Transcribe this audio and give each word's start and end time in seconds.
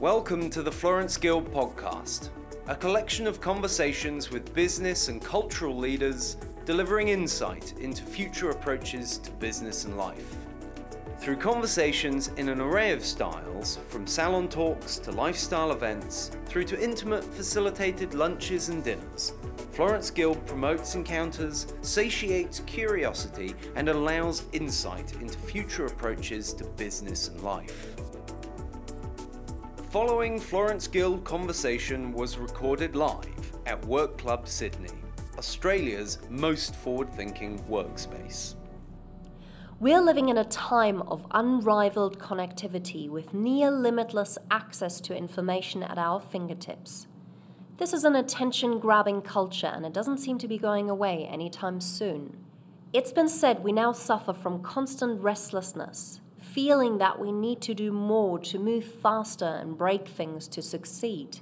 Welcome 0.00 0.48
to 0.52 0.62
the 0.62 0.72
Florence 0.72 1.18
Guild 1.18 1.52
podcast, 1.52 2.30
a 2.66 2.74
collection 2.74 3.26
of 3.26 3.42
conversations 3.42 4.30
with 4.30 4.54
business 4.54 5.08
and 5.08 5.20
cultural 5.22 5.76
leaders 5.76 6.38
delivering 6.64 7.08
insight 7.08 7.74
into 7.78 8.02
future 8.02 8.48
approaches 8.48 9.18
to 9.18 9.30
business 9.32 9.84
and 9.84 9.98
life. 9.98 10.36
Through 11.18 11.36
conversations 11.36 12.28
in 12.38 12.48
an 12.48 12.62
array 12.62 12.92
of 12.92 13.04
styles, 13.04 13.78
from 13.90 14.06
salon 14.06 14.48
talks 14.48 14.96
to 15.00 15.12
lifestyle 15.12 15.70
events, 15.70 16.30
through 16.46 16.64
to 16.64 16.82
intimate 16.82 17.22
facilitated 17.22 18.14
lunches 18.14 18.70
and 18.70 18.82
dinners, 18.82 19.34
Florence 19.72 20.10
Guild 20.10 20.46
promotes 20.46 20.94
encounters, 20.94 21.66
satiates 21.82 22.60
curiosity, 22.60 23.54
and 23.76 23.90
allows 23.90 24.44
insight 24.54 25.12
into 25.20 25.38
future 25.38 25.84
approaches 25.84 26.54
to 26.54 26.64
business 26.64 27.28
and 27.28 27.42
life. 27.42 27.99
Following 29.90 30.38
Florence 30.38 30.86
Guild 30.86 31.24
conversation 31.24 32.12
was 32.12 32.38
recorded 32.38 32.94
live 32.94 33.58
at 33.66 33.84
Work 33.86 34.18
Club 34.18 34.46
Sydney, 34.46 34.96
Australia's 35.36 36.18
most 36.28 36.76
forward 36.76 37.12
thinking 37.12 37.58
workspace. 37.68 38.54
We're 39.80 40.00
living 40.00 40.28
in 40.28 40.38
a 40.38 40.44
time 40.44 41.02
of 41.02 41.26
unrivaled 41.32 42.20
connectivity 42.20 43.10
with 43.10 43.34
near 43.34 43.72
limitless 43.72 44.38
access 44.48 45.00
to 45.00 45.16
information 45.16 45.82
at 45.82 45.98
our 45.98 46.20
fingertips. 46.20 47.08
This 47.78 47.92
is 47.92 48.04
an 48.04 48.14
attention 48.14 48.78
grabbing 48.78 49.22
culture 49.22 49.72
and 49.74 49.84
it 49.84 49.92
doesn't 49.92 50.18
seem 50.18 50.38
to 50.38 50.46
be 50.46 50.56
going 50.56 50.88
away 50.88 51.26
anytime 51.28 51.80
soon. 51.80 52.44
It's 52.92 53.10
been 53.10 53.28
said 53.28 53.64
we 53.64 53.72
now 53.72 53.90
suffer 53.90 54.34
from 54.34 54.62
constant 54.62 55.20
restlessness, 55.20 56.19
feeling 56.54 56.98
that 56.98 57.18
we 57.18 57.30
need 57.32 57.60
to 57.62 57.74
do 57.74 57.92
more 57.92 58.38
to 58.38 58.58
move 58.58 58.84
faster 58.84 59.58
and 59.60 59.78
break 59.78 60.08
things 60.08 60.48
to 60.48 60.62
succeed. 60.62 61.40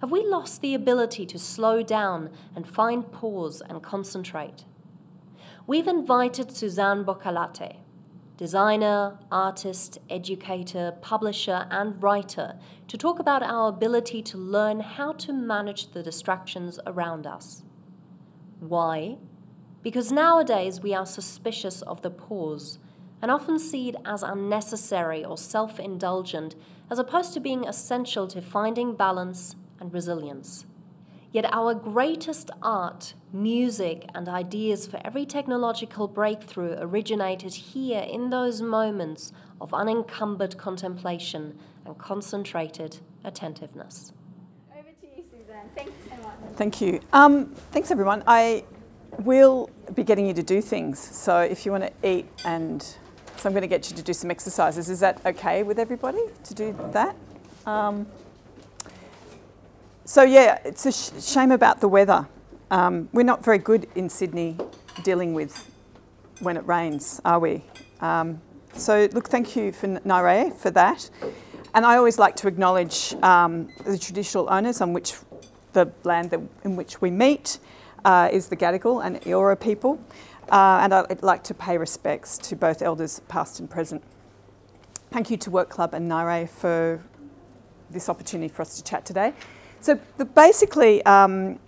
Have 0.00 0.10
we 0.12 0.24
lost 0.24 0.60
the 0.60 0.74
ability 0.74 1.26
to 1.26 1.38
slow 1.38 1.82
down 1.82 2.30
and 2.54 2.68
find 2.68 3.10
pause 3.10 3.62
and 3.68 3.82
concentrate? 3.82 4.64
We've 5.66 5.88
invited 5.88 6.52
Suzanne 6.52 7.04
Boccalatte, 7.04 7.78
designer, 8.36 9.18
artist, 9.32 9.98
educator, 10.08 10.94
publisher, 11.02 11.66
and 11.70 12.00
writer, 12.00 12.54
to 12.86 12.96
talk 12.96 13.18
about 13.18 13.42
our 13.42 13.68
ability 13.68 14.22
to 14.22 14.38
learn 14.38 14.80
how 14.80 15.12
to 15.12 15.32
manage 15.32 15.90
the 15.90 16.02
distractions 16.02 16.78
around 16.86 17.26
us. 17.26 17.64
Why? 18.60 19.18
Because 19.82 20.12
nowadays 20.12 20.80
we 20.80 20.94
are 20.94 21.06
suspicious 21.06 21.82
of 21.82 22.02
the 22.02 22.10
pause 22.10 22.78
and 23.20 23.30
often 23.30 23.58
see 23.58 23.88
it 23.88 23.96
as 24.04 24.22
unnecessary 24.22 25.24
or 25.24 25.36
self 25.36 25.78
indulgent 25.78 26.54
as 26.90 26.98
opposed 26.98 27.34
to 27.34 27.40
being 27.40 27.66
essential 27.66 28.26
to 28.28 28.40
finding 28.40 28.94
balance 28.94 29.56
and 29.80 29.92
resilience. 29.92 30.64
Yet 31.30 31.44
our 31.52 31.74
greatest 31.74 32.50
art, 32.62 33.12
music, 33.32 34.08
and 34.14 34.28
ideas 34.28 34.86
for 34.86 34.98
every 35.04 35.26
technological 35.26 36.08
breakthrough 36.08 36.76
originated 36.78 37.52
here 37.52 38.00
in 38.00 38.30
those 38.30 38.62
moments 38.62 39.32
of 39.60 39.74
unencumbered 39.74 40.56
contemplation 40.56 41.58
and 41.84 41.98
concentrated 41.98 43.00
attentiveness. 43.24 44.12
Over 44.72 44.88
to 44.88 45.06
you, 45.06 45.22
Suzanne. 45.22 45.68
Thank 45.74 45.88
you 45.88 46.10
so 46.10 46.22
much. 46.22 46.34
Thank 46.56 46.80
you. 46.80 47.00
Um, 47.12 47.54
thanks, 47.72 47.90
everyone. 47.90 48.22
I 48.26 48.64
will 49.18 49.68
be 49.94 50.04
getting 50.04 50.26
you 50.26 50.34
to 50.34 50.42
do 50.42 50.62
things. 50.62 50.98
So 50.98 51.40
if 51.40 51.66
you 51.66 51.72
want 51.72 51.84
to 51.84 52.08
eat 52.08 52.26
and 52.44 52.86
so 53.38 53.48
I'm 53.48 53.52
going 53.52 53.62
to 53.62 53.68
get 53.68 53.88
you 53.88 53.96
to 53.96 54.02
do 54.02 54.12
some 54.12 54.30
exercises. 54.30 54.90
Is 54.90 55.00
that 55.00 55.24
okay 55.24 55.62
with 55.62 55.78
everybody 55.78 56.22
to 56.44 56.54
do 56.54 56.76
that? 56.92 57.14
Um, 57.66 58.06
so 60.04 60.22
yeah, 60.22 60.58
it's 60.64 60.86
a 60.86 60.92
sh- 60.92 61.22
shame 61.22 61.52
about 61.52 61.80
the 61.80 61.88
weather. 61.88 62.26
Um, 62.70 63.08
we're 63.12 63.22
not 63.22 63.44
very 63.44 63.58
good 63.58 63.86
in 63.94 64.08
Sydney 64.08 64.56
dealing 65.04 65.34
with 65.34 65.70
when 66.40 66.56
it 66.56 66.66
rains, 66.66 67.20
are 67.24 67.38
we? 67.38 67.62
Um, 68.00 68.40
so 68.74 69.08
look, 69.12 69.28
thank 69.28 69.54
you 69.54 69.70
for 69.70 69.86
Naire 70.04 70.50
for 70.50 70.70
that. 70.72 71.08
And 71.74 71.86
I 71.86 71.96
always 71.96 72.18
like 72.18 72.34
to 72.36 72.48
acknowledge 72.48 73.14
um, 73.22 73.68
the 73.84 73.98
traditional 73.98 74.50
owners 74.50 74.80
on 74.80 74.92
which 74.92 75.14
the 75.74 75.92
land 76.02 76.30
that, 76.30 76.40
in 76.64 76.74
which 76.74 77.00
we 77.00 77.10
meet 77.10 77.58
uh, 78.04 78.28
is 78.32 78.48
the 78.48 78.56
Gadigal 78.56 79.04
and 79.04 79.20
Eora 79.22 79.58
people. 79.58 80.00
Uh, 80.50 80.80
and 80.82 80.94
I'd 80.94 81.22
like 81.22 81.44
to 81.44 81.54
pay 81.54 81.76
respects 81.76 82.38
to 82.38 82.56
both 82.56 82.80
elders 82.80 83.20
past 83.28 83.60
and 83.60 83.68
present. 83.68 84.02
Thank 85.10 85.30
you 85.30 85.36
to 85.38 85.50
Work 85.50 85.68
Club 85.68 85.94
and 85.94 86.08
Naire 86.08 86.46
for 86.46 87.02
this 87.90 88.08
opportunity 88.08 88.48
for 88.48 88.62
us 88.62 88.76
to 88.76 88.84
chat 88.84 89.04
today. 89.04 89.34
So, 89.80 89.98
basically, 90.34 91.04
um, 91.04 91.58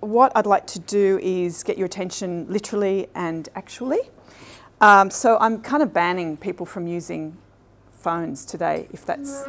what 0.00 0.32
I'd 0.34 0.46
like 0.46 0.66
to 0.68 0.78
do 0.80 1.18
is 1.22 1.62
get 1.62 1.76
your 1.78 1.86
attention 1.86 2.46
literally 2.48 3.08
and 3.14 3.48
actually. 3.54 4.00
Um, 4.80 5.10
so, 5.10 5.38
I'm 5.40 5.60
kind 5.60 5.82
of 5.82 5.92
banning 5.92 6.36
people 6.36 6.66
from 6.66 6.86
using 6.86 7.36
phones 7.92 8.44
today, 8.44 8.88
if 8.92 9.04
that's 9.04 9.44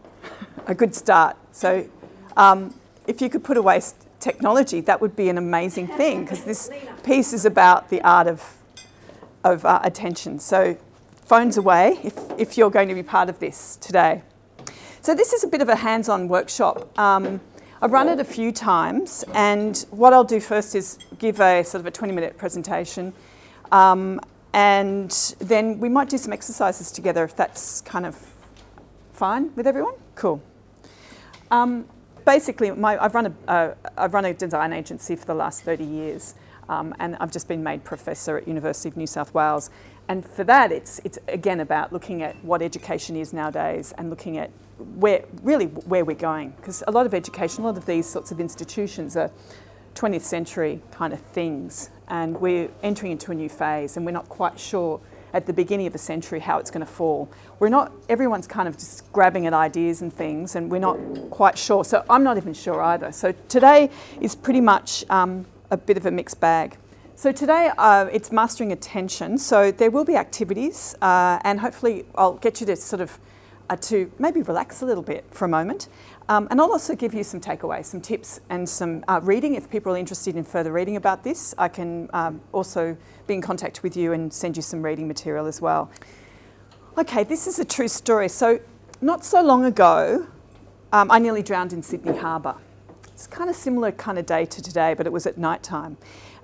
a 0.66 0.74
good 0.74 0.94
start. 0.94 1.36
So, 1.52 1.88
um, 2.36 2.74
if 3.06 3.20
you 3.20 3.28
could 3.28 3.44
put 3.44 3.56
away 3.56 3.80
technology, 4.20 4.80
that 4.82 5.00
would 5.00 5.16
be 5.16 5.28
an 5.28 5.38
amazing 5.38 5.86
thing 5.86 6.22
because 6.22 6.44
this 6.44 6.70
piece 7.04 7.32
is 7.32 7.44
about 7.44 7.90
the 7.90 8.00
art 8.02 8.26
of, 8.26 8.42
of 9.44 9.64
uh, 9.64 9.80
attention. 9.82 10.38
So, 10.38 10.76
phones 11.26 11.56
away 11.56 11.98
if, 12.04 12.14
if 12.38 12.56
you're 12.56 12.70
going 12.70 12.88
to 12.88 12.94
be 12.94 13.02
part 13.02 13.28
of 13.28 13.38
this 13.40 13.76
today. 13.76 14.22
So 15.02 15.14
this 15.14 15.32
is 15.32 15.44
a 15.44 15.48
bit 15.48 15.60
of 15.60 15.68
a 15.68 15.76
hands-on 15.76 16.28
workshop. 16.28 16.96
Um, 16.98 17.40
I've 17.82 17.92
run 17.92 18.08
it 18.08 18.20
a 18.20 18.24
few 18.24 18.52
times, 18.52 19.24
and 19.34 19.76
what 19.90 20.12
I'll 20.12 20.24
do 20.24 20.40
first 20.40 20.74
is 20.74 20.98
give 21.18 21.40
a 21.40 21.62
sort 21.62 21.80
of 21.80 21.86
a 21.86 21.90
20-minute 21.90 22.38
presentation, 22.38 23.12
um, 23.70 24.20
and 24.52 25.10
then 25.38 25.78
we 25.78 25.88
might 25.88 26.08
do 26.08 26.16
some 26.16 26.32
exercises 26.32 26.90
together 26.90 27.22
if 27.24 27.36
that's 27.36 27.82
kind 27.82 28.06
of 28.06 28.16
fine 29.12 29.54
with 29.54 29.66
everyone. 29.66 29.94
Cool. 30.14 30.42
Um, 31.50 31.86
basically, 32.26 32.70
my, 32.72 33.02
I've, 33.02 33.14
run 33.14 33.26
a, 33.26 33.50
uh, 33.50 33.74
I've 33.96 34.12
run 34.12 34.26
a 34.26 34.34
design 34.34 34.74
agency 34.74 35.16
for 35.16 35.24
the 35.24 35.34
last 35.34 35.62
30 35.62 35.84
years, 35.84 36.34
um, 36.68 36.94
and 36.98 37.16
I've 37.16 37.32
just 37.32 37.48
been 37.48 37.62
made 37.62 37.84
professor 37.84 38.36
at 38.36 38.46
University 38.46 38.90
of 38.90 38.98
New 38.98 39.06
South 39.06 39.32
Wales. 39.32 39.70
And 40.08 40.26
for 40.26 40.44
that, 40.44 40.70
it's, 40.70 41.00
it's 41.04 41.18
again 41.28 41.60
about 41.60 41.92
looking 41.92 42.22
at 42.22 42.36
what 42.44 42.60
education 42.60 43.16
is 43.16 43.32
nowadays 43.32 43.94
and 43.96 44.10
looking 44.10 44.36
at 44.36 44.50
where 44.96 45.24
really 45.42 45.66
where 45.66 46.04
we're 46.04 46.14
going 46.14 46.50
because 46.50 46.84
a 46.86 46.90
lot 46.90 47.06
of 47.06 47.14
education, 47.14 47.64
a 47.64 47.66
lot 47.66 47.78
of 47.78 47.86
these 47.86 48.06
sorts 48.06 48.30
of 48.30 48.40
institutions 48.40 49.16
are 49.16 49.30
20th 49.94 50.20
century 50.20 50.82
kind 50.90 51.14
of 51.14 51.20
things, 51.20 51.88
and 52.08 52.38
we're 52.38 52.68
entering 52.82 53.12
into 53.12 53.32
a 53.32 53.34
new 53.34 53.48
phase, 53.48 53.96
and 53.96 54.04
we're 54.04 54.12
not 54.12 54.28
quite 54.28 54.60
sure 54.60 55.00
at 55.36 55.44
the 55.44 55.52
beginning 55.52 55.86
of 55.86 55.94
a 55.94 55.98
century 55.98 56.40
how 56.40 56.58
it's 56.58 56.70
going 56.70 56.84
to 56.84 56.90
fall. 56.90 57.28
We're 57.60 57.68
not. 57.68 57.92
Everyone's 58.08 58.46
kind 58.46 58.66
of 58.66 58.78
just 58.78 59.12
grabbing 59.12 59.46
at 59.46 59.52
ideas 59.52 60.00
and 60.00 60.10
things, 60.10 60.56
and 60.56 60.70
we're 60.70 60.78
not 60.78 60.98
quite 61.30 61.58
sure. 61.58 61.84
So 61.84 62.02
I'm 62.08 62.24
not 62.24 62.38
even 62.38 62.54
sure 62.54 62.82
either. 62.82 63.12
So 63.12 63.34
today 63.48 63.90
is 64.18 64.34
pretty 64.34 64.62
much 64.62 65.04
um, 65.10 65.44
a 65.70 65.76
bit 65.76 65.98
of 65.98 66.06
a 66.06 66.10
mixed 66.10 66.40
bag. 66.40 66.78
So 67.16 67.32
today 67.32 67.70
uh, 67.76 68.06
it's 68.10 68.32
mastering 68.32 68.72
attention. 68.72 69.36
So 69.36 69.70
there 69.70 69.90
will 69.90 70.06
be 70.06 70.16
activities, 70.16 70.94
uh, 71.02 71.38
and 71.44 71.60
hopefully 71.60 72.06
I'll 72.14 72.38
get 72.38 72.60
you 72.60 72.66
to 72.68 72.76
sort 72.76 73.02
of 73.02 73.18
uh, 73.68 73.76
to 73.76 74.10
maybe 74.18 74.40
relax 74.40 74.80
a 74.80 74.86
little 74.86 75.02
bit 75.02 75.26
for 75.30 75.44
a 75.44 75.48
moment. 75.48 75.88
Um, 76.28 76.48
and 76.50 76.60
I'll 76.60 76.72
also 76.72 76.96
give 76.96 77.14
you 77.14 77.22
some 77.22 77.40
takeaways, 77.40 77.84
some 77.84 78.00
tips, 78.00 78.40
and 78.50 78.68
some 78.68 79.04
uh, 79.06 79.20
reading. 79.22 79.54
If 79.54 79.70
people 79.70 79.92
are 79.92 79.96
interested 79.96 80.34
in 80.34 80.42
further 80.42 80.72
reading 80.72 80.96
about 80.96 81.22
this, 81.22 81.54
I 81.56 81.68
can 81.68 82.10
um, 82.12 82.40
also 82.52 82.96
be 83.28 83.34
in 83.34 83.40
contact 83.40 83.84
with 83.84 83.96
you 83.96 84.12
and 84.12 84.32
send 84.32 84.56
you 84.56 84.62
some 84.62 84.82
reading 84.82 85.06
material 85.06 85.46
as 85.46 85.60
well. 85.60 85.88
Okay, 86.98 87.22
this 87.22 87.46
is 87.46 87.60
a 87.60 87.64
true 87.64 87.86
story. 87.86 88.28
So, 88.28 88.58
not 89.00 89.24
so 89.24 89.40
long 89.40 89.66
ago, 89.66 90.26
um, 90.92 91.10
I 91.12 91.18
nearly 91.20 91.42
drowned 91.42 91.72
in 91.72 91.82
Sydney 91.82 92.16
Harbour. 92.16 92.56
It's 93.08 93.28
kind 93.28 93.48
of 93.48 93.54
similar 93.54 93.92
kind 93.92 94.18
of 94.18 94.26
day 94.26 94.46
to 94.46 94.62
today, 94.62 94.94
but 94.94 95.06
it 95.06 95.12
was 95.12 95.26
at 95.26 95.38
night 95.38 95.62
time. 95.62 95.96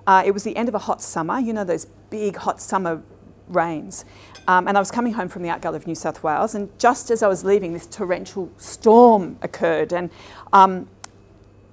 Uh, 0.07 0.23
it 0.25 0.31
was 0.31 0.43
the 0.43 0.55
end 0.55 0.69
of 0.69 0.75
a 0.75 0.79
hot 0.79 1.01
summer, 1.01 1.39
you 1.39 1.53
know, 1.53 1.63
those 1.63 1.85
big 2.09 2.37
hot 2.37 2.61
summer 2.61 3.01
rains. 3.47 4.05
Um, 4.47 4.67
and 4.67 4.77
I 4.77 4.79
was 4.81 4.91
coming 4.91 5.13
home 5.13 5.29
from 5.29 5.43
the 5.43 5.49
Art 5.49 5.61
Gallery 5.61 5.77
of 5.77 5.87
New 5.87 5.95
South 5.95 6.23
Wales, 6.23 6.55
and 6.55 6.69
just 6.79 7.11
as 7.11 7.23
I 7.23 7.27
was 7.27 7.43
leaving, 7.43 7.73
this 7.73 7.87
torrential 7.87 8.51
storm 8.57 9.37
occurred. 9.41 9.93
And 9.93 10.09
um, 10.51 10.89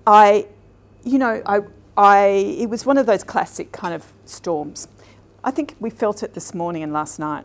I, 0.06 0.46
you 1.04 1.18
know, 1.18 1.42
I, 1.46 1.60
I, 1.96 2.26
it 2.58 2.68
was 2.68 2.86
one 2.86 2.96
of 2.96 3.06
those 3.06 3.24
classic 3.24 3.72
kind 3.72 3.94
of 3.94 4.12
storms. 4.24 4.88
I 5.42 5.50
think 5.50 5.74
we 5.80 5.90
felt 5.90 6.22
it 6.22 6.34
this 6.34 6.54
morning 6.54 6.82
and 6.82 6.92
last 6.92 7.18
night. 7.18 7.44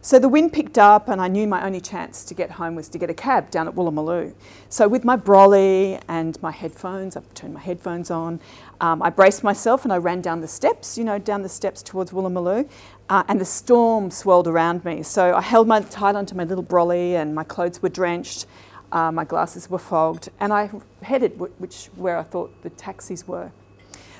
So 0.00 0.20
the 0.20 0.28
wind 0.28 0.52
picked 0.52 0.78
up, 0.78 1.08
and 1.08 1.20
I 1.20 1.26
knew 1.26 1.46
my 1.48 1.66
only 1.66 1.80
chance 1.80 2.24
to 2.24 2.34
get 2.34 2.52
home 2.52 2.76
was 2.76 2.88
to 2.90 2.98
get 2.98 3.10
a 3.10 3.14
cab 3.14 3.50
down 3.50 3.66
at 3.66 3.74
Woolloomooloo. 3.74 4.32
So 4.68 4.86
with 4.86 5.04
my 5.04 5.16
brolly 5.16 6.00
and 6.06 6.40
my 6.40 6.52
headphones, 6.52 7.16
I 7.16 7.22
turned 7.34 7.52
my 7.52 7.60
headphones 7.60 8.10
on. 8.10 8.38
Um, 8.80 9.02
I 9.02 9.10
braced 9.10 9.42
myself 9.42 9.82
and 9.84 9.92
I 9.92 9.96
ran 9.96 10.20
down 10.20 10.40
the 10.40 10.48
steps, 10.48 10.96
you 10.96 11.02
know, 11.02 11.18
down 11.18 11.42
the 11.42 11.48
steps 11.48 11.82
towards 11.82 12.12
Woolloomooloo, 12.12 12.68
uh, 13.08 13.24
and 13.28 13.40
the 13.40 13.44
storm 13.44 14.10
swirled 14.10 14.48
around 14.48 14.84
me. 14.84 15.02
So 15.02 15.34
I 15.34 15.40
held 15.40 15.66
my 15.66 15.80
tight 15.80 16.14
onto 16.14 16.34
my 16.34 16.44
little 16.44 16.64
brolly, 16.64 17.14
and 17.14 17.34
my 17.34 17.44
clothes 17.44 17.82
were 17.82 17.88
drenched, 17.88 18.46
uh, 18.92 19.12
my 19.12 19.24
glasses 19.24 19.68
were 19.68 19.78
fogged, 19.78 20.28
and 20.40 20.52
I 20.52 20.70
headed 21.02 21.32
w- 21.32 21.52
which 21.58 21.86
where 21.96 22.16
I 22.16 22.22
thought 22.22 22.62
the 22.62 22.70
taxis 22.70 23.26
were. 23.26 23.50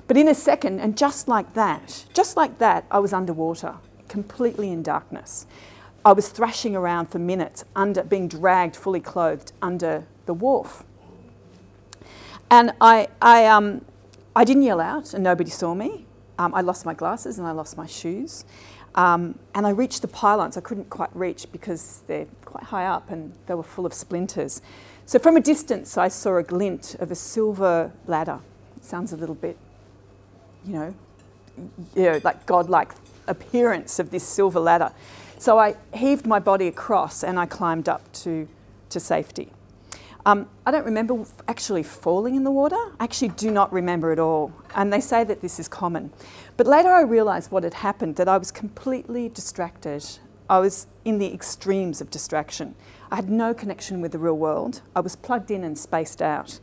But 0.06 0.16
in 0.16 0.28
a 0.28 0.34
second, 0.34 0.80
and 0.80 0.96
just 0.96 1.28
like 1.28 1.54
that, 1.54 2.06
just 2.14 2.36
like 2.36 2.58
that, 2.58 2.84
I 2.90 2.98
was 2.98 3.12
underwater, 3.12 3.74
completely 4.08 4.70
in 4.70 4.82
darkness. 4.82 5.46
I 6.04 6.12
was 6.12 6.28
thrashing 6.28 6.74
around 6.74 7.06
for 7.06 7.18
minutes, 7.18 7.64
under 7.76 8.02
being 8.02 8.28
dragged, 8.28 8.76
fully 8.76 9.00
clothed, 9.00 9.52
under 9.60 10.06
the 10.24 10.32
wharf. 10.32 10.84
And 12.50 12.72
I, 12.80 13.08
I, 13.20 13.44
um, 13.46 13.84
I 14.34 14.44
didn't 14.44 14.62
yell 14.62 14.80
out, 14.80 15.12
and 15.12 15.22
nobody 15.22 15.50
saw 15.50 15.74
me. 15.74 16.06
Um, 16.38 16.54
I 16.54 16.60
lost 16.60 16.86
my 16.86 16.94
glasses 16.94 17.38
and 17.38 17.48
I 17.48 17.50
lost 17.50 17.76
my 17.76 17.86
shoes. 17.86 18.44
Um, 18.94 19.38
and 19.54 19.66
I 19.66 19.70
reached 19.70 20.02
the 20.02 20.08
pylons. 20.08 20.56
I 20.56 20.60
couldn't 20.60 20.90
quite 20.90 21.14
reach 21.14 21.50
because 21.52 22.02
they're 22.06 22.26
quite 22.44 22.64
high 22.64 22.86
up 22.86 23.10
and 23.10 23.32
they 23.46 23.54
were 23.54 23.62
full 23.62 23.86
of 23.86 23.94
splinters. 23.94 24.60
So 25.06 25.18
from 25.18 25.36
a 25.36 25.40
distance, 25.40 25.96
I 25.96 26.08
saw 26.08 26.36
a 26.36 26.42
glint 26.42 26.94
of 26.98 27.10
a 27.10 27.14
silver 27.14 27.92
ladder. 28.06 28.40
It 28.76 28.84
sounds 28.84 29.12
a 29.12 29.16
little 29.16 29.34
bit, 29.34 29.56
you 30.64 30.74
know, 30.74 30.94
you 31.94 32.02
know, 32.02 32.20
like 32.24 32.46
godlike 32.46 32.92
appearance 33.26 33.98
of 33.98 34.10
this 34.10 34.24
silver 34.24 34.60
ladder. 34.60 34.92
So 35.38 35.58
I 35.58 35.76
heaved 35.94 36.26
my 36.26 36.38
body 36.38 36.66
across 36.66 37.22
and 37.22 37.38
I 37.38 37.46
climbed 37.46 37.88
up 37.88 38.12
to, 38.24 38.48
to 38.90 39.00
safety. 39.00 39.50
Um, 40.28 40.46
I 40.66 40.70
don't 40.70 40.84
remember 40.84 41.24
actually 41.48 41.82
falling 41.82 42.34
in 42.34 42.44
the 42.44 42.50
water. 42.50 42.76
I 43.00 43.04
actually 43.04 43.30
do 43.30 43.50
not 43.50 43.72
remember 43.72 44.12
at 44.12 44.18
all. 44.18 44.52
And 44.74 44.92
they 44.92 45.00
say 45.00 45.24
that 45.24 45.40
this 45.40 45.58
is 45.58 45.68
common. 45.68 46.12
But 46.58 46.66
later 46.66 46.90
I 46.90 47.00
realised 47.00 47.50
what 47.50 47.64
had 47.64 47.72
happened 47.72 48.16
that 48.16 48.28
I 48.28 48.36
was 48.36 48.50
completely 48.50 49.30
distracted. 49.30 50.04
I 50.50 50.58
was 50.58 50.86
in 51.06 51.16
the 51.16 51.32
extremes 51.32 52.02
of 52.02 52.10
distraction. 52.10 52.74
I 53.10 53.16
had 53.16 53.30
no 53.30 53.54
connection 53.54 54.02
with 54.02 54.12
the 54.12 54.18
real 54.18 54.36
world. 54.36 54.82
I 54.94 55.00
was 55.00 55.16
plugged 55.16 55.50
in 55.50 55.64
and 55.64 55.78
spaced 55.78 56.20
out. 56.20 56.60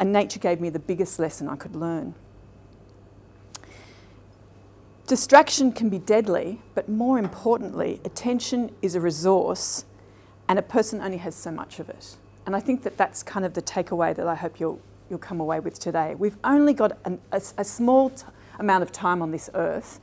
And 0.00 0.10
nature 0.10 0.40
gave 0.40 0.58
me 0.58 0.70
the 0.70 0.78
biggest 0.78 1.18
lesson 1.18 1.50
I 1.50 1.56
could 1.56 1.76
learn. 1.76 2.14
Distraction 5.06 5.72
can 5.72 5.90
be 5.90 5.98
deadly, 5.98 6.62
but 6.74 6.88
more 6.88 7.18
importantly, 7.18 8.00
attention 8.06 8.74
is 8.80 8.94
a 8.94 9.02
resource 9.02 9.84
and 10.48 10.58
a 10.58 10.62
person 10.62 11.02
only 11.02 11.18
has 11.18 11.34
so 11.34 11.50
much 11.50 11.78
of 11.78 11.90
it. 11.90 12.16
And 12.46 12.56
I 12.56 12.60
think 12.60 12.82
that 12.82 12.96
that's 12.96 13.22
kind 13.22 13.46
of 13.46 13.54
the 13.54 13.62
takeaway 13.62 14.14
that 14.14 14.26
I 14.26 14.34
hope 14.34 14.58
you'll, 14.58 14.80
you'll 15.08 15.18
come 15.18 15.40
away 15.40 15.60
with 15.60 15.78
today. 15.78 16.14
We've 16.16 16.36
only 16.44 16.72
got 16.72 16.98
an, 17.04 17.20
a, 17.30 17.40
a, 17.58 17.64
small 17.64 18.10
t- 18.10 18.24
amount 18.58 18.82
of 18.82 18.90
time 18.90 19.22
on 19.22 19.30
this 19.30 19.48
earth, 19.54 20.00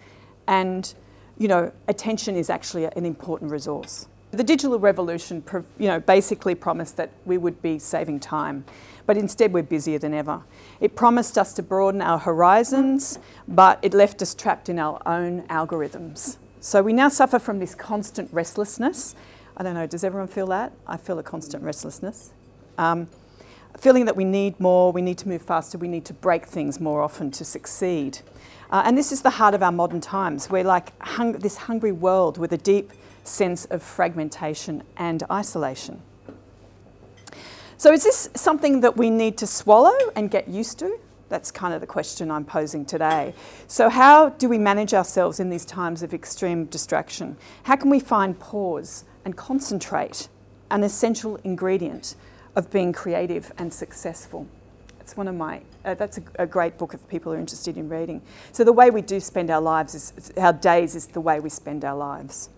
and 0.47 0.93
you 1.37 1.47
know, 1.47 1.71
attention 1.87 2.35
is 2.35 2.49
actually 2.49 2.85
an 2.85 3.05
important 3.05 3.51
resource. 3.51 4.07
The 4.31 4.43
digital 4.43 4.77
revolution, 4.77 5.43
you 5.79 5.87
know, 5.87 5.99
basically 5.99 6.53
promised 6.53 6.97
that 6.97 7.11
we 7.25 7.37
would 7.37 7.61
be 7.61 7.79
saving 7.79 8.19
time, 8.19 8.63
but 9.07 9.17
instead 9.17 9.53
we're 9.53 9.63
busier 9.63 9.97
than 9.97 10.13
ever. 10.13 10.43
It 10.79 10.95
promised 10.95 11.37
us 11.37 11.53
to 11.53 11.63
broaden 11.63 12.01
our 12.01 12.19
horizons, 12.19 13.17
but 13.47 13.79
it 13.81 13.93
left 13.93 14.21
us 14.21 14.35
trapped 14.35 14.69
in 14.69 14.77
our 14.77 15.01
own 15.07 15.43
algorithms. 15.47 16.37
So 16.59 16.83
we 16.83 16.93
now 16.93 17.09
suffer 17.09 17.39
from 17.39 17.59
this 17.59 17.73
constant 17.73 18.31
restlessness. 18.31 19.15
I 19.59 19.63
don't 19.63 19.73
know, 19.73 19.85
does 19.85 20.05
everyone 20.05 20.29
feel 20.29 20.47
that? 20.47 20.71
I 20.87 20.95
feel 20.95 21.19
a 21.19 21.23
constant 21.23 21.65
restlessness. 21.65 22.31
Um, 22.77 23.09
feeling 23.77 24.05
that 24.05 24.15
we 24.15 24.23
need 24.23 24.57
more, 24.57 24.93
we 24.93 25.01
need 25.01 25.17
to 25.17 25.27
move 25.27 25.41
faster, 25.41 25.77
we 25.77 25.89
need 25.89 26.05
to 26.05 26.13
break 26.13 26.45
things 26.45 26.79
more 26.79 27.01
often 27.01 27.29
to 27.31 27.43
succeed. 27.43 28.19
Uh, 28.71 28.83
and 28.85 28.97
this 28.97 29.11
is 29.11 29.21
the 29.21 29.31
heart 29.31 29.53
of 29.53 29.61
our 29.61 29.71
modern 29.73 29.99
times. 29.99 30.49
We're 30.49 30.63
like 30.63 30.97
hung- 31.01 31.33
this 31.33 31.57
hungry 31.57 31.91
world 31.91 32.37
with 32.37 32.53
a 32.53 32.57
deep 32.57 32.93
sense 33.25 33.65
of 33.65 33.83
fragmentation 33.83 34.81
and 34.95 35.23
isolation. 35.29 36.01
So, 37.75 37.91
is 37.91 38.05
this 38.05 38.29
something 38.35 38.79
that 38.79 38.95
we 38.95 39.09
need 39.09 39.37
to 39.39 39.47
swallow 39.47 39.97
and 40.15 40.31
get 40.31 40.47
used 40.47 40.79
to? 40.79 40.97
That's 41.27 41.51
kind 41.51 41.73
of 41.73 41.81
the 41.81 41.87
question 41.87 42.31
I'm 42.31 42.45
posing 42.45 42.85
today. 42.85 43.33
So, 43.67 43.89
how 43.89 44.29
do 44.29 44.47
we 44.47 44.57
manage 44.57 44.93
ourselves 44.93 45.39
in 45.39 45.49
these 45.49 45.65
times 45.65 46.01
of 46.01 46.13
extreme 46.13 46.65
distraction? 46.65 47.35
How 47.63 47.75
can 47.75 47.89
we 47.89 47.99
find 47.99 48.39
pause 48.39 49.03
and 49.29 49.37
concentrate, 49.37 50.27
an 50.71 50.83
essential 50.83 51.35
ingredient 51.43 52.15
of 52.55 52.71
being 52.71 52.91
creative 52.91 53.51
and 53.59 53.71
successful? 53.71 54.47
It's 54.99 55.15
one 55.15 55.27
of 55.27 55.35
my, 55.35 55.61
uh, 55.85 55.93
that's 55.93 56.17
a, 56.17 56.23
a, 56.39 56.47
great 56.47 56.79
book 56.79 56.95
if 56.95 57.07
people 57.07 57.31
are 57.33 57.37
interested 57.37 57.77
in 57.77 57.89
reading. 57.89 58.23
So, 58.51 58.63
the 58.63 58.73
way 58.73 58.89
we 58.89 59.03
do 59.03 59.19
spend 59.19 59.51
our 59.51 59.61
lives 59.61 59.93
is, 59.93 60.31
our 60.35 60.51
days 60.51 60.95
is 60.95 61.05
the 61.05 61.21
way 61.21 61.39
we 61.39 61.49
spend 61.49 61.85
our 61.85 61.95
lives. 61.95 62.49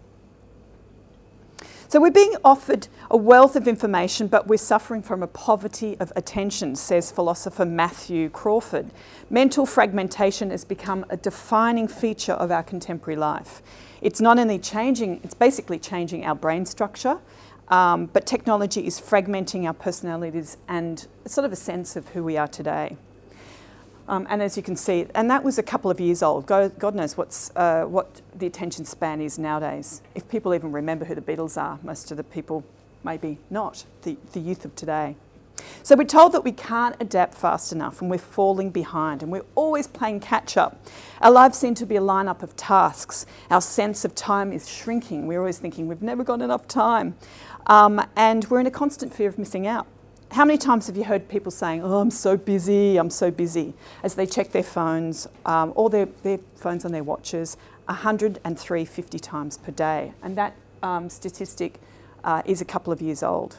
So 1.91 1.99
we're 1.99 2.09
being 2.09 2.37
offered 2.45 2.87
a 3.09 3.17
wealth 3.17 3.57
of 3.57 3.67
information, 3.67 4.27
but 4.27 4.47
we're 4.47 4.55
suffering 4.55 5.03
from 5.03 5.21
a 5.21 5.27
poverty 5.27 5.97
of 5.99 6.13
attention, 6.15 6.77
says 6.77 7.11
philosopher 7.11 7.65
Matthew 7.65 8.29
Crawford. 8.29 8.91
Mental 9.29 9.65
fragmentation 9.65 10.51
has 10.51 10.63
become 10.63 11.05
a 11.09 11.17
defining 11.17 11.89
feature 11.89 12.31
of 12.31 12.49
our 12.49 12.63
contemporary 12.63 13.17
life. 13.17 13.61
It's 13.99 14.21
not 14.21 14.39
only 14.39 14.57
changing, 14.57 15.19
it's 15.21 15.33
basically 15.33 15.79
changing 15.79 16.23
our 16.23 16.33
brain 16.33 16.65
structure, 16.65 17.19
um, 17.67 18.05
but 18.05 18.25
technology 18.25 18.87
is 18.87 19.01
fragmenting 19.01 19.65
our 19.65 19.73
personalities 19.73 20.55
and 20.69 21.05
sort 21.27 21.43
of 21.43 21.51
a 21.51 21.57
sense 21.57 21.97
of 21.97 22.07
who 22.07 22.23
we 22.23 22.37
are 22.37 22.47
today. 22.47 22.95
Um, 24.11 24.27
and 24.29 24.41
as 24.41 24.57
you 24.57 24.61
can 24.61 24.75
see, 24.75 25.07
and 25.15 25.31
that 25.31 25.41
was 25.41 25.57
a 25.57 25.63
couple 25.63 25.89
of 25.89 26.01
years 26.01 26.21
old. 26.21 26.45
God, 26.45 26.93
knows 26.93 27.15
what's, 27.15 27.49
uh, 27.55 27.85
what 27.85 28.19
the 28.35 28.45
attention 28.45 28.83
span 28.83 29.21
is 29.21 29.39
nowadays. 29.39 30.01
If 30.15 30.27
people 30.27 30.53
even 30.53 30.73
remember 30.73 31.05
who 31.05 31.15
the 31.15 31.21
Beatles 31.21 31.59
are, 31.59 31.79
most 31.81 32.11
of 32.11 32.17
the 32.17 32.23
people 32.25 32.65
maybe 33.05 33.37
not, 33.49 33.85
the, 34.01 34.17
the 34.33 34.41
youth 34.41 34.65
of 34.65 34.75
today. 34.75 35.15
So 35.81 35.95
we're 35.95 36.03
told 36.03 36.33
that 36.33 36.43
we 36.43 36.51
can't 36.51 36.97
adapt 36.99 37.35
fast 37.35 37.71
enough 37.71 38.01
and 38.01 38.11
we're 38.11 38.17
falling 38.17 38.69
behind 38.69 39.23
and 39.23 39.31
we're 39.31 39.45
always 39.55 39.87
playing 39.87 40.19
catch 40.19 40.57
up. 40.57 40.85
Our 41.21 41.31
lives 41.31 41.57
seem 41.57 41.73
to 41.75 41.85
be 41.85 41.95
a 41.95 42.01
lineup 42.01 42.43
of 42.43 42.53
tasks. 42.57 43.25
Our 43.49 43.61
sense 43.61 44.03
of 44.03 44.13
time 44.13 44.51
is 44.51 44.67
shrinking. 44.67 45.25
We're 45.25 45.39
always 45.39 45.59
thinking 45.59 45.87
we've 45.87 46.01
never 46.01 46.25
got 46.25 46.41
enough 46.41 46.67
time. 46.67 47.15
Um, 47.67 48.05
and 48.17 48.43
we're 48.49 48.59
in 48.59 48.67
a 48.67 48.71
constant 48.71 49.13
fear 49.13 49.29
of 49.29 49.37
missing 49.37 49.67
out. 49.67 49.87
How 50.31 50.45
many 50.45 50.57
times 50.57 50.87
have 50.87 50.95
you 50.95 51.03
heard 51.03 51.27
people 51.27 51.51
saying, 51.51 51.83
Oh, 51.83 51.99
I'm 51.99 52.09
so 52.09 52.37
busy, 52.37 52.95
I'm 52.95 53.09
so 53.09 53.31
busy, 53.31 53.73
as 54.01 54.15
they 54.15 54.25
check 54.25 54.53
their 54.53 54.63
phones 54.63 55.27
um, 55.45 55.73
or 55.75 55.89
their, 55.89 56.05
their 56.23 56.37
phones 56.55 56.85
on 56.85 56.93
their 56.93 57.03
watches 57.03 57.57
103 57.87 58.85
50 58.85 59.19
times 59.19 59.57
per 59.57 59.73
day? 59.73 60.13
And 60.23 60.37
that 60.37 60.55
um, 60.81 61.09
statistic 61.09 61.81
uh, 62.23 62.43
is 62.45 62.61
a 62.61 62.65
couple 62.65 62.93
of 62.93 63.01
years 63.01 63.23
old. 63.23 63.57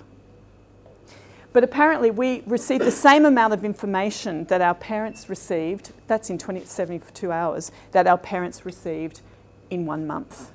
But 1.52 1.62
apparently, 1.62 2.10
we 2.10 2.42
receive 2.46 2.80
the 2.80 2.90
same 2.90 3.26
amount 3.26 3.52
of 3.52 3.66
information 3.66 4.44
that 4.46 4.62
our 4.62 4.74
parents 4.74 5.28
received, 5.28 5.92
that's 6.06 6.30
in 6.30 6.38
20, 6.38 6.64
72 6.64 7.30
hours, 7.30 7.70
that 7.90 8.06
our 8.06 8.16
parents 8.16 8.64
received 8.64 9.20
in 9.68 9.84
one 9.84 10.06
month. 10.06 10.51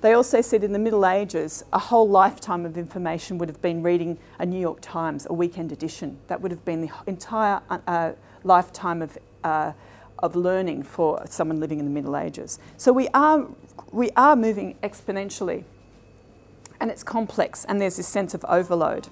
They 0.00 0.14
also 0.14 0.40
said 0.40 0.64
in 0.64 0.72
the 0.72 0.78
Middle 0.78 1.04
Ages, 1.04 1.62
a 1.74 1.78
whole 1.78 2.08
lifetime 2.08 2.64
of 2.64 2.78
information 2.78 3.36
would 3.36 3.50
have 3.50 3.60
been 3.60 3.82
reading 3.82 4.18
a 4.38 4.46
New 4.46 4.58
York 4.58 4.78
Times, 4.80 5.26
a 5.28 5.34
weekend 5.34 5.72
edition. 5.72 6.18
That 6.28 6.40
would 6.40 6.50
have 6.50 6.64
been 6.64 6.80
the 6.80 6.90
entire 7.06 7.60
uh, 7.68 8.12
lifetime 8.42 9.02
of, 9.02 9.18
uh, 9.44 9.72
of 10.18 10.36
learning 10.36 10.84
for 10.84 11.22
someone 11.28 11.60
living 11.60 11.78
in 11.78 11.84
the 11.84 11.90
Middle 11.90 12.16
Ages. 12.16 12.58
So 12.78 12.92
we 12.94 13.08
are, 13.08 13.46
we 13.92 14.10
are 14.16 14.36
moving 14.36 14.78
exponentially, 14.82 15.64
and 16.80 16.90
it's 16.90 17.02
complex, 17.02 17.66
and 17.66 17.78
there's 17.78 17.98
this 17.98 18.08
sense 18.08 18.32
of 18.32 18.42
overload. 18.46 19.08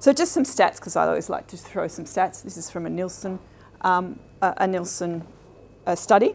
So 0.00 0.12
just 0.12 0.32
some 0.32 0.44
stats, 0.44 0.76
because 0.76 0.96
I 0.96 1.06
always 1.06 1.30
like 1.30 1.46
to 1.48 1.56
throw 1.56 1.86
some 1.86 2.06
stats. 2.06 2.42
This 2.42 2.56
is 2.56 2.70
from 2.70 2.86
a 2.86 2.90
Nielsen, 2.90 3.38
um, 3.82 4.18
a, 4.42 4.52
a 4.56 4.66
Nielsen 4.66 5.24
uh, 5.86 5.94
study. 5.94 6.34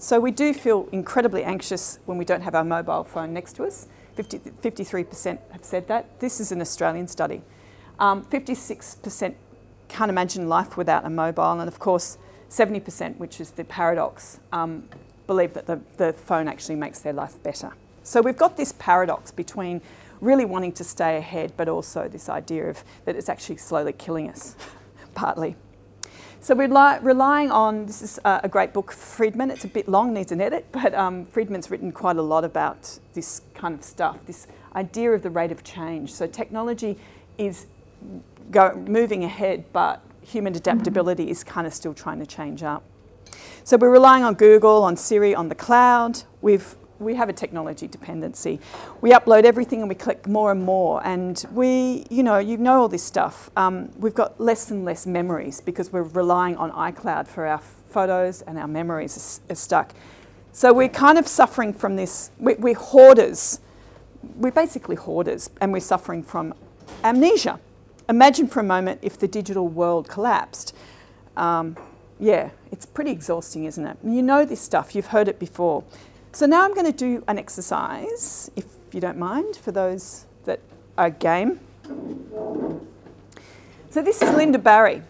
So 0.00 0.20
we 0.20 0.30
do 0.30 0.54
feel 0.54 0.88
incredibly 0.92 1.42
anxious 1.42 1.98
when 2.06 2.18
we 2.18 2.24
don't 2.24 2.42
have 2.42 2.54
our 2.54 2.62
mobile 2.62 3.02
phone 3.02 3.32
next 3.32 3.54
to 3.56 3.64
us. 3.64 3.88
50, 4.14 4.38
53% 4.38 5.38
have 5.50 5.64
said 5.64 5.88
that. 5.88 6.20
This 6.20 6.38
is 6.38 6.52
an 6.52 6.60
Australian 6.60 7.08
study. 7.08 7.42
Um, 7.98 8.24
56% 8.24 9.34
can't 9.88 10.08
imagine 10.08 10.48
life 10.48 10.76
without 10.76 11.04
a 11.04 11.10
mobile, 11.10 11.58
and 11.58 11.66
of 11.66 11.80
course, 11.80 12.16
70%, 12.48 13.16
which 13.16 13.40
is 13.40 13.50
the 13.50 13.64
paradox, 13.64 14.38
um, 14.52 14.88
believe 15.26 15.52
that 15.54 15.66
the, 15.66 15.80
the 15.96 16.12
phone 16.12 16.46
actually 16.46 16.76
makes 16.76 17.00
their 17.00 17.12
life 17.12 17.42
better. 17.42 17.72
So 18.04 18.22
we've 18.22 18.36
got 18.36 18.56
this 18.56 18.72
paradox 18.78 19.32
between 19.32 19.80
really 20.20 20.44
wanting 20.44 20.72
to 20.72 20.84
stay 20.84 21.16
ahead, 21.16 21.54
but 21.56 21.68
also 21.68 22.06
this 22.06 22.28
idea 22.28 22.70
of 22.70 22.84
that 23.04 23.16
it's 23.16 23.28
actually 23.28 23.56
slowly 23.56 23.92
killing 23.92 24.30
us, 24.30 24.54
partly. 25.14 25.56
So 26.48 26.54
we're 26.54 26.66
li- 26.66 26.98
relying 27.02 27.50
on 27.50 27.84
this 27.84 28.00
is 28.00 28.18
uh, 28.24 28.40
a 28.42 28.48
great 28.48 28.72
book, 28.72 28.90
Friedman. 28.90 29.50
It's 29.50 29.64
a 29.64 29.68
bit 29.68 29.86
long, 29.86 30.14
needs 30.14 30.32
an 30.32 30.40
edit, 30.40 30.64
but 30.72 30.94
um, 30.94 31.26
Friedman's 31.26 31.70
written 31.70 31.92
quite 31.92 32.16
a 32.16 32.22
lot 32.22 32.42
about 32.42 32.98
this 33.12 33.42
kind 33.52 33.74
of 33.74 33.84
stuff, 33.84 34.24
this 34.24 34.46
idea 34.74 35.12
of 35.12 35.22
the 35.22 35.28
rate 35.28 35.52
of 35.52 35.62
change. 35.62 36.10
So 36.10 36.26
technology 36.26 36.96
is 37.36 37.66
go, 38.50 38.74
moving 38.88 39.24
ahead, 39.24 39.66
but 39.74 40.00
human 40.22 40.56
adaptability 40.56 41.28
is 41.28 41.44
kind 41.44 41.66
of 41.66 41.74
still 41.74 41.92
trying 41.92 42.18
to 42.20 42.26
change 42.26 42.62
up. 42.62 42.82
So 43.62 43.76
we're 43.76 43.90
relying 43.90 44.24
on 44.24 44.32
Google, 44.32 44.84
on 44.84 44.96
Siri, 44.96 45.34
on 45.34 45.50
the 45.50 45.54
cloud. 45.54 46.22
We've 46.40 46.76
we 46.98 47.14
have 47.14 47.28
a 47.28 47.32
technology 47.32 47.86
dependency. 47.86 48.60
We 49.00 49.10
upload 49.10 49.44
everything 49.44 49.80
and 49.80 49.88
we 49.88 49.94
click 49.94 50.26
more 50.26 50.50
and 50.50 50.62
more. 50.62 51.04
And 51.06 51.44
we, 51.52 52.06
you 52.10 52.22
know, 52.22 52.38
you 52.38 52.56
know 52.56 52.82
all 52.82 52.88
this 52.88 53.02
stuff. 53.02 53.50
Um, 53.56 53.90
we've 53.98 54.14
got 54.14 54.40
less 54.40 54.70
and 54.70 54.84
less 54.84 55.06
memories 55.06 55.60
because 55.60 55.92
we're 55.92 56.02
relying 56.02 56.56
on 56.56 56.70
iCloud 56.72 57.28
for 57.28 57.46
our 57.46 57.58
photos 57.58 58.42
and 58.42 58.58
our 58.58 58.68
memories 58.68 59.40
are, 59.48 59.52
are 59.52 59.56
stuck. 59.56 59.92
So 60.52 60.72
we're 60.72 60.88
kind 60.88 61.18
of 61.18 61.28
suffering 61.28 61.72
from 61.72 61.96
this. 61.96 62.30
We, 62.38 62.54
we're 62.54 62.74
hoarders. 62.74 63.60
We're 64.36 64.50
basically 64.50 64.96
hoarders 64.96 65.50
and 65.60 65.72
we're 65.72 65.80
suffering 65.80 66.22
from 66.22 66.54
amnesia. 67.04 67.60
Imagine 68.08 68.48
for 68.48 68.60
a 68.60 68.64
moment 68.64 69.00
if 69.02 69.18
the 69.18 69.28
digital 69.28 69.68
world 69.68 70.08
collapsed. 70.08 70.74
Um, 71.36 71.76
yeah, 72.18 72.50
it's 72.72 72.84
pretty 72.84 73.12
exhausting, 73.12 73.64
isn't 73.64 73.86
it? 73.86 73.96
You 74.02 74.22
know 74.22 74.44
this 74.44 74.60
stuff, 74.60 74.94
you've 74.94 75.06
heard 75.06 75.28
it 75.28 75.38
before. 75.38 75.84
So 76.32 76.46
now 76.46 76.62
I'm 76.64 76.74
going 76.74 76.86
to 76.86 76.92
do 76.92 77.24
an 77.26 77.38
exercise, 77.38 78.50
if 78.54 78.66
you 78.92 79.00
don't 79.00 79.18
mind, 79.18 79.56
for 79.56 79.72
those 79.72 80.26
that 80.44 80.60
are 80.96 81.10
game. 81.10 81.58
So 83.90 84.02
this 84.02 84.20
is 84.20 84.28
Lynda 84.30 84.62
Barry. 84.62 85.02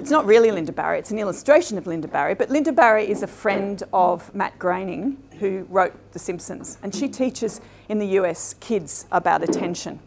It's 0.00 0.10
not 0.10 0.24
really 0.26 0.48
Lynda 0.48 0.74
Barry, 0.74 0.98
it's 0.98 1.10
an 1.10 1.18
illustration 1.18 1.78
of 1.78 1.84
Lynda 1.84 2.10
Barry, 2.10 2.34
but 2.34 2.48
Lynda 2.48 2.74
Barry 2.74 3.08
is 3.08 3.22
a 3.22 3.26
friend 3.26 3.82
of 3.92 4.34
Matt 4.34 4.58
Groening, 4.58 5.22
who 5.38 5.66
wrote 5.68 5.94
The 6.12 6.18
Simpsons, 6.18 6.78
and 6.82 6.94
she 6.94 7.08
teaches 7.08 7.60
in 7.88 7.98
the 7.98 8.06
US 8.18 8.54
kids 8.54 9.06
about 9.12 9.42
attention. 9.42 10.00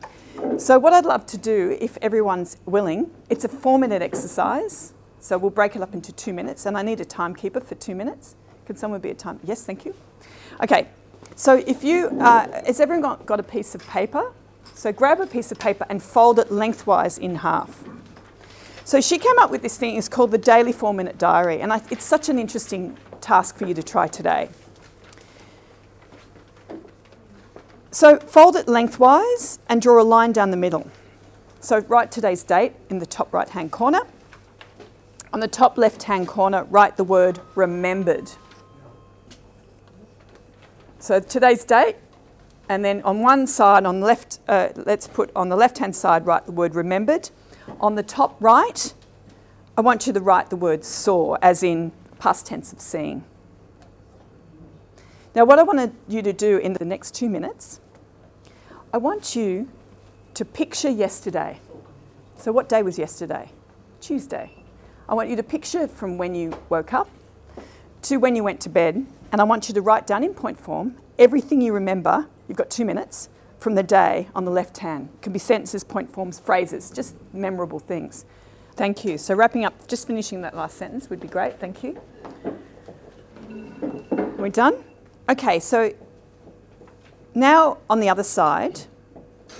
So, 0.58 0.78
what 0.78 0.94
I'd 0.94 1.06
love 1.06 1.26
to 1.28 1.38
do, 1.38 1.78
if 1.80 1.98
everyone's 2.02 2.58
willing, 2.66 3.12
it's 3.30 3.44
a 3.44 3.50
four 3.50 3.80
minute 3.80 4.02
exercise. 4.02 4.94
So, 5.20 5.38
we'll 5.38 5.52
break 5.52 5.76
it 5.76 5.82
up 5.82 5.94
into 5.94 6.12
two 6.12 6.34
minutes, 6.34 6.66
and 6.66 6.78
I 6.78 6.84
need 6.84 7.00
a 7.00 7.06
timekeeper 7.06 7.60
for 7.60 7.76
two 7.76 7.96
minutes. 7.96 8.36
Can 8.66 8.76
someone 8.76 9.00
be 9.00 9.10
a 9.10 9.16
time? 9.16 9.40
Yes, 9.44 9.64
thank 9.64 9.86
you. 9.86 9.96
Okay, 10.64 10.88
so 11.36 11.56
if 11.68 11.84
you, 11.84 12.08
uh, 12.20 12.64
has 12.66 12.80
everyone 12.80 13.02
got, 13.04 13.26
got 13.26 13.40
a 13.40 13.44
piece 13.44 13.76
of 13.76 13.86
paper? 13.88 14.32
So 14.74 14.92
grab 14.92 15.20
a 15.20 15.28
piece 15.28 15.52
of 15.52 15.60
paper 15.60 15.86
and 15.90 16.02
fold 16.02 16.40
it 16.40 16.52
lengthwise 16.52 17.18
in 17.18 17.36
half. 17.36 17.84
So 18.84 19.02
she 19.02 19.20
came 19.20 19.38
up 19.38 19.52
with 19.52 19.62
this 19.62 19.78
thing, 19.78 19.98
it's 19.98 20.10
called 20.10 20.32
the 20.32 20.38
Daily 20.38 20.72
Four 20.72 20.94
Minute 20.94 21.18
Diary, 21.18 21.62
and 21.62 21.74
I, 21.74 21.82
it's 21.92 22.06
such 22.06 22.30
an 22.30 22.40
interesting 22.40 22.98
task 23.22 23.58
for 23.58 23.68
you 23.68 23.74
to 23.74 23.84
try 23.84 24.08
today. 24.08 24.50
So 27.92 28.18
fold 28.18 28.56
it 28.56 28.68
lengthwise 28.68 29.60
and 29.70 29.82
draw 29.82 30.02
a 30.02 30.06
line 30.06 30.32
down 30.32 30.52
the 30.52 30.58
middle. 30.58 30.90
So 31.60 31.80
write 31.80 32.12
today's 32.12 32.44
date 32.44 32.74
in 32.90 33.00
the 33.00 33.06
top 33.06 33.34
right 33.34 33.50
hand 33.50 33.72
corner. 33.72 34.02
On 35.34 35.40
the 35.40 35.48
top 35.48 35.78
left 35.78 36.04
hand 36.04 36.28
corner, 36.28 36.64
write 36.66 36.98
the 36.98 37.04
word 37.04 37.42
remembered. 37.56 38.32
So 41.08 41.22
today's 41.22 41.64
date, 41.64 41.96
and 42.68 42.84
then 42.84 43.02
on 43.04 43.22
one 43.22 43.48
side, 43.48 43.86
on 43.86 44.02
the 44.02 44.06
left, 44.06 44.40
uh, 44.50 44.72
let's 44.76 45.08
put 45.08 45.32
on 45.38 45.48
the 45.48 45.56
left-hand 45.56 45.96
side, 45.96 46.26
write 46.26 46.46
the 46.46 46.52
word 46.52 46.76
remembered. 46.76 47.30
On 47.80 47.96
the 47.96 48.04
top 48.04 48.36
right, 48.42 48.94
I 49.78 49.80
want 49.80 50.06
you 50.06 50.12
to 50.12 50.20
write 50.20 50.50
the 50.50 50.58
word 50.58 50.84
saw, 50.84 51.38
as 51.42 51.64
in 51.64 51.94
past 52.20 52.48
tense 52.48 52.74
of 52.74 52.82
seeing. 52.82 53.24
Now, 55.34 55.46
what 55.46 55.60
I 55.60 55.64
want 55.64 55.96
you 56.10 56.22
to 56.22 56.34
do 56.34 56.58
in 56.58 56.74
the 56.74 56.84
next 56.84 57.16
two 57.16 57.30
minutes, 57.30 57.80
I 58.92 58.98
want 58.98 59.34
you 59.34 59.70
to 60.34 60.44
picture 60.44 60.90
yesterday. 60.90 61.62
So, 62.36 62.52
what 62.52 62.68
day 62.68 62.84
was 62.84 63.00
yesterday? 63.00 63.54
Tuesday. 64.02 64.52
I 65.08 65.14
want 65.14 65.30
you 65.30 65.38
to 65.38 65.44
picture 65.44 65.88
from 65.88 66.18
when 66.18 66.36
you 66.36 66.60
woke 66.68 66.92
up 66.92 67.10
to 68.02 68.18
when 68.18 68.36
you 68.36 68.44
went 68.44 68.60
to 68.60 68.70
bed 68.70 69.08
and 69.31 69.41
I 69.41 69.43
want 69.43 69.67
you 69.67 69.74
to 69.74 69.81
write 69.81 70.07
down 70.07 70.24
in 70.24 70.34
point 70.34 70.60
form 70.60 70.98
everything 71.19 71.62
you 71.62 71.74
remember. 71.74 72.27
You've 72.48 72.57
got 72.57 72.69
two 72.69 72.86
minutes 72.86 73.29
from 73.60 73.75
the 73.75 73.84
day 73.84 74.29
on 74.36 74.46
the 74.46 74.51
left 74.51 74.77
hand. 74.77 75.10
It 75.15 75.22
can 75.22 75.34
be 75.34 75.39
sentences, 75.39 75.84
point 75.84 76.12
forms, 76.12 76.39
phrases, 76.39 76.91
just 76.91 77.15
memorable 77.34 77.79
things. 77.79 78.25
Thank 78.75 79.03
you. 79.03 79.17
So, 79.17 79.34
wrapping 79.34 79.65
up, 79.65 79.88
just 79.88 80.05
finishing 80.05 80.41
that 80.41 80.55
last 80.55 80.77
sentence 80.77 81.10
would 81.10 81.19
be 81.19 81.27
great. 81.27 81.60
Thank 81.60 81.84
you. 81.84 82.00
Are 84.12 84.41
we 84.41 84.50
done? 84.50 84.84
Okay, 85.27 85.60
so 85.60 85.93
now 87.34 87.79
on 87.89 88.00
the 88.00 88.10
other 88.10 88.24
side, 88.24 88.81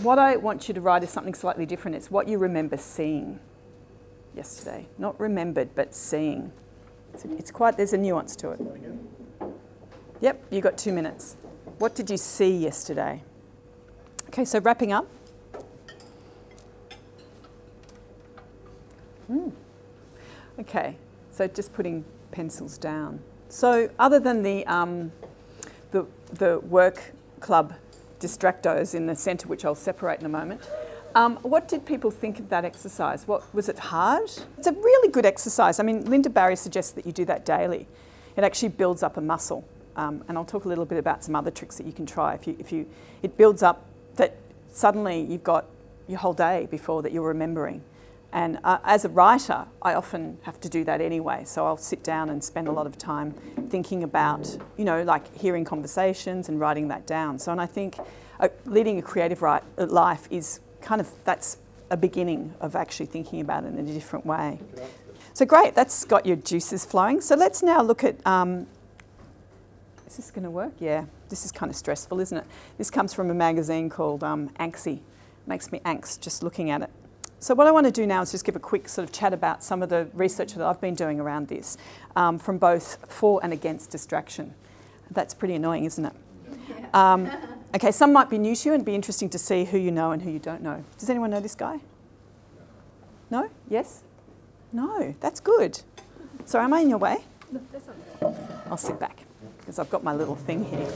what 0.01 0.19
I 0.19 0.36
want 0.36 0.67
you 0.67 0.74
to 0.75 0.81
write 0.81 1.03
is 1.03 1.09
something 1.09 1.33
slightly 1.33 1.65
different. 1.65 1.95
It's 1.95 2.12
what 2.12 2.27
you 2.27 2.38
remember 2.38 2.77
seeing 2.77 3.39
yesterday. 4.36 4.88
Not 5.00 5.19
remembered, 5.19 5.74
but 5.74 5.95
seeing. 5.95 6.51
It's 7.13 7.50
quite, 7.50 7.75
there's 7.75 7.93
a 7.93 7.97
nuance 7.97 8.36
to 8.38 8.51
it. 8.51 8.62
Yep, 10.19 10.45
you 10.50 10.62
got 10.62 10.77
two 10.77 10.91
minutes. 10.93 11.36
What 11.77 11.93
did 11.93 12.09
you 12.09 12.17
see 12.17 12.55
yesterday? 12.55 13.21
Okay, 14.29 14.45
so 14.45 14.59
wrapping 14.59 14.91
up. 14.91 15.07
Mm. 19.31 19.51
Okay, 20.59 20.95
so 21.31 21.47
just 21.47 21.74
putting 21.74 22.03
pencils 22.31 22.77
down. 22.77 23.19
So, 23.50 23.89
other 24.00 24.19
than 24.19 24.41
the, 24.41 24.65
um, 24.65 25.12
the, 25.91 26.05
the 26.33 26.59
work 26.59 27.13
club 27.39 27.74
distractos 28.19 28.95
in 28.95 29.05
the 29.05 29.15
centre, 29.15 29.47
which 29.47 29.63
I'll 29.65 29.75
separate 29.75 30.19
in 30.19 30.25
a 30.25 30.29
moment, 30.29 30.62
um, 31.15 31.38
what 31.38 31.67
did 31.67 31.86
people 31.86 32.12
think 32.12 32.39
of 32.39 32.50
that 32.50 32.65
exercise? 32.65 33.27
What 33.27 33.53
was 33.53 33.69
it 33.69 33.79
hard? 33.79 34.31
It's 34.57 34.67
a 34.67 34.71
really 34.71 35.09
good 35.09 35.25
exercise. 35.25 35.79
I 35.79 35.83
mean, 35.83 36.03
Lynda 36.03 36.33
Barry 36.33 36.55
suggests 36.55 36.91
that 36.91 37.05
you 37.05 37.12
do 37.12 37.25
that 37.25 37.45
daily. 37.45 37.88
It 38.36 38.43
actually 38.43 38.69
builds 38.69 39.03
up 39.03 39.17
a 39.17 39.21
muscle. 39.21 39.63
Um, 39.98 40.24
and 40.27 40.38
I'll 40.38 40.46
talk 40.46 40.66
a 40.66 40.68
little 40.70 40.86
bit 40.86 41.00
about 41.00 41.24
some 41.24 41.36
other 41.36 41.51
tricks 41.51 41.75
that 41.77 41.86
you 41.86 41.92
can 41.92 42.06
try. 42.06 42.36
If 42.36 42.48
you, 42.48 42.56
if 42.60 42.72
you, 42.72 42.86
it 43.24 43.36
builds 43.36 43.63
up 43.63 43.86
that 44.16 44.38
suddenly 44.72 45.22
you've 45.22 45.44
got 45.44 45.66
your 46.08 46.20
whole 46.20 46.34
day 46.34 46.68
before 46.72 47.01
that 47.01 47.12
you're 47.12 47.27
remembering. 47.27 47.84
And 48.32 48.60
uh, 48.63 48.77
as 48.84 49.06
a 49.06 49.10
writer, 49.10 49.66
I 49.82 49.94
often 49.94 50.38
have 50.44 50.60
to 50.62 50.70
do 50.70 50.84
that 50.84 51.01
anyway. 51.01 51.44
So 51.46 51.66
I'll 51.66 51.77
sit 51.77 52.04
down 52.04 52.30
and 52.30 52.44
spend 52.44 52.68
a 52.68 52.72
lot 52.72 52.86
of 52.86 52.98
time 52.98 53.34
thinking 53.70 54.04
about, 54.04 54.58
you 54.77 54.86
know, 54.86 55.01
like 55.04 55.36
hearing 55.36 55.66
conversations 55.66 56.50
and 56.50 56.60
writing 56.60 56.89
that 56.89 57.08
down. 57.08 57.39
So, 57.39 57.51
and 57.51 57.60
I 57.60 57.66
think 57.66 57.98
uh, 58.39 58.50
leading 58.66 59.00
a 59.00 59.01
creative 59.01 59.42
right, 59.42 59.63
uh, 59.77 59.88
life 59.88 60.27
is 60.30 60.60
kind 60.82 61.01
of, 61.01 61.10
that's 61.24 61.58
a 61.89 61.98
beginning 61.98 62.54
of 62.60 62.75
actually 62.75 63.06
thinking 63.08 63.39
about 63.42 63.63
it 63.63 63.68
in 63.68 63.80
a 63.80 63.94
different 63.94 64.25
way. 64.25 64.60
So 65.34 65.46
great, 65.46 65.74
that's 65.74 66.04
got 66.04 66.25
your 66.25 66.36
juices 66.36 66.84
flowing. 66.84 67.22
So 67.22 67.36
let's 67.36 67.63
now 67.63 67.82
look 67.82 68.04
at 68.04 68.16
um, 68.27 68.68
is 70.07 70.15
this 70.15 70.31
going 70.31 70.43
to 70.43 70.49
work? 70.49 70.73
Yeah, 70.79 71.05
this 71.29 71.45
is 71.45 71.51
kind 71.51 71.69
of 71.69 71.75
stressful, 71.75 72.19
isn't 72.19 72.37
it? 72.37 72.45
This 72.77 72.89
comes 72.89 73.13
from 73.13 73.29
a 73.29 73.33
magazine 73.33 73.89
called 73.89 74.23
um, 74.23 74.49
Anxy. 74.59 75.01
Makes 75.45 75.71
me 75.71 75.79
angst 75.79 76.21
just 76.21 76.43
looking 76.43 76.71
at 76.71 76.81
it. 76.81 76.89
So 77.39 77.53
what 77.53 77.67
I 77.67 77.71
want 77.71 77.85
to 77.85 77.91
do 77.91 78.07
now 78.07 78.21
is 78.21 78.31
just 78.31 78.45
give 78.45 78.55
a 78.55 78.59
quick 78.59 78.89
sort 78.89 79.07
of 79.07 79.13
chat 79.13 79.31
about 79.31 79.63
some 79.63 79.83
of 79.83 79.89
the 79.89 80.07
research 80.13 80.53
that 80.55 80.65
I've 80.65 80.81
been 80.81 80.95
doing 80.95 81.19
around 81.19 81.47
this, 81.47 81.77
um, 82.15 82.39
from 82.39 82.57
both 82.57 82.97
for 83.07 83.39
and 83.43 83.53
against 83.53 83.91
distraction. 83.91 84.55
That's 85.11 85.33
pretty 85.33 85.53
annoying, 85.53 85.85
isn't 85.85 86.05
it? 86.05 86.13
Um, 86.93 87.29
okay, 87.75 87.91
some 87.91 88.11
might 88.11 88.29
be 88.29 88.37
new 88.37 88.55
to 88.55 88.69
you 88.69 88.75
and 88.75 88.83
be 88.83 88.95
interesting 88.95 89.29
to 89.29 89.37
see 89.37 89.65
who 89.65 89.77
you 89.77 89.91
know 89.91 90.11
and 90.11 90.21
who 90.21 90.31
you 90.31 90.39
don't 90.39 90.63
know. 90.63 90.83
Does 90.97 91.09
anyone 91.09 91.29
know 91.29 91.39
this 91.39 91.55
guy? 91.55 91.79
No? 93.29 93.49
Yes? 93.69 94.03
No, 94.73 95.13
that's 95.19 95.39
good. 95.39 95.81
Sorry, 96.45 96.63
am 96.65 96.73
I 96.73 96.79
in 96.79 96.89
your 96.89 96.97
way? 96.97 97.17
No, 97.51 97.61
that's 97.71 97.87
I'll 98.69 98.77
sit 98.77 98.99
back 98.99 99.26
because 99.67 99.79
I've 99.79 99.89
got 99.89 100.01
my 100.01 100.13
little 100.13 100.38
thing 100.38 100.63
here. 100.63 100.89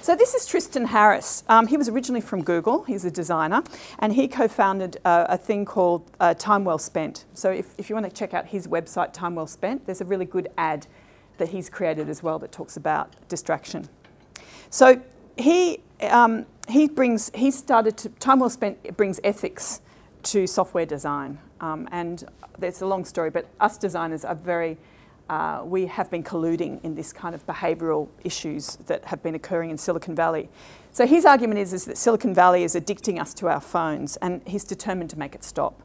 So 0.00 0.14
this 0.14 0.32
is 0.32 0.46
Tristan 0.46 0.86
Harris. 0.86 1.42
Um, 1.48 1.66
he 1.66 1.76
was 1.76 1.88
originally 1.88 2.20
from 2.20 2.44
Google. 2.44 2.84
He's 2.84 3.04
a 3.04 3.10
designer, 3.10 3.64
and 3.98 4.12
he 4.12 4.28
co-founded 4.28 4.98
uh, 5.04 5.26
a 5.28 5.36
thing 5.36 5.64
called 5.64 6.08
uh, 6.20 6.32
Time 6.34 6.64
Well 6.64 6.78
Spent. 6.78 7.24
So 7.34 7.50
if, 7.50 7.74
if 7.78 7.90
you 7.90 7.96
want 7.96 8.08
to 8.08 8.12
check 8.12 8.32
out 8.32 8.46
his 8.46 8.68
website, 8.68 9.12
Time 9.12 9.34
Well 9.34 9.48
Spent, 9.48 9.86
there's 9.86 10.00
a 10.00 10.04
really 10.04 10.24
good 10.24 10.48
ad 10.56 10.86
that 11.38 11.48
he's 11.48 11.68
created 11.68 12.08
as 12.08 12.22
well 12.22 12.38
that 12.38 12.52
talks 12.52 12.76
about 12.76 13.10
distraction. 13.28 13.88
So 14.70 15.02
he 15.36 15.80
um, 16.00 16.46
he 16.68 16.86
brings 16.86 17.32
he 17.34 17.50
started 17.50 17.96
to 17.98 18.08
Time 18.08 18.38
Well 18.38 18.50
Spent 18.50 18.96
brings 18.96 19.18
ethics 19.24 19.80
to 20.24 20.46
software 20.46 20.86
design, 20.86 21.40
um, 21.60 21.88
and 21.90 22.22
it's 22.60 22.82
a 22.82 22.86
long 22.86 23.04
story, 23.04 23.30
but 23.30 23.46
us 23.58 23.76
designers 23.78 24.24
are 24.24 24.36
very 24.36 24.78
uh, 25.32 25.62
we 25.64 25.86
have 25.86 26.10
been 26.10 26.22
colluding 26.22 26.78
in 26.84 26.94
this 26.94 27.10
kind 27.10 27.34
of 27.34 27.46
behavioural 27.46 28.06
issues 28.22 28.76
that 28.86 29.02
have 29.06 29.22
been 29.22 29.34
occurring 29.34 29.70
in 29.70 29.78
Silicon 29.78 30.14
Valley. 30.14 30.50
So 30.90 31.06
his 31.06 31.24
argument 31.24 31.58
is, 31.58 31.72
is 31.72 31.86
that 31.86 31.96
Silicon 31.96 32.34
Valley 32.34 32.64
is 32.64 32.74
addicting 32.74 33.18
us 33.18 33.32
to 33.34 33.48
our 33.48 33.60
phones, 33.62 34.16
and 34.16 34.42
he's 34.46 34.62
determined 34.62 35.08
to 35.08 35.18
make 35.18 35.34
it 35.34 35.42
stop. 35.42 35.80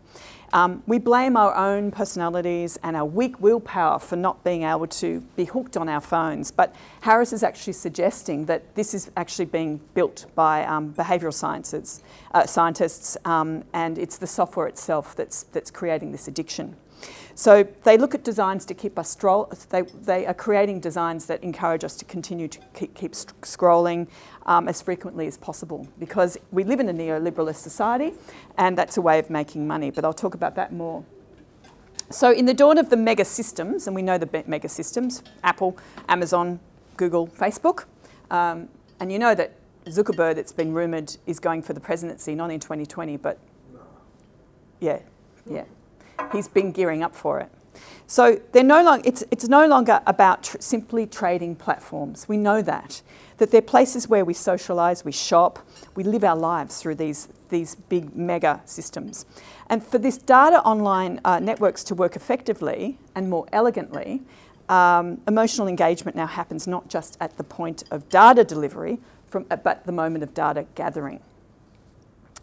Um, 0.52 0.84
we 0.86 1.00
blame 1.00 1.38
our 1.38 1.56
own 1.56 1.92
personalities 1.92 2.78
and 2.84 2.98
our 2.98 3.06
weak 3.06 3.40
willpower 3.40 4.00
for 4.00 4.18
not 4.18 4.44
being 4.44 4.64
able 4.64 4.88
to 4.88 5.22
be 5.38 5.46
hooked 5.46 5.78
on 5.78 5.88
our 5.88 6.02
phones. 6.02 6.52
But 6.52 6.76
Harris 7.00 7.32
is 7.32 7.42
actually 7.42 7.74
suggesting 7.74 8.48
that 8.48 8.76
this 8.76 8.94
is 8.94 9.12
actually 9.16 9.46
being 9.46 9.80
built 9.94 10.26
by 10.36 10.66
um, 10.66 10.94
behavioural 10.94 11.34
sciences, 11.34 12.02
uh, 12.34 12.46
scientists, 12.46 13.16
um, 13.24 13.64
and 13.72 13.98
it's 13.98 14.18
the 14.18 14.28
software 14.28 14.68
itself 14.68 15.16
that's, 15.16 15.44
that's 15.54 15.72
creating 15.72 16.12
this 16.12 16.28
addiction. 16.28 16.76
So 17.38 17.68
they 17.84 18.00
look 18.00 18.16
at 18.16 18.24
designs 18.24 18.66
to 18.66 18.74
keep 18.74 18.98
us 18.98 19.12
stroll. 19.12 19.54
They, 19.70 19.84
they 19.84 20.26
are 20.26 20.34
creating 20.34 20.80
designs 20.80 21.28
that 21.28 21.44
encourage 21.44 21.84
us 21.84 21.96
to 21.98 22.06
continue 22.06 22.48
to 22.48 22.60
keep, 22.74 22.96
keep 22.96 23.12
scrolling 23.12 24.08
um, 24.48 24.68
as 24.68 24.82
frequently 24.82 25.28
as 25.28 25.38
possible 25.38 25.88
because 26.00 26.40
we 26.50 26.64
live 26.64 26.80
in 26.80 26.90
a 26.90 26.94
neoliberalist 26.94 27.58
society 27.58 28.14
and 28.58 28.76
that's 28.76 28.98
a 28.98 29.02
way 29.02 29.20
of 29.20 29.30
making 29.30 29.68
money. 29.68 29.92
But 29.92 30.04
I'll 30.04 30.14
talk 30.14 30.34
about 30.34 30.56
that 30.56 30.74
more. 30.74 31.06
So 32.10 32.32
in 32.32 32.46
the 32.46 32.56
dawn 32.56 32.80
of 32.80 32.90
the 32.90 32.98
mega 32.98 33.24
systems, 33.24 33.86
and 33.86 33.96
we 33.96 34.02
know 34.02 34.18
the 34.18 34.44
mega 34.48 34.68
systems, 34.68 35.22
Apple, 35.44 35.78
Amazon, 36.10 36.60
Google, 36.96 37.28
Facebook, 37.28 37.84
um, 38.32 38.68
and 39.00 39.12
you 39.12 39.20
know 39.20 39.36
that 39.36 39.54
Zuckerberg, 39.86 40.38
it's 40.38 40.52
been 40.52 40.74
rumoured, 40.74 41.16
is 41.28 41.40
going 41.40 41.62
for 41.62 41.74
the 41.74 41.80
presidency, 41.80 42.34
not 42.34 42.50
in 42.50 42.60
2020, 42.60 43.18
but 43.18 43.38
yeah, 44.80 45.00
yeah 45.48 45.66
he's 46.32 46.48
been 46.48 46.72
gearing 46.72 47.04
up 47.04 47.16
for 47.16 47.40
it. 47.40 47.50
So 48.08 48.40
they're 48.54 48.64
no 48.64 48.82
long, 48.84 49.02
it's, 49.04 49.24
it's 49.32 49.48
no 49.48 49.68
longer 49.68 50.02
about 50.08 50.44
tr- 50.44 50.58
simply 50.60 51.06
trading 51.06 51.56
platforms. 51.56 52.28
We 52.28 52.38
know 52.38 52.62
that. 52.62 53.02
That 53.38 53.52
they're 53.52 53.62
places 53.62 54.08
where 54.08 54.26
we 54.26 54.34
socialise, 54.34 55.06
we 55.06 55.12
shop, 55.12 55.60
we 55.96 56.04
live 56.04 56.24
our 56.24 56.36
lives 56.36 56.82
through 56.82 56.96
these, 56.96 57.28
these 57.50 57.76
big 57.76 58.16
mega 58.16 58.62
systems. 58.66 59.26
And 59.70 59.84
for 59.84 59.98
this 59.98 60.18
data 60.18 60.64
online 60.64 61.20
uh, 61.26 61.40
networks 61.40 61.84
to 61.86 61.96
work 61.96 62.16
effectively 62.16 62.98
and 63.14 63.30
more 63.30 63.46
elegantly, 63.52 64.22
um, 64.70 65.22
emotional 65.28 65.68
engagement 65.68 66.16
now 66.16 66.28
happens 66.28 66.66
not 66.66 66.88
just 66.88 67.18
at 67.20 67.38
the 67.38 67.44
point 67.44 67.84
of 67.92 68.10
data 68.10 68.44
delivery, 68.44 69.00
from, 69.30 69.44
but 69.44 69.86
the 69.86 69.92
moment 69.92 70.24
of 70.24 70.34
data 70.34 70.66
gathering. 70.76 71.20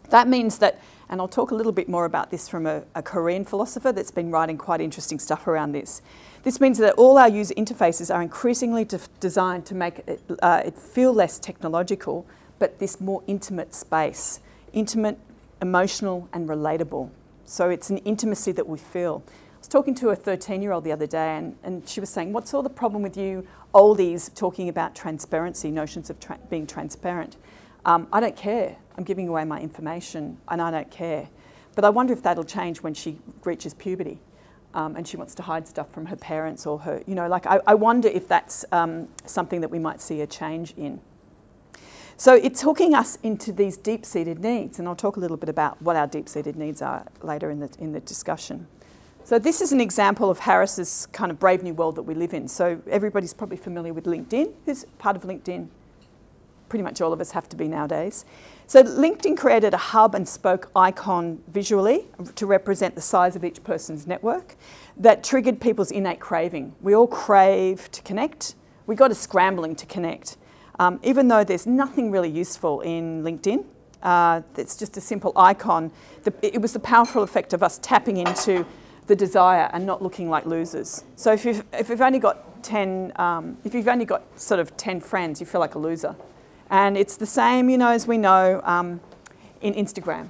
That 0.09 0.27
means 0.27 0.59
that 0.59 0.79
and 1.09 1.21
I'll 1.21 1.27
talk 1.27 1.51
a 1.51 1.55
little 1.55 1.71
bit 1.71 1.87
more 1.87 2.05
about 2.05 2.31
this 2.31 2.49
from 2.49 2.65
a, 2.65 2.83
a 2.95 3.03
Korean 3.03 3.45
philosopher 3.45 3.91
that's 3.91 4.11
been 4.11 4.31
writing 4.31 4.57
quite 4.57 4.81
interesting 4.81 5.19
stuff 5.19 5.47
around 5.47 5.71
this. 5.71 6.01
This 6.43 6.59
means 6.59 6.77
that 6.79 6.93
all 6.95 7.17
our 7.17 7.29
user 7.29 7.53
interfaces 7.55 8.13
are 8.13 8.21
increasingly 8.21 8.85
de- 8.85 8.99
designed 9.19 9.65
to 9.67 9.75
make 9.75 9.99
it, 10.07 10.21
uh, 10.41 10.63
it 10.65 10.77
feel 10.77 11.13
less 11.13 11.37
technological, 11.39 12.25
but 12.59 12.79
this 12.79 12.99
more 12.99 13.23
intimate 13.27 13.73
space 13.73 14.39
intimate, 14.73 15.17
emotional, 15.61 16.27
and 16.33 16.49
relatable. 16.49 17.09
So 17.45 17.69
it's 17.69 17.89
an 17.89 17.99
intimacy 17.99 18.51
that 18.51 18.67
we 18.67 18.77
feel. 18.77 19.23
I 19.27 19.57
was 19.59 19.67
talking 19.69 19.95
to 19.95 20.09
a 20.09 20.15
13 20.15 20.61
year 20.61 20.73
old 20.73 20.83
the 20.83 20.91
other 20.91 21.07
day, 21.07 21.37
and, 21.37 21.55
and 21.63 21.87
she 21.87 22.01
was 22.01 22.09
saying, 22.09 22.33
What's 22.33 22.53
all 22.53 22.61
the 22.61 22.69
problem 22.69 23.01
with 23.01 23.15
you 23.15 23.47
oldies 23.73 24.33
talking 24.35 24.67
about 24.67 24.93
transparency, 24.93 25.71
notions 25.71 26.09
of 26.09 26.19
tra- 26.19 26.39
being 26.49 26.67
transparent? 26.67 27.37
Um, 27.85 28.07
I 28.11 28.19
don't 28.19 28.35
care. 28.35 28.75
I'm 28.97 29.03
giving 29.03 29.27
away 29.27 29.45
my 29.45 29.59
information 29.59 30.37
and 30.47 30.61
I 30.61 30.71
don't 30.71 30.89
care. 30.89 31.29
But 31.75 31.85
I 31.85 31.89
wonder 31.89 32.13
if 32.13 32.23
that'll 32.23 32.43
change 32.43 32.81
when 32.81 32.93
she 32.93 33.19
reaches 33.43 33.73
puberty 33.73 34.19
um, 34.73 34.95
and 34.95 35.07
she 35.07 35.17
wants 35.17 35.35
to 35.35 35.43
hide 35.43 35.67
stuff 35.67 35.91
from 35.91 36.07
her 36.07 36.15
parents 36.15 36.65
or 36.65 36.79
her, 36.79 37.01
you 37.05 37.15
know, 37.15 37.27
like 37.27 37.45
I, 37.45 37.59
I 37.67 37.75
wonder 37.75 38.09
if 38.09 38.27
that's 38.27 38.65
um, 38.71 39.07
something 39.25 39.61
that 39.61 39.69
we 39.69 39.79
might 39.79 40.01
see 40.01 40.21
a 40.21 40.27
change 40.27 40.73
in. 40.77 40.99
So 42.17 42.33
it's 42.33 42.61
hooking 42.61 42.93
us 42.93 43.17
into 43.23 43.51
these 43.51 43.75
deep 43.75 44.05
seated 44.05 44.39
needs, 44.39 44.79
and 44.79 44.87
I'll 44.87 44.95
talk 44.95 45.17
a 45.17 45.19
little 45.19 45.35
bit 45.35 45.49
about 45.49 45.81
what 45.81 45.97
our 45.97 46.07
deep 46.07 46.29
seated 46.29 46.55
needs 46.55 46.81
are 46.81 47.05
later 47.21 47.51
in 47.51 47.59
the, 47.59 47.69
in 47.77 47.91
the 47.91 47.99
discussion. 47.99 48.67
So, 49.25 49.39
this 49.39 49.59
is 49.59 49.71
an 49.71 49.81
example 49.81 50.29
of 50.29 50.37
Harris's 50.39 51.07
kind 51.07 51.31
of 51.31 51.39
brave 51.39 51.63
new 51.63 51.73
world 51.73 51.95
that 51.95 52.03
we 52.03 52.13
live 52.13 52.33
in. 52.33 52.47
So, 52.47 52.79
everybody's 52.87 53.33
probably 53.33 53.57
familiar 53.57 53.91
with 53.91 54.05
LinkedIn. 54.05 54.53
Who's 54.65 54.85
part 54.99 55.15
of 55.15 55.23
LinkedIn? 55.23 55.67
Pretty 56.75 56.83
much 56.83 56.99
all 56.99 57.13
of 57.13 57.21
us 57.21 57.31
have 57.31 57.47
to 57.47 57.55
be 57.55 57.69
nowadays. 57.69 58.25
So 58.67 58.83
LinkedIn 58.83 59.37
created 59.37 59.73
a 59.73 59.77
hub 59.77 60.13
and 60.13 60.27
spoke 60.27 60.69
icon 60.75 61.41
visually 61.47 62.03
to 62.35 62.45
represent 62.45 62.95
the 62.95 63.01
size 63.01 63.37
of 63.37 63.45
each 63.45 63.63
person's 63.63 64.05
network 64.05 64.57
that 64.97 65.23
triggered 65.23 65.61
people's 65.61 65.89
innate 65.89 66.19
craving. 66.19 66.75
We 66.81 66.93
all 66.93 67.07
crave 67.07 67.89
to 67.93 68.01
connect. 68.01 68.55
We 68.87 68.95
got 68.95 69.09
a 69.09 69.15
scrambling 69.15 69.77
to 69.77 69.85
connect. 69.85 70.35
Um, 70.77 70.99
even 71.01 71.29
though 71.29 71.45
there's 71.45 71.65
nothing 71.65 72.11
really 72.11 72.29
useful 72.29 72.81
in 72.81 73.23
LinkedIn, 73.23 73.63
uh, 74.03 74.41
it's 74.57 74.75
just 74.75 74.97
a 74.97 75.01
simple 75.01 75.31
icon. 75.37 75.93
The, 76.23 76.33
it 76.41 76.61
was 76.61 76.73
the 76.73 76.81
powerful 76.81 77.23
effect 77.23 77.53
of 77.53 77.63
us 77.63 77.77
tapping 77.77 78.17
into 78.17 78.65
the 79.07 79.15
desire 79.15 79.69
and 79.71 79.85
not 79.85 80.01
looking 80.01 80.29
like 80.29 80.45
losers. 80.45 81.05
So 81.15 81.31
if 81.31 81.45
you've, 81.45 81.63
if 81.71 81.87
you've 81.87 82.01
only 82.01 82.19
got 82.19 82.63
10, 82.63 83.13
um, 83.15 83.57
if 83.63 83.73
you've 83.73 83.87
only 83.87 84.03
got 84.03 84.23
sort 84.37 84.59
of 84.59 84.75
10 84.75 84.99
friends, 84.99 85.39
you 85.39 85.45
feel 85.45 85.61
like 85.61 85.75
a 85.75 85.79
loser. 85.79 86.17
And 86.69 86.97
it's 86.97 87.17
the 87.17 87.25
same, 87.25 87.69
you 87.69 87.77
know, 87.77 87.89
as 87.89 88.07
we 88.07 88.17
know 88.17 88.61
um, 88.63 88.99
in 89.61 89.73
Instagram. 89.73 90.29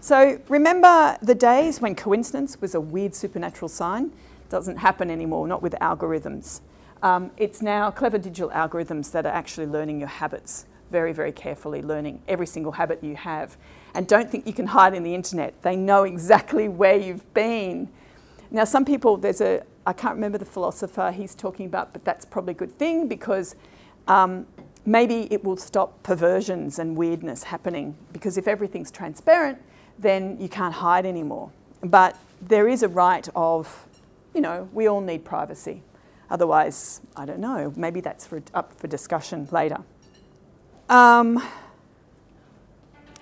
So 0.00 0.40
remember 0.48 1.18
the 1.20 1.34
days 1.34 1.80
when 1.80 1.94
coincidence 1.94 2.60
was 2.60 2.74
a 2.74 2.80
weird 2.80 3.14
supernatural 3.14 3.68
sign? 3.68 4.12
Doesn't 4.48 4.76
happen 4.76 5.10
anymore, 5.10 5.48
not 5.48 5.62
with 5.62 5.74
algorithms. 5.80 6.60
Um, 7.02 7.30
it's 7.36 7.60
now 7.60 7.90
clever 7.90 8.18
digital 8.18 8.50
algorithms 8.50 9.10
that 9.12 9.26
are 9.26 9.32
actually 9.32 9.66
learning 9.66 9.98
your 9.98 10.08
habits 10.08 10.66
very, 10.90 11.12
very 11.12 11.32
carefully, 11.32 11.82
learning 11.82 12.22
every 12.28 12.46
single 12.46 12.72
habit 12.72 13.02
you 13.02 13.16
have. 13.16 13.56
And 13.94 14.06
don't 14.06 14.30
think 14.30 14.46
you 14.46 14.52
can 14.52 14.66
hide 14.66 14.94
in 14.94 15.02
the 15.02 15.14
internet. 15.14 15.60
They 15.62 15.76
know 15.76 16.04
exactly 16.04 16.68
where 16.80 16.96
you've 16.96 17.32
been. 17.34 17.88
Now, 18.50 18.64
some 18.64 18.84
people, 18.84 19.16
there's 19.16 19.40
a, 19.40 19.62
I 19.86 19.92
can't 19.92 20.14
remember 20.14 20.38
the 20.38 20.44
philosopher 20.44 21.10
he's 21.10 21.34
talking 21.34 21.66
about, 21.66 21.92
but 21.92 22.04
that's 22.04 22.24
probably 22.24 22.52
a 22.52 22.56
good 22.56 22.78
thing 22.78 23.08
because 23.08 23.56
um, 24.06 24.46
maybe 24.86 25.26
it 25.32 25.44
will 25.44 25.56
stop 25.56 26.02
perversions 26.02 26.78
and 26.78 26.96
weirdness 26.96 27.42
happening 27.42 27.96
because 28.12 28.38
if 28.38 28.46
everything's 28.46 28.90
transparent, 28.90 29.58
then 29.98 30.40
you 30.40 30.48
can't 30.48 30.74
hide 30.74 31.04
anymore. 31.04 31.50
But 31.82 32.16
there 32.40 32.68
is 32.68 32.82
a 32.82 32.88
right 32.88 33.28
of, 33.34 33.86
you 34.32 34.40
know, 34.40 34.68
we 34.72 34.86
all 34.86 35.00
need 35.00 35.24
privacy. 35.24 35.82
Otherwise, 36.30 37.00
I 37.16 37.24
don't 37.24 37.40
know, 37.40 37.72
maybe 37.76 38.00
that's 38.00 38.26
for, 38.26 38.42
up 38.54 38.72
for 38.74 38.86
discussion 38.86 39.48
later. 39.50 39.78
Um, 40.88 41.42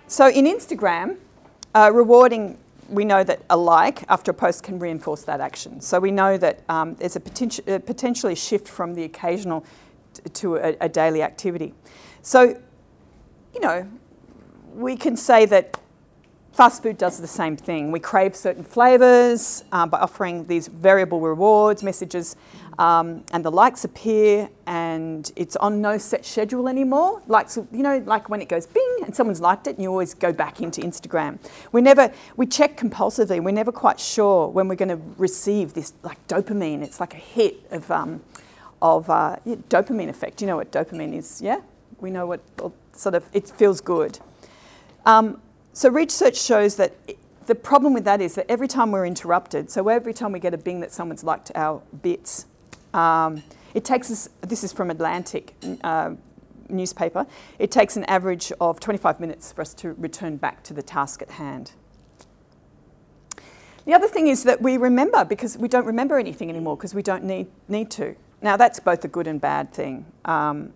so 0.07 0.29
in 0.29 0.45
Instagram, 0.45 1.17
uh, 1.75 1.91
rewarding, 1.93 2.59
we 2.89 3.05
know 3.05 3.25
that 3.25 3.43
a 3.51 3.57
like 3.57 4.05
after 4.09 4.31
a 4.31 4.35
post 4.35 4.63
can 4.63 4.79
reinforce 4.79 5.23
that 5.23 5.41
action. 5.41 5.81
So 5.81 5.99
we 5.99 6.11
know 6.11 6.37
that 6.39 6.63
um, 6.69 6.95
there's 6.95 7.17
a, 7.17 7.21
poten- 7.21 7.75
a 7.75 7.81
potentially 7.81 8.35
shift 8.35 8.69
from 8.69 8.95
the 8.95 9.05
occasional 9.05 9.65
to 10.35 10.57
a, 10.57 10.77
a 10.81 10.89
daily 10.89 11.23
activity. 11.23 11.75
So, 12.23 12.61
you 13.53 13.61
know, 13.61 13.89
we 14.75 14.97
can 14.97 15.17
say 15.17 15.47
that 15.47 15.79
fast 16.55 16.83
food 16.83 16.97
does 16.97 17.21
the 17.21 17.27
same 17.27 17.57
thing. 17.57 17.91
We 17.91 17.99
crave 17.99 18.37
certain 18.37 18.63
flavours 18.63 19.65
uh, 19.73 19.87
by 19.87 19.99
offering 19.99 20.47
these 20.47 20.69
variable 20.69 21.21
rewards 21.21 21.83
messages, 21.83 22.37
um, 22.79 23.25
and 23.33 23.45
the 23.45 23.51
likes 23.51 23.85
appear, 23.85 24.49
and 24.67 25.31
it's 25.37 25.57
on 25.57 25.81
no 25.81 25.99
set 25.99 26.25
schedule 26.25 26.69
anymore. 26.69 27.23
Like 27.27 27.49
you 27.57 27.83
know, 27.83 27.99
like 28.07 28.29
when 28.29 28.41
it 28.41 28.49
goes 28.49 28.67
bing 28.67 28.99
and 29.05 29.15
someone's 29.15 29.41
liked 29.41 29.67
it, 29.67 29.77
and 29.77 29.83
you 29.83 29.91
always 29.91 30.15
go 30.15 30.33
back 30.33 30.61
into 30.61 30.81
Instagram. 30.81 31.39
We 31.73 31.83
never 31.83 32.13
we 32.37 32.47
check 32.47 32.77
compulsively. 32.79 33.43
We're 33.43 33.53
never 33.53 33.73
quite 33.73 34.01
sure 34.01 34.49
when 34.49 34.69
we're 34.69 34.75
going 34.77 34.89
to 34.89 35.01
receive 35.19 35.75
this 35.75 35.93
like 36.03 36.25
dopamine. 36.29 36.83
It's 36.83 37.01
like 37.01 37.15
a 37.15 37.19
hit 37.19 37.67
of. 37.71 37.91
Um, 37.91 38.23
of 38.85 39.09
uh, 39.09 39.37
dopamine 39.71 40.11
effect. 40.11 40.43
You 40.43 40.47
know 40.47 40.57
what 40.57 40.71
dopamine 40.71 41.17
is, 41.17 41.41
yeah? 41.41 41.63
We 42.01 42.11
know 42.11 42.27
what 42.27 42.43
sort 42.93 43.15
of, 43.15 43.27
it 43.33 43.49
feels 43.49 43.81
good. 43.81 44.19
Um, 45.07 45.41
so 45.73 45.89
research 45.89 46.37
shows 46.37 46.77
that 46.77 46.93
it, 47.09 47.17
the 47.47 47.55
problem 47.55 47.95
with 47.95 48.05
that 48.05 48.21
is 48.21 48.35
that 48.35 48.45
every 48.51 48.69
time 48.69 48.93
we're 48.93 49.07
interrupted, 49.07 49.71
so 49.71 49.89
every 49.89 50.13
time 50.13 50.33
we 50.33 50.39
get 50.39 50.53
a 50.53 50.59
bing 50.59 50.81
that 50.81 50.93
someone's 50.93 51.25
liked 51.25 51.51
our 51.55 51.81
bits, 52.03 52.45
um, 52.93 53.43
it 53.73 53.87
takes 53.87 54.11
us, 54.11 54.29
this 54.43 54.63
is 54.63 54.71
from 54.71 54.91
Atlantic 54.91 55.55
uh, 55.83 56.13
newspaper, 56.69 57.27
it 57.59 57.71
takes 57.71 57.97
an 57.97 58.05
average 58.05 58.53
of 58.61 58.81
25 58.81 59.19
minutes 59.19 59.51
for 59.51 59.63
us 59.63 59.73
to 59.75 59.95
return 59.95 60.37
back 60.37 60.63
to 60.63 60.75
the 60.75 60.83
task 60.83 61.23
at 61.23 61.31
hand. 61.31 61.73
The 63.87 63.95
other 63.95 64.09
thing 64.09 64.29
is 64.29 64.45
that 64.45 64.61
we 64.61 64.77
remember 64.77 65.25
because 65.25 65.57
we 65.57 65.69
don't 65.69 65.87
remember 65.87 66.19
anything 66.19 66.51
anymore 66.51 66.77
because 66.77 66.95
we 66.95 67.03
don't 67.03 67.25
need, 67.25 67.47
need 67.69 67.91
to. 67.93 68.15
Now, 68.43 68.57
that's 68.57 68.81
both 68.81 69.05
a 69.05 69.09
good 69.09 69.27
and 69.27 69.41
bad 69.41 69.73
thing. 69.73 70.07
Um, 70.25 70.73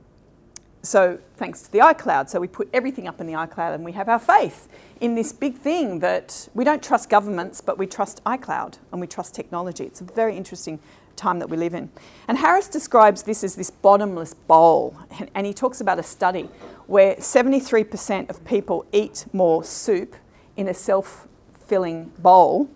so, 0.83 1.19
thanks 1.37 1.63
to 1.63 1.73
the 1.73 1.79
iCloud, 1.79 2.29
so 2.31 2.41
we 2.41 2.49
put 2.49 2.69
everything 2.73 3.09
up 3.09 3.21
in 3.21 3.27
the 3.27 3.33
iCloud 3.33 3.75
and 3.75 3.85
we 3.85 3.93
have 3.93 4.09
our 4.09 4.19
faith 4.19 4.69
in 5.01 5.15
this 5.15 5.33
big 5.33 5.57
thing 5.57 5.99
that 6.01 6.49
we 6.55 6.65
don't 6.65 6.83
trust 6.83 7.11
governments, 7.11 7.61
but 7.61 7.79
we 7.79 7.87
trust 7.87 8.23
iCloud 8.25 8.79
and 8.93 9.01
we 9.01 9.07
trust 9.07 9.35
technology. 9.35 9.85
It's 9.85 10.01
a 10.01 10.05
very 10.05 10.37
interesting 10.37 10.79
time 11.17 11.41
that 11.41 11.51
we 11.51 11.57
live 11.57 11.75
in. 11.75 11.91
And 12.29 12.39
Harris 12.39 12.69
describes 12.69 13.25
this 13.25 13.45
as 13.45 13.57
this 13.57 13.71
bottomless 13.71 14.35
bowl, 14.35 14.97
and, 15.19 15.31
and 15.35 15.47
he 15.47 15.53
talks 15.53 15.81
about 15.81 15.99
a 15.99 16.03
study 16.03 16.49
where 16.87 17.17
73% 17.17 18.31
of 18.31 18.45
people 18.45 18.87
eat 18.93 19.27
more 19.33 19.63
soup 19.65 20.17
in 20.57 20.69
a 20.69 20.75
self 20.75 21.27
filling 21.67 22.13
bowl 22.19 22.69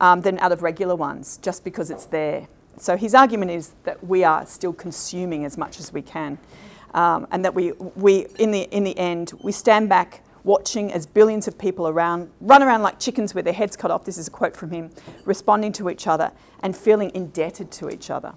um, 0.00 0.20
than 0.20 0.38
out 0.40 0.52
of 0.52 0.62
regular 0.62 0.94
ones, 0.94 1.38
just 1.38 1.64
because 1.64 1.90
it's 1.90 2.06
there. 2.06 2.48
So 2.76 2.96
his 2.96 3.14
argument 3.14 3.50
is 3.50 3.74
that 3.84 4.04
we 4.04 4.24
are 4.24 4.44
still 4.46 4.72
consuming 4.72 5.44
as 5.44 5.56
much 5.56 5.78
as 5.78 5.92
we 5.92 6.02
can, 6.02 6.38
um, 6.92 7.26
and 7.30 7.44
that 7.44 7.54
we, 7.54 7.72
we 7.72 8.26
in, 8.38 8.50
the, 8.50 8.62
in 8.62 8.84
the 8.84 8.96
end, 8.98 9.32
we 9.42 9.52
stand 9.52 9.88
back 9.88 10.22
watching 10.44 10.92
as 10.92 11.06
billions 11.06 11.48
of 11.48 11.58
people 11.58 11.88
around 11.88 12.30
run 12.40 12.62
around 12.62 12.82
like 12.82 13.00
chickens 13.00 13.34
with 13.34 13.44
their 13.46 13.54
heads 13.54 13.76
cut 13.76 13.90
off. 13.90 14.04
This 14.04 14.18
is 14.18 14.28
a 14.28 14.30
quote 14.30 14.54
from 14.54 14.70
him, 14.70 14.90
responding 15.24 15.72
to 15.72 15.88
each 15.88 16.06
other 16.06 16.32
and 16.62 16.76
feeling 16.76 17.10
indebted 17.14 17.70
to 17.72 17.88
each 17.90 18.10
other. 18.10 18.34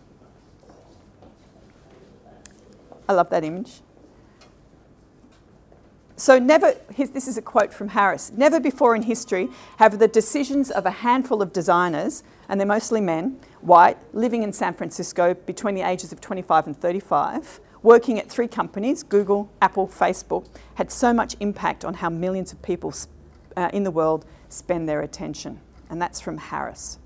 I 3.10 3.14
love 3.14 3.30
that 3.30 3.44
image. 3.44 3.82
So, 6.20 6.40
never, 6.40 6.74
his, 6.94 7.12
this 7.12 7.28
is 7.28 7.38
a 7.38 7.44
quote 7.44 7.72
from 7.72 7.90
Harris 7.90 8.32
never 8.36 8.60
before 8.60 8.96
in 8.96 9.04
history 9.04 9.50
have 9.78 10.00
the 10.00 10.08
decisions 10.08 10.72
of 10.72 10.86
a 10.86 10.92
handful 10.92 11.44
of 11.44 11.54
designers, 11.54 12.24
and 12.50 12.60
they're 12.60 12.68
mostly 12.68 13.02
men, 13.02 13.40
white, 13.62 13.98
living 14.14 14.44
in 14.44 14.54
San 14.54 14.74
Francisco 14.74 15.34
between 15.34 15.76
the 15.76 15.82
ages 15.82 16.12
of 16.12 16.22
25 16.22 16.68
and 16.68 16.78
35, 16.78 17.60
working 17.84 18.20
at 18.20 18.30
three 18.30 18.48
companies 18.48 19.04
Google, 19.04 19.50
Apple, 19.62 19.88
Facebook 19.88 20.48
had 20.76 20.92
so 20.92 21.14
much 21.14 21.36
impact 21.40 21.84
on 21.84 21.96
how 21.96 22.10
millions 22.10 22.52
of 22.52 22.62
people 22.62 22.94
uh, 23.56 23.70
in 23.74 23.84
the 23.84 23.92
world 23.92 24.26
spend 24.50 24.88
their 24.88 25.02
attention. 25.02 25.60
And 25.90 26.02
that's 26.02 26.20
from 26.20 26.38
Harris. 26.38 27.00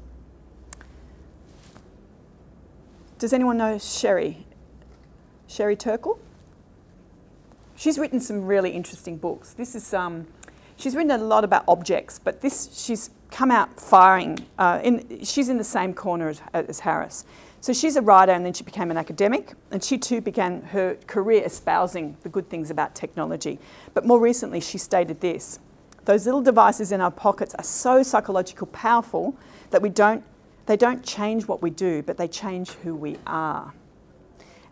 Does 3.20 3.34
anyone 3.34 3.58
know 3.58 3.78
Sherry? 3.78 4.48
Sherry 5.48 5.76
Turkle? 5.76 6.20
She's 7.76 8.00
written 8.00 8.20
some 8.20 8.46
really 8.46 8.72
interesting 8.72 9.18
books. 9.18 9.54
This 9.54 9.76
is 9.76 9.94
um, 9.94 10.28
she's 10.76 10.96
written 10.96 11.12
a 11.12 11.18
lot 11.18 11.44
about 11.44 11.64
objects, 11.68 12.20
but 12.20 12.42
this 12.42 12.70
she's 12.74 13.12
come 13.32 13.50
out 13.50 13.80
firing. 13.80 14.46
Uh, 14.60 14.80
in, 14.84 15.24
she's 15.24 15.50
in 15.50 15.58
the 15.58 15.64
same 15.64 15.94
corner 15.94 16.30
as, 16.30 16.42
as 16.54 16.82
Harris. 16.82 17.26
So 17.62 17.74
she's 17.74 17.96
a 17.96 18.02
writer 18.02 18.32
and 18.32 18.46
then 18.46 18.54
she 18.54 18.64
became 18.64 18.92
an 18.92 18.98
academic, 18.98 19.54
and 19.70 19.84
she 19.84 19.98
too 19.98 20.20
began 20.20 20.62
her 20.64 20.96
career 21.08 21.44
espousing 21.44 22.18
the 22.24 22.30
good 22.30 22.50
things 22.50 22.72
about 22.72 22.96
technology. 22.96 23.60
But 23.94 24.06
more 24.06 24.20
recently, 24.20 24.60
she 24.60 24.78
stated 24.78 25.22
this 25.22 25.60
those 26.06 26.26
little 26.26 26.42
devices 26.42 26.92
in 26.92 27.00
our 27.00 27.12
pockets 27.12 27.54
are 27.56 27.64
so 27.64 28.02
psychological 28.02 28.66
powerful 28.68 29.36
that 29.70 29.84
we 29.84 29.90
don't, 29.90 30.24
they 30.66 30.76
don't 30.76 31.04
change 31.04 31.48
what 31.48 31.62
we 31.62 31.70
do, 31.70 32.02
but 32.02 32.18
they 32.18 32.28
change 32.28 32.72
who 32.72 32.96
we 32.96 33.18
are. 33.28 33.72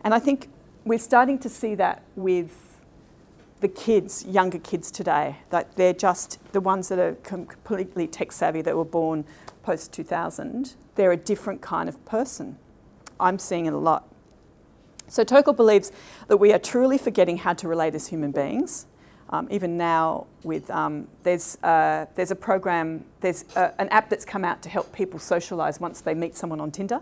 And 0.02 0.12
I 0.12 0.18
think 0.18 0.48
we're 0.84 0.98
starting 0.98 1.38
to 1.38 1.48
see 1.48 1.76
that 1.76 2.02
with 2.16 2.69
the 3.60 3.68
kids, 3.68 4.24
younger 4.24 4.58
kids 4.58 4.90
today, 4.90 5.36
that 5.50 5.76
they're 5.76 5.92
just 5.92 6.38
the 6.52 6.60
ones 6.60 6.88
that 6.88 6.98
are 6.98 7.14
completely 7.22 8.06
tech 8.06 8.32
savvy 8.32 8.62
that 8.62 8.76
were 8.76 8.84
born 8.84 9.24
post 9.62 9.92
2000, 9.92 10.74
they're 10.94 11.12
a 11.12 11.16
different 11.16 11.60
kind 11.60 11.88
of 11.88 12.02
person. 12.04 12.58
I'm 13.18 13.38
seeing 13.38 13.66
it 13.66 13.74
a 13.74 13.78
lot. 13.78 14.08
So 15.08 15.24
Turkle 15.24 15.52
believes 15.52 15.92
that 16.28 16.36
we 16.36 16.52
are 16.52 16.58
truly 16.58 16.96
forgetting 16.96 17.38
how 17.38 17.52
to 17.54 17.68
relate 17.68 17.94
as 17.94 18.06
human 18.06 18.30
beings. 18.30 18.86
Um, 19.30 19.46
even 19.50 19.76
now, 19.76 20.26
with 20.42 20.70
um, 20.70 21.06
there's 21.22 21.56
uh, 21.62 22.06
there's 22.16 22.30
a 22.32 22.36
program, 22.36 23.04
there's 23.20 23.44
uh, 23.54 23.70
an 23.78 23.88
app 23.90 24.08
that's 24.10 24.24
come 24.24 24.44
out 24.44 24.60
to 24.62 24.68
help 24.68 24.92
people 24.92 25.20
socialise 25.20 25.80
once 25.80 26.00
they 26.00 26.14
meet 26.14 26.36
someone 26.36 26.60
on 26.60 26.70
Tinder, 26.72 27.00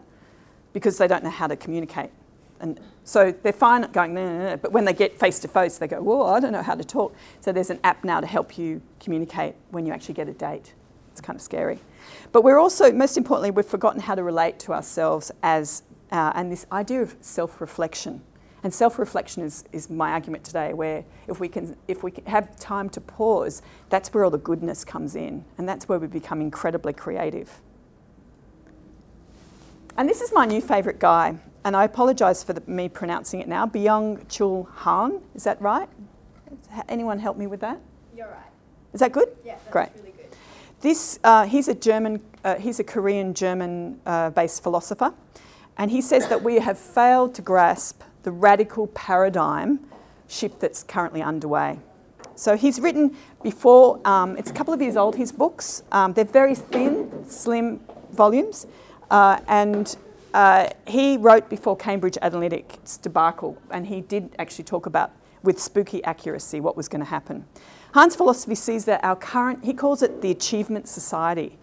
because 0.75 0.99
they 0.99 1.07
don't 1.07 1.25
know 1.25 1.31
how 1.31 1.47
to 1.47 1.57
communicate, 1.57 2.11
and 2.61 2.81
so 3.09 3.33
they're 3.43 3.55
fine 3.55 3.85
at 3.85 3.93
going, 3.95 4.13
no, 4.13 4.59
but 4.61 4.71
when 4.71 4.85
they 4.85 4.93
get 4.93 5.19
face 5.19 5.39
to 5.39 5.49
face, 5.49 5.79
they 5.79 5.89
go, 5.89 6.03
whoa, 6.03 6.27
I 6.27 6.41
don't 6.41 6.53
know 6.53 6.63
how 6.63 6.75
to 6.75 6.85
talk. 6.85 7.17
So 7.41 7.53
there's 7.53 7.71
an 7.71 7.81
app 7.83 8.05
now 8.05 8.21
to 8.21 8.27
help 8.27 8.59
you 8.59 8.83
communicate 9.01 9.55
when 9.71 9.87
you 9.87 9.95
actually 9.95 10.13
get 10.13 10.29
a 10.29 10.35
date. 10.35 10.75
It's 11.13 11.23
kind 11.23 11.35
of 11.35 11.41
scary, 11.41 11.79
but 12.33 12.45
we're 12.45 12.59
also, 12.59 12.93
most 12.93 13.17
importantly, 13.17 13.51
we've 13.51 13.65
forgotten 13.65 14.03
how 14.03 14.15
to 14.15 14.23
relate 14.23 14.59
to 14.61 14.75
ourselves 14.75 15.33
as 15.43 15.85
uh, 16.13 16.33
and 16.35 16.53
this 16.53 16.67
idea 16.71 17.01
of 17.01 17.17
self 17.23 17.63
reflection. 17.63 18.21
And 18.63 18.75
self 18.75 18.99
reflection 18.99 19.43
is, 19.43 19.65
is 19.73 19.89
my 19.89 20.11
argument 20.11 20.45
today, 20.45 20.75
where 20.75 21.03
if 21.29 21.41
we, 21.41 21.49
can, 21.49 21.77
if 21.89 22.03
we 22.03 22.13
have 22.27 22.57
time 22.57 22.91
to 22.91 23.01
pause, 23.01 23.63
that's 23.89 24.13
where 24.13 24.23
all 24.23 24.31
the 24.31 24.37
goodness 24.37 24.85
comes 24.85 25.17
in, 25.17 25.47
and 25.57 25.67
that's 25.67 25.89
where 25.89 25.99
we 25.99 26.09
become 26.09 26.43
incredibly 26.43 26.93
creative. 26.93 27.63
And 29.97 30.07
this 30.07 30.21
is 30.21 30.31
my 30.35 30.45
new 30.45 30.61
favourite 30.61 30.99
guy, 30.99 31.39
and 31.65 31.77
I 31.77 31.85
apologise 31.85 32.43
for 32.43 32.53
the, 32.53 32.63
me 32.71 32.89
pronouncing 32.89 33.41
it 33.41 33.49
now 33.49 33.67
Byung 33.67 34.25
Chul 34.27 34.69
Han, 34.71 35.21
is 35.35 35.45
that 35.45 35.61
right? 35.61 35.89
Anyone 36.89 37.19
help 37.19 37.37
me 37.37 37.47
with 37.47 37.61
that? 37.61 37.81
You're 38.17 38.29
right. 38.29 38.53
Is 38.93 39.01
that 39.01 39.13
good? 39.13 39.29
Yeah, 39.45 39.57
that's 39.57 39.71
Great. 39.71 39.89
really 39.97 40.13
good. 40.13 40.27
This, 40.81 41.19
uh, 41.25 41.47
he's 41.47 41.69
a 41.69 41.75
German, 41.75 42.21
uh, 42.45 42.57
he's 42.57 42.81
a 42.81 42.85
Korean 42.85 43.35
German 43.35 44.01
uh, 44.07 44.31
based 44.31 44.63
philosopher. 44.63 45.13
And 45.77 45.91
he 45.91 46.01
says 46.01 46.29
that 46.29 46.43
we 46.43 46.57
have 46.57 46.79
failed 46.79 47.35
to 47.37 47.43
grasp 47.43 48.03
the 48.25 48.33
radical 48.33 48.89
paradigm 48.89 49.81
shift 50.27 50.61
that's 50.61 50.83
currently 50.83 51.23
underway. 51.23 51.79
So 52.35 52.57
he's 52.57 52.81
written 52.81 53.17
before, 53.43 54.01
um, 54.05 54.37
it's 54.37 54.51
a 54.51 54.55
couple 54.55 54.75
of 54.75 54.81
years 54.81 54.97
old, 54.97 55.17
his 55.17 55.33
books. 55.33 55.83
Um, 55.93 56.13
they're 56.13 56.25
very 56.25 56.55
thin, 56.55 57.25
slim 57.29 57.81
volumes. 58.13 58.67
Uh, 59.11 59.41
and 59.49 59.97
uh, 60.39 60.69
he 60.87 61.17
wrote 61.17 61.51
before 61.51 61.77
Cambridge 61.77 62.17
Analytica's 62.23 62.97
debacle, 62.97 63.61
and 63.73 63.85
he 63.85 64.03
did 64.03 64.37
actually 64.39 64.63
talk 64.63 64.87
about 64.87 65.11
with 65.43 65.59
spooky 65.59 66.03
accuracy 66.05 66.61
what 66.61 66.77
was 66.77 66.87
going 66.87 67.01
to 67.01 67.11
happen. 67.11 67.45
Han's 67.93 68.15
philosophy 68.15 68.55
sees 68.55 68.85
that 68.85 69.03
our 69.03 69.17
current, 69.17 69.65
he 69.65 69.75
calls 69.75 70.01
it 70.01 70.23
the 70.23 70.31
achievement 70.31 70.87
society. 70.89 71.59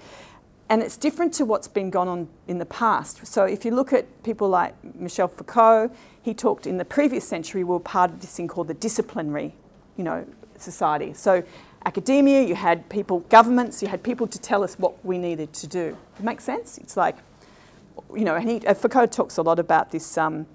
And 0.68 0.82
it's 0.82 0.98
different 0.98 1.34
to 1.36 1.46
what's 1.46 1.70
been 1.70 1.90
gone 1.90 2.10
on 2.10 2.28
in 2.50 2.58
the 2.58 2.66
past. 2.66 3.26
So 3.26 3.46
if 3.46 3.64
you 3.64 3.72
look 3.72 3.94
at 3.94 4.24
people 4.24 4.50
like 4.50 4.74
Michel 4.94 5.30
Foucault, 5.30 5.90
he 6.22 6.34
talked 6.34 6.68
in 6.68 6.76
the 6.76 6.84
previous 6.84 7.26
century, 7.26 7.64
we 7.64 7.72
were 7.72 7.80
part 7.80 8.12
of 8.12 8.20
this 8.20 8.36
thing 8.36 8.50
called 8.50 8.68
the 8.68 8.74
disciplinary, 8.74 9.56
you 9.96 10.04
know, 10.04 10.26
society. 10.58 11.14
So 11.14 11.44
academia, 11.86 12.42
you 12.42 12.56
had 12.56 12.90
people, 12.90 13.22
governments, 13.30 13.82
you 13.82 13.88
had 13.88 14.04
people 14.04 14.28
to 14.28 14.38
tell 14.38 14.66
us 14.66 14.78
what 14.78 15.06
we 15.06 15.18
needed 15.18 15.54
to 15.54 15.68
do. 15.68 15.98
It 16.20 16.26
makes 16.26 16.44
sense? 16.44 16.78
It's 16.78 16.98
like, 16.98 17.16
you 18.14 18.24
know, 18.26 18.36
and 18.36 18.50
he, 18.50 18.66
uh, 18.68 18.74
Foucault 18.74 19.08
talks 19.08 19.38
a 19.38 19.42
lot 19.42 19.60
about 19.60 19.92
this. 19.92 20.18
Um, 20.18 20.46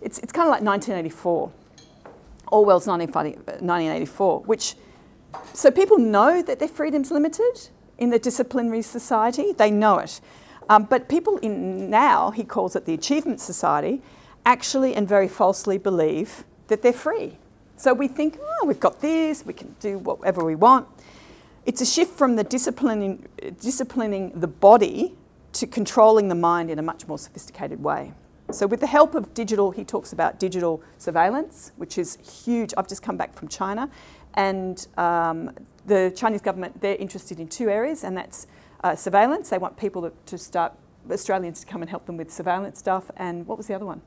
it's, 0.00 0.18
it's 0.18 0.32
kind 0.32 0.46
of 0.46 0.50
like 0.50 0.62
1984, 0.62 1.52
Orwell's 2.52 2.86
1984, 2.86 4.40
which, 4.40 4.76
so 5.52 5.70
people 5.70 5.98
know 5.98 6.40
that 6.42 6.58
their 6.58 6.68
freedom's 6.68 7.10
limited, 7.10 7.68
in 7.98 8.10
the 8.10 8.18
disciplinary 8.18 8.82
society, 8.82 9.52
they 9.52 9.70
know 9.70 9.98
it. 9.98 10.20
Um, 10.68 10.84
but 10.84 11.08
people 11.08 11.38
in 11.38 11.90
now, 11.90 12.30
he 12.30 12.44
calls 12.44 12.76
it 12.76 12.84
the 12.84 12.94
achievement 12.94 13.40
society, 13.40 14.00
actually 14.46 14.94
and 14.94 15.06
very 15.06 15.28
falsely 15.28 15.78
believe 15.78 16.44
that 16.68 16.82
they're 16.82 16.92
free. 16.92 17.36
So 17.76 17.92
we 17.92 18.08
think, 18.08 18.38
oh, 18.40 18.66
we've 18.66 18.80
got 18.80 19.00
this, 19.00 19.44
we 19.44 19.52
can 19.52 19.74
do 19.80 19.98
whatever 19.98 20.44
we 20.44 20.54
want. 20.54 20.86
It's 21.66 21.80
a 21.80 21.86
shift 21.86 22.16
from 22.16 22.36
the 22.36 22.44
disciplining, 22.44 23.26
disciplining 23.60 24.32
the 24.40 24.48
body 24.48 25.14
to 25.52 25.66
controlling 25.66 26.28
the 26.28 26.34
mind 26.34 26.70
in 26.70 26.78
a 26.78 26.82
much 26.82 27.06
more 27.08 27.18
sophisticated 27.18 27.82
way. 27.82 28.12
So, 28.50 28.66
with 28.66 28.80
the 28.80 28.86
help 28.86 29.14
of 29.14 29.34
digital, 29.34 29.70
he 29.70 29.84
talks 29.84 30.12
about 30.12 30.38
digital 30.38 30.82
surveillance, 30.96 31.72
which 31.76 31.98
is 31.98 32.16
huge. 32.44 32.72
I've 32.76 32.88
just 32.88 33.02
come 33.02 33.16
back 33.16 33.34
from 33.34 33.48
China, 33.48 33.90
and 34.34 34.86
um, 34.96 35.50
the 35.86 36.12
Chinese 36.16 36.40
government, 36.40 36.80
they're 36.80 36.96
interested 36.96 37.40
in 37.40 37.48
two 37.48 37.68
areas, 37.68 38.04
and 38.04 38.16
that's 38.16 38.46
uh, 38.84 38.94
surveillance. 38.94 39.50
They 39.50 39.58
want 39.58 39.76
people 39.76 40.02
to, 40.02 40.12
to, 40.26 40.38
start, 40.38 40.72
Australians 41.10 41.60
to 41.60 41.66
come 41.66 41.82
and 41.82 41.90
help 41.90 42.06
them 42.06 42.16
with 42.16 42.30
surveillance 42.30 42.78
stuff. 42.78 43.10
And 43.16 43.46
what 43.46 43.58
was 43.58 43.66
the 43.66 43.74
other 43.74 43.86
one? 43.86 44.00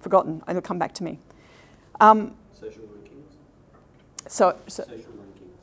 Forgotten. 0.00 0.42
It'll 0.48 0.60
come 0.62 0.78
back 0.78 0.92
to 0.94 1.04
me. 1.04 1.18
Um, 2.00 2.34
social 2.52 2.82
rankings. 2.82 3.34
So, 4.26 4.56
so 4.66 4.82
social 4.84 5.12
rankings. 5.12 5.56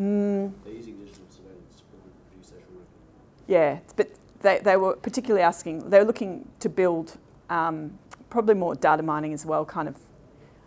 Mm, 0.00 0.52
They're 0.64 0.74
using 0.74 0.96
digital 0.96 1.26
surveillance 1.28 1.76
to 1.76 1.82
produce 1.84 2.48
social 2.48 2.72
rankings. 2.72 3.41
Yeah, 3.52 3.80
but 3.96 4.08
they, 4.40 4.60
they 4.60 4.78
were 4.78 4.96
particularly 4.96 5.42
asking, 5.42 5.90
they 5.90 5.98
were 5.98 6.06
looking 6.06 6.48
to 6.60 6.70
build 6.70 7.18
um, 7.50 7.98
probably 8.30 8.54
more 8.54 8.74
data 8.74 9.02
mining 9.02 9.34
as 9.34 9.44
well, 9.44 9.66
kind 9.66 9.88
of. 9.88 9.98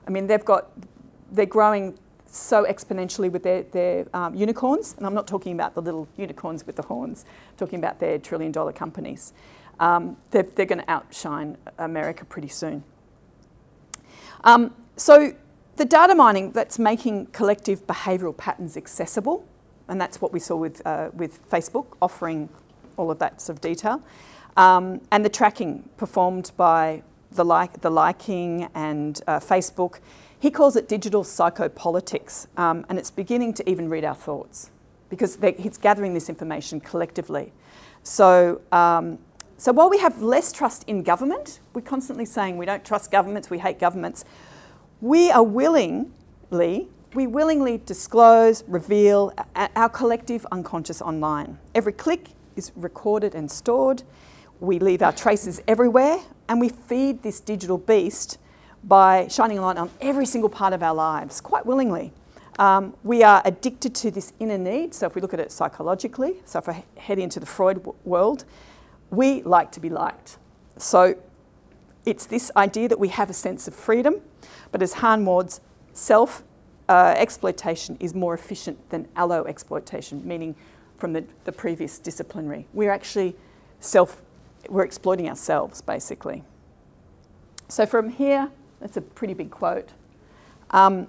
I 0.07 0.11
mean, 0.11 0.27
they've 0.27 0.45
got, 0.45 0.69
they're 1.31 1.47
growing 1.47 1.97
so 2.27 2.63
exponentially 2.63 3.31
with 3.31 3.41
their, 3.41 3.63
their 3.63 4.05
um, 4.13 4.35
unicorns, 4.35 4.93
and 4.97 5.07
I'm 5.07 5.15
not 5.15 5.25
talking 5.25 5.53
about 5.53 5.73
the 5.73 5.81
little 5.81 6.07
unicorns 6.15 6.67
with 6.67 6.75
the 6.75 6.83
horns, 6.83 7.25
I'm 7.49 7.57
talking 7.57 7.79
about 7.79 7.99
their 7.99 8.19
trillion 8.19 8.51
dollar 8.51 8.71
companies. 8.71 9.33
Um, 9.79 10.15
they're, 10.29 10.43
they're 10.43 10.67
going 10.67 10.81
to 10.81 10.91
outshine 10.91 11.57
America 11.79 12.23
pretty 12.23 12.49
soon. 12.49 12.83
Um, 14.43 14.75
so 14.95 15.33
the 15.77 15.85
data 15.85 16.13
mining 16.13 16.51
that's 16.51 16.77
making 16.77 17.27
collective 17.27 17.87
behavioural 17.87 18.37
patterns 18.37 18.77
accessible, 18.77 19.43
and 19.87 19.99
that's 19.99 20.21
what 20.21 20.31
we 20.31 20.39
saw 20.39 20.55
with, 20.55 20.85
uh, 20.85 21.09
with 21.15 21.49
Facebook 21.49 21.87
offering 21.99 22.47
all 22.97 23.11
of 23.11 23.19
that 23.19 23.41
sort 23.41 23.57
of 23.57 23.61
detail. 23.61 24.01
Um, 24.57 25.01
and 25.11 25.25
the 25.25 25.29
tracking 25.29 25.89
performed 25.97 26.51
by 26.55 27.03
the, 27.31 27.43
like, 27.43 27.81
the 27.81 27.89
liking 27.89 28.69
and 28.73 29.21
uh, 29.27 29.39
Facebook. 29.39 29.99
He 30.39 30.51
calls 30.51 30.75
it 30.75 30.87
digital 30.87 31.23
psychopolitics, 31.23 32.47
um, 32.57 32.85
and 32.89 32.97
it's 32.97 33.11
beginning 33.11 33.53
to 33.55 33.69
even 33.69 33.89
read 33.89 34.05
our 34.05 34.15
thoughts 34.15 34.71
because 35.09 35.37
he's 35.57 35.77
gathering 35.77 36.13
this 36.13 36.29
information 36.29 36.79
collectively. 36.79 37.51
So, 38.03 38.61
um, 38.71 39.19
so 39.57 39.71
while 39.71 39.89
we 39.89 39.97
have 39.99 40.21
less 40.21 40.51
trust 40.51 40.83
in 40.87 41.03
government, 41.03 41.59
we're 41.73 41.81
constantly 41.81 42.25
saying 42.25 42.57
we 42.57 42.65
don't 42.65 42.83
trust 42.83 43.11
governments, 43.11 43.49
we 43.49 43.57
hate 43.57 43.79
governments. 43.79 44.25
We 45.01 45.31
are 45.31 45.43
willingly, 45.43 46.87
we 47.13 47.27
willingly 47.27 47.81
disclose, 47.85 48.63
reveal 48.67 49.33
our 49.75 49.89
collective 49.89 50.45
unconscious 50.51 51.01
online. 51.01 51.57
Every 51.73 51.93
click 51.93 52.29
is 52.55 52.71
recorded 52.75 53.35
and 53.35 53.49
stored. 53.51 54.03
We 54.59 54.79
leave 54.79 55.01
our 55.01 55.11
traces 55.11 55.61
everywhere, 55.67 56.19
and 56.47 56.59
we 56.59 56.69
feed 56.69 57.23
this 57.23 57.39
digital 57.39 57.77
beast 57.77 58.37
by 58.83 59.27
shining 59.27 59.57
a 59.57 59.61
light 59.61 59.77
on 59.77 59.89
every 59.99 60.25
single 60.25 60.49
part 60.49 60.73
of 60.73 60.83
our 60.83 60.93
lives, 60.93 61.41
quite 61.41 61.65
willingly. 61.65 62.13
Um, 62.57 62.95
we 63.03 63.23
are 63.23 63.41
addicted 63.43 63.93
to 63.95 64.11
this 64.11 64.31
inner 64.39 64.57
need. 64.57 64.93
So, 64.93 65.07
if 65.07 65.15
we 65.15 65.21
look 65.21 65.33
at 65.33 65.39
it 65.39 65.51
psychologically, 65.51 66.35
so 66.45 66.59
if 66.59 66.69
I 66.69 66.85
head 66.95 67.19
into 67.19 67.39
the 67.39 67.45
Freud 67.45 67.77
w- 67.77 67.97
world, 68.05 68.45
we 69.09 69.41
like 69.43 69.71
to 69.73 69.79
be 69.79 69.89
liked. 69.89 70.37
So, 70.77 71.15
it's 72.05 72.25
this 72.25 72.51
idea 72.55 72.87
that 72.87 72.99
we 72.99 73.09
have 73.09 73.29
a 73.29 73.33
sense 73.33 73.67
of 73.67 73.75
freedom, 73.75 74.21
but 74.71 74.81
as 74.81 74.93
Han 74.93 75.25
Ward's 75.25 75.59
self 75.91 76.43
uh, 76.87 77.13
exploitation 77.17 77.97
is 77.99 78.13
more 78.13 78.33
efficient 78.33 78.89
than 78.89 79.07
allo 79.15 79.43
exploitation, 79.45 80.25
meaning 80.25 80.55
from 81.05 81.13
the, 81.13 81.23
the 81.43 81.51
previous 81.51 81.99
disciplinary. 81.99 82.65
We're 82.73 82.89
actually 82.89 83.35
self, 83.79 84.23
we're 84.67 84.85
exploiting 84.85 85.29
ourselves 85.29 85.79
basically. 85.79 86.41
So, 87.67 87.85
from 87.85 88.09
here, 88.09 88.49
that's 88.79 88.97
a 88.97 89.01
pretty 89.01 89.35
big 89.35 89.51
quote. 89.51 89.89
Um, 90.71 91.05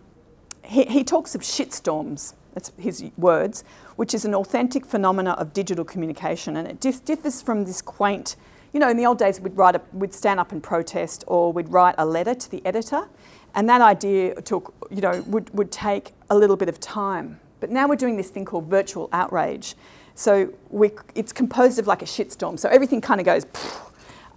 he, 0.62 0.84
he 0.84 1.02
talks 1.02 1.34
of 1.34 1.40
shitstorms, 1.40 2.34
that's 2.52 2.72
his 2.78 3.10
words, 3.16 3.64
which 3.96 4.12
is 4.12 4.26
an 4.26 4.34
authentic 4.34 4.84
phenomena 4.84 5.30
of 5.30 5.54
digital 5.54 5.82
communication. 5.82 6.58
And 6.58 6.68
it 6.68 6.78
dif- 6.78 7.02
differs 7.06 7.40
from 7.40 7.64
this 7.64 7.80
quaint, 7.80 8.36
you 8.74 8.80
know, 8.80 8.90
in 8.90 8.98
the 8.98 9.06
old 9.06 9.16
days 9.16 9.40
we'd, 9.40 9.56
write 9.56 9.76
a, 9.76 9.80
we'd 9.94 10.12
stand 10.12 10.38
up 10.38 10.52
and 10.52 10.62
protest 10.62 11.24
or 11.26 11.54
we'd 11.54 11.70
write 11.70 11.94
a 11.96 12.04
letter 12.04 12.34
to 12.34 12.50
the 12.50 12.60
editor. 12.66 13.08
And 13.54 13.66
that 13.70 13.80
idea 13.80 14.42
took, 14.42 14.74
you 14.90 15.00
know, 15.00 15.24
would, 15.26 15.48
would 15.54 15.72
take 15.72 16.12
a 16.28 16.36
little 16.36 16.56
bit 16.56 16.68
of 16.68 16.80
time. 16.80 17.40
But 17.60 17.70
now 17.70 17.88
we're 17.88 17.96
doing 17.96 18.16
this 18.16 18.30
thing 18.30 18.44
called 18.44 18.66
virtual 18.66 19.08
outrage. 19.12 19.74
So 20.14 20.52
we, 20.70 20.90
it's 21.14 21.32
composed 21.32 21.78
of 21.78 21.86
like 21.86 22.02
a 22.02 22.06
shitstorm. 22.06 22.58
So 22.58 22.68
everything 22.68 23.00
kind 23.00 23.20
of 23.20 23.26
goes, 23.26 23.46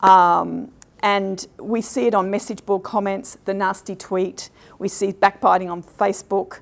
um, 0.02 0.72
and 1.02 1.48
we 1.58 1.82
see 1.82 2.08
it 2.08 2.14
on 2.14 2.30
message 2.30 2.66
board 2.66 2.84
comments, 2.84 3.38
the 3.46 3.54
nasty 3.54 3.96
tweet, 3.96 4.50
we 4.78 4.90
see 4.90 5.12
backbiting 5.12 5.70
on 5.70 5.82
Facebook, 5.82 6.60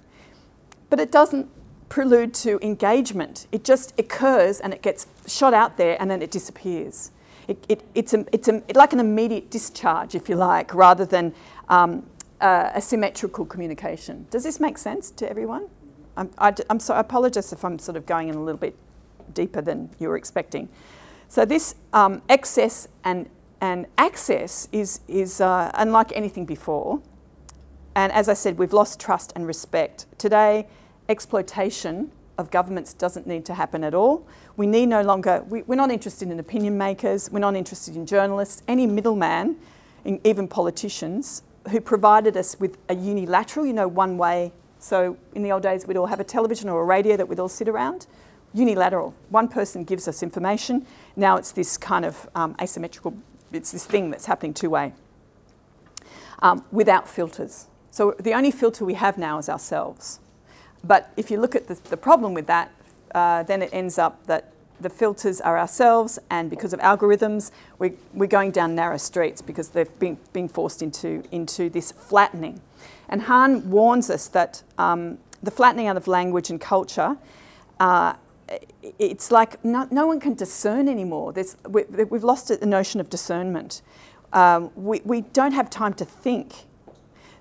but 0.89 0.99
it 0.99 1.11
doesn't 1.11 1.49
prelude 1.89 2.33
to 2.35 2.59
engagement. 2.63 3.47
It 3.51 3.63
just 3.63 3.97
occurs 3.99 4.59
and 4.59 4.73
it 4.73 4.81
gets 4.81 5.07
shot 5.25 5.53
out 5.53 5.77
there 5.77 5.99
and 5.99 6.11
then 6.11 6.21
it 6.21 6.31
disappears. 6.31 7.11
It, 7.47 7.65
it, 7.69 7.83
it's 7.95 8.13
a, 8.13 8.25
it's 8.31 8.47
a, 8.47 8.61
like 8.75 8.93
an 8.93 8.99
immediate 8.99 9.49
discharge, 9.49 10.13
if 10.13 10.29
you 10.29 10.35
like, 10.35 10.73
rather 10.73 11.05
than 11.05 11.33
um, 11.69 12.05
a 12.41 12.81
symmetrical 12.81 13.45
communication. 13.45 14.27
Does 14.29 14.43
this 14.43 14.59
make 14.59 14.77
sense 14.77 15.09
to 15.11 15.29
everyone? 15.29 15.69
I'm, 16.17 16.29
I, 16.37 16.53
am 16.69 16.79
so, 16.79 16.93
I 16.93 16.99
apologise 16.99 17.53
if 17.53 17.63
I'm 17.63 17.79
sort 17.79 17.95
of 17.95 18.05
going 18.05 18.27
in 18.27 18.35
a 18.35 18.43
little 18.43 18.59
bit 18.59 18.75
deeper 19.33 19.61
than 19.61 19.89
you 19.99 20.09
were 20.09 20.17
expecting. 20.17 20.67
So 21.29 21.45
this 21.45 21.75
um, 21.93 22.21
excess 22.27 22.87
and 23.03 23.29
and 23.61 23.87
access 23.97 24.67
is, 24.71 25.01
is 25.07 25.41
uh, 25.41 25.71
unlike 25.73 26.11
anything 26.15 26.45
before. 26.45 27.01
And 27.95 28.11
as 28.11 28.29
I 28.29 28.33
said, 28.33 28.57
we've 28.57 28.73
lost 28.73 28.99
trust 28.99 29.33
and 29.35 29.47
respect. 29.47 30.05
Today, 30.19 30.67
exploitation 31.09 32.11
of 32.37 32.51
governments 32.51 32.93
doesn't 32.93 33.25
need 33.25 33.45
to 33.45 33.55
happen 33.55 33.83
at 33.83 33.95
all. 33.95 34.27
We 34.55 34.67
need 34.67 34.87
no 34.87 35.01
longer, 35.01 35.43
we, 35.49 35.61
are 35.61 35.75
not 35.75 35.89
interested 35.89 36.29
in 36.29 36.39
opinion 36.39 36.77
makers, 36.77 37.31
we're 37.31 37.39
not 37.39 37.55
interested 37.55 37.95
in 37.95 38.05
journalists, 38.05 38.61
any 38.67 38.85
middleman, 38.85 39.57
even 40.23 40.47
politicians, 40.47 41.41
who 41.71 41.81
provided 41.81 42.37
us 42.37 42.59
with 42.59 42.77
a 42.89 42.95
unilateral, 42.95 43.65
you 43.65 43.73
know, 43.73 43.87
one 43.87 44.17
way. 44.17 44.53
So 44.79 45.17
in 45.33 45.43
the 45.43 45.51
old 45.51 45.63
days, 45.63 45.87
we'd 45.87 45.97
all 45.97 46.07
have 46.07 46.19
a 46.19 46.23
television 46.23 46.69
or 46.69 46.81
a 46.81 46.85
radio 46.85 47.17
that 47.17 47.27
we'd 47.27 47.39
all 47.39 47.49
sit 47.49 47.67
around. 47.67 48.07
Unilateral. 48.53 49.13
One 49.29 49.47
person 49.47 49.83
gives 49.83 50.07
us 50.07 50.23
information. 50.23 50.85
Now 51.15 51.37
it's 51.37 51.51
this 51.51 51.77
kind 51.77 52.05
of 52.05 52.29
um, 52.35 52.55
asymmetrical 52.61 53.15
it's 53.51 53.71
this 53.71 53.85
thing 53.85 54.09
that's 54.09 54.25
happening 54.25 54.53
two 54.53 54.69
way 54.69 54.93
um, 56.39 56.63
without 56.71 57.07
filters. 57.07 57.67
So 57.91 58.15
the 58.19 58.33
only 58.33 58.51
filter 58.51 58.85
we 58.85 58.95
have 58.95 59.17
now 59.17 59.37
is 59.37 59.49
ourselves. 59.49 60.19
But 60.83 61.11
if 61.17 61.31
you 61.31 61.39
look 61.39 61.55
at 61.55 61.67
the, 61.67 61.75
the 61.89 61.97
problem 61.97 62.33
with 62.33 62.47
that, 62.47 62.71
uh, 63.15 63.43
then 63.43 63.61
it 63.61 63.69
ends 63.73 63.97
up 63.97 64.25
that 64.27 64.51
the 64.79 64.89
filters 64.89 65.41
are 65.41 65.57
ourselves, 65.57 66.19
and 66.29 66.51
because 66.51 66.71
of 66.71 66.79
algorithms, 66.81 67.49
we, 67.79 67.93
we're 68.13 68.27
going 68.27 68.51
down 68.51 68.75
narrow 68.75 68.97
streets 68.97 69.41
because 69.41 69.69
they've 69.69 69.97
been 69.97 70.19
being 70.33 70.47
forced 70.47 70.83
into, 70.83 71.23
into 71.31 71.67
this 71.67 71.91
flattening. 71.91 72.61
And 73.09 73.23
Han 73.23 73.69
warns 73.69 74.09
us 74.09 74.27
that 74.29 74.63
um, 74.77 75.17
the 75.41 75.51
flattening 75.51 75.87
out 75.87 75.97
of 75.97 76.07
language 76.07 76.49
and 76.49 76.59
culture 76.59 77.17
uh, 77.79 78.13
it's 78.99 79.31
like 79.31 79.63
no, 79.63 79.87
no, 79.91 80.07
one 80.07 80.19
can 80.19 80.33
discern 80.33 80.87
anymore. 80.87 81.33
We, 81.67 81.83
have 81.97 82.23
lost 82.23 82.47
the 82.47 82.65
notion 82.65 82.99
of 82.99 83.09
discernment. 83.09 83.81
Um, 84.33 84.71
we, 84.75 85.01
we 85.03 85.21
don't 85.21 85.53
have 85.53 85.69
time 85.69 85.93
to 85.95 86.05
think. 86.05 86.53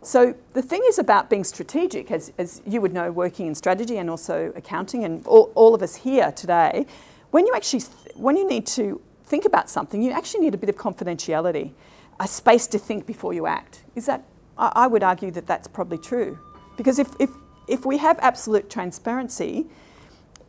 So 0.03 0.35
the 0.53 0.63
thing 0.63 0.83
is 0.87 0.99
about 0.99 1.29
being 1.29 1.45
strategic, 1.45 2.11
as, 2.11 2.33
as 2.39 2.63
you 2.67 2.81
would 2.81 2.93
know, 2.93 3.11
working 3.11 3.47
in 3.49 3.55
strategy 3.55 3.99
and 3.99 4.09
also 4.09 4.53
accounting, 4.55 5.05
and 5.05 5.27
all, 5.27 5.51
all 5.55 5.75
of 5.75 5.83
us 5.83 5.97
here 5.97 6.31
today. 6.33 6.87
When 7.31 7.47
you 7.47 7.55
actually, 7.55 7.83
when 8.15 8.37
you 8.37 8.49
need 8.49 8.67
to 8.69 9.01
think 9.25 9.45
about 9.45 9.69
something, 9.69 10.03
you 10.03 10.13
actually 10.13 10.41
need 10.41 10.55
a 10.55 10.59
bit 10.59 10.69
of 10.69 10.77
confidentiality, 10.77 11.73
a 12.21 12.29
space 12.29 12.67
to 12.69 12.79
think 12.79 13.07
before 13.07 13.33
you 13.33 13.47
act. 13.47 13.83
Is 13.95 14.07
that? 14.07 14.25
I, 14.59 14.87
would 14.87 15.03
argue 15.03 15.31
that 15.33 15.47
that's 15.47 15.69
probably 15.69 15.99
true, 15.99 16.39
because 16.77 16.99
if, 16.99 17.09
if 17.19 17.31
if 17.69 17.85
we 17.85 17.99
have 17.99 18.19
absolute 18.21 18.71
transparency, 18.71 19.67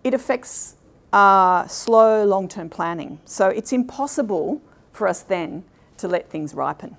it 0.04 0.14
affects 0.14 0.76
uh, 1.14 1.68
slow 1.68 2.24
long 2.26 2.48
term 2.48 2.70
planning. 2.70 3.20
So 3.26 3.50
it's 3.50 3.74
impossible 3.74 4.62
for 4.92 5.08
us 5.08 5.22
then 5.22 5.64
to 5.98 6.08
let 6.08 6.30
things 6.30 6.54
ripen. 6.54 6.98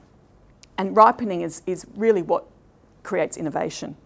And 0.77 0.97
ripening 0.97 1.43
is, 1.43 1.63
is 1.67 1.87
really 1.97 2.23
what 2.23 2.45
creates 3.03 3.37
innovation. 3.37 3.97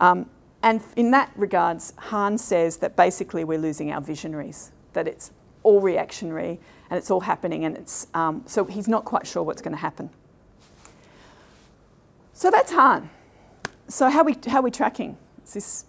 Um, 0.00 0.30
and 0.62 0.82
in 0.96 1.10
that 1.12 1.32
regards, 1.36 1.92
Han 1.96 2.38
says 2.38 2.78
that 2.78 2.96
basically 2.96 3.44
we're 3.44 3.58
losing 3.58 3.92
our 3.92 4.00
visionaries, 4.00 4.72
that 4.94 5.06
it's 5.06 5.32
all 5.62 5.80
reactionary 5.80 6.58
and 6.90 6.98
it's 6.98 7.10
all 7.10 7.20
happening, 7.20 7.64
and 7.64 7.76
it's, 7.76 8.06
um, 8.14 8.42
so 8.46 8.64
he's 8.64 8.88
not 8.88 9.04
quite 9.04 9.26
sure 9.26 9.42
what's 9.42 9.62
going 9.62 9.74
to 9.74 9.80
happen. 9.80 10.10
So 12.36 12.50
that's 12.50 12.70
Han. 12.72 13.08
So 13.88 14.10
how 14.10 14.22
we, 14.22 14.36
how 14.46 14.58
are 14.58 14.62
we 14.62 14.70
tracking? 14.70 15.16
Is 15.42 15.54
this 15.54 15.86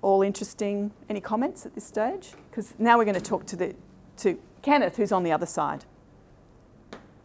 all 0.00 0.22
interesting. 0.22 0.92
Any 1.08 1.20
comments 1.20 1.66
at 1.66 1.74
this 1.74 1.84
stage? 1.84 2.34
Because 2.48 2.72
now 2.78 2.96
we're 2.96 3.04
going 3.04 3.16
to 3.16 3.20
talk 3.20 3.46
to, 3.46 3.56
the, 3.56 3.74
to 4.18 4.38
Kenneth, 4.62 4.96
who's 4.96 5.10
on 5.10 5.24
the 5.24 5.32
other 5.32 5.44
side. 5.44 5.84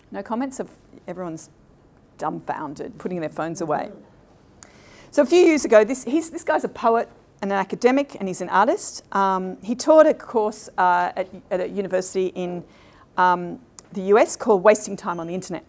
No 0.10 0.24
comments? 0.24 0.60
Of 0.60 0.72
everyone's 1.08 1.52
dumbfounded, 2.18 2.98
putting 2.98 3.20
their 3.20 3.30
phones 3.30 3.62
away. 3.62 3.92
So 5.12 5.22
a 5.22 5.26
few 5.28 5.46
years 5.46 5.66
ago, 5.66 5.84
this, 5.84 6.04
this 6.06 6.44
guy's 6.44 6.64
a 6.64 6.70
poet 6.70 7.12
and 7.44 7.52
an 7.52 7.60
academic, 7.60 8.16
and 8.16 8.28
he's 8.28 8.42
an 8.42 8.50
artist. 8.50 9.04
Um, 9.16 9.62
he 9.62 9.76
taught 9.76 10.08
a 10.08 10.16
course 10.16 10.68
uh, 10.80 11.12
at, 11.16 11.30
at, 11.52 11.60
a 11.60 11.70
university 11.70 12.28
in 12.34 12.64
um, 13.18 13.60
the 13.92 14.02
US 14.14 14.36
called 14.36 14.64
Wasting 14.64 14.98
Time 14.98 15.20
on 15.20 15.28
the 15.28 15.36
Internet. 15.36 15.64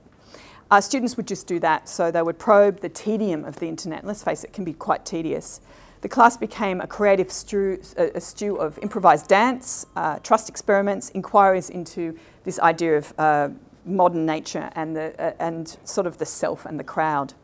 Uh, 0.74 0.80
students 0.80 1.16
would 1.16 1.28
just 1.28 1.46
do 1.46 1.60
that, 1.60 1.88
so 1.88 2.10
they 2.10 2.20
would 2.20 2.36
probe 2.36 2.80
the 2.80 2.88
tedium 2.88 3.44
of 3.44 3.54
the 3.60 3.68
internet. 3.68 4.04
Let's 4.04 4.24
face 4.24 4.42
it, 4.42 4.48
it 4.48 4.52
can 4.54 4.64
be 4.64 4.72
quite 4.72 5.06
tedious. 5.06 5.60
The 6.00 6.08
class 6.08 6.36
became 6.36 6.80
a 6.80 6.86
creative 6.88 7.30
stew, 7.30 7.80
a 7.96 8.20
stew 8.20 8.56
of 8.56 8.76
improvised 8.80 9.28
dance, 9.28 9.86
uh, 9.94 10.18
trust 10.24 10.48
experiments, 10.48 11.10
inquiries 11.10 11.70
into 11.70 12.18
this 12.42 12.58
idea 12.58 12.96
of 12.96 13.14
uh, 13.18 13.50
modern 13.84 14.26
nature 14.26 14.68
and, 14.74 14.96
the, 14.96 15.14
uh, 15.16 15.34
and 15.38 15.76
sort 15.84 16.08
of 16.08 16.18
the 16.18 16.26
self 16.26 16.66
and 16.66 16.80
the 16.80 16.82
crowd. 16.82 17.34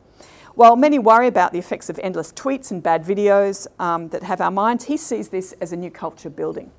While 0.57 0.75
many 0.75 0.99
worry 0.99 1.29
about 1.29 1.53
the 1.53 1.61
effects 1.61 1.89
of 1.89 2.01
endless 2.03 2.33
tweets 2.33 2.73
and 2.73 2.83
bad 2.83 3.05
videos 3.05 3.69
um, 3.79 4.09
that 4.09 4.25
have 4.25 4.41
our 4.41 4.51
minds, 4.51 4.87
he 4.87 4.97
sees 4.97 5.29
this 5.29 5.53
as 5.61 5.73
a 5.73 5.77
new 5.77 5.93
culture 5.93 6.31
building. 6.31 6.73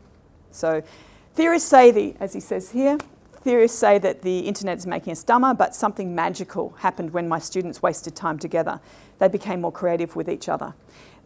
So, 0.51 0.83
theorists 1.33 1.69
say, 1.69 1.91
the, 1.91 2.13
as 2.19 2.33
he 2.33 2.41
says 2.41 2.71
here, 2.71 2.97
theorists 3.43 3.77
say 3.77 3.97
that 3.99 4.21
the 4.21 4.39
internet 4.39 4.77
is 4.77 4.87
making 4.87 5.11
us 5.11 5.23
dumber, 5.23 5.53
but 5.53 5.75
something 5.75 6.13
magical 6.15 6.71
happened 6.79 7.11
when 7.13 7.27
my 7.27 7.39
students 7.39 7.81
wasted 7.81 8.15
time 8.15 8.37
together. 8.39 8.79
They 9.19 9.27
became 9.27 9.61
more 9.61 9.71
creative 9.71 10.15
with 10.15 10.29
each 10.29 10.49
other. 10.49 10.73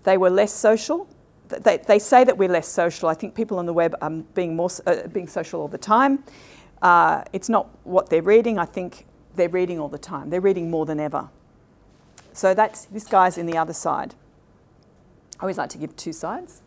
They 0.04 0.17
were 0.17 0.30
less 0.30 0.54
social. 0.54 1.08
They, 1.47 1.78
they 1.78 1.99
say 1.99 2.23
that 2.23 2.38
we're 2.38 2.49
less 2.49 2.67
social. 2.67 3.10
I 3.10 3.13
think 3.13 3.36
people 3.36 3.60
on 3.60 3.65
the 3.65 3.73
web 3.73 3.95
are 4.01 4.10
being, 4.10 4.56
more, 4.56 4.69
uh, 4.86 5.08
being 5.08 5.28
social 5.28 5.62
all 5.62 5.67
the 5.67 5.78
time. 5.78 6.23
Uh, 6.82 7.23
it's 7.34 7.49
not 7.49 7.69
what 7.84 8.10
they're 8.10 8.21
reading. 8.21 8.60
I 8.60 8.65
think 8.65 9.06
they're 9.36 9.49
reading 9.49 9.80
all 9.80 9.89
the 9.89 9.97
time. 9.97 10.30
They're 10.30 10.41
reading 10.41 10.69
more 10.69 10.86
than 10.86 10.99
ever. 10.99 11.30
So 12.34 12.54
that's 12.54 12.86
this 12.86 13.06
guy's 13.06 13.38
in 13.38 13.45
the 13.45 13.58
other 13.58 13.73
side. 13.73 14.15
I 15.39 15.43
always 15.43 15.58
like 15.58 15.69
to 15.71 15.78
give 15.78 15.95
two 15.95 16.13
sides. 16.13 16.62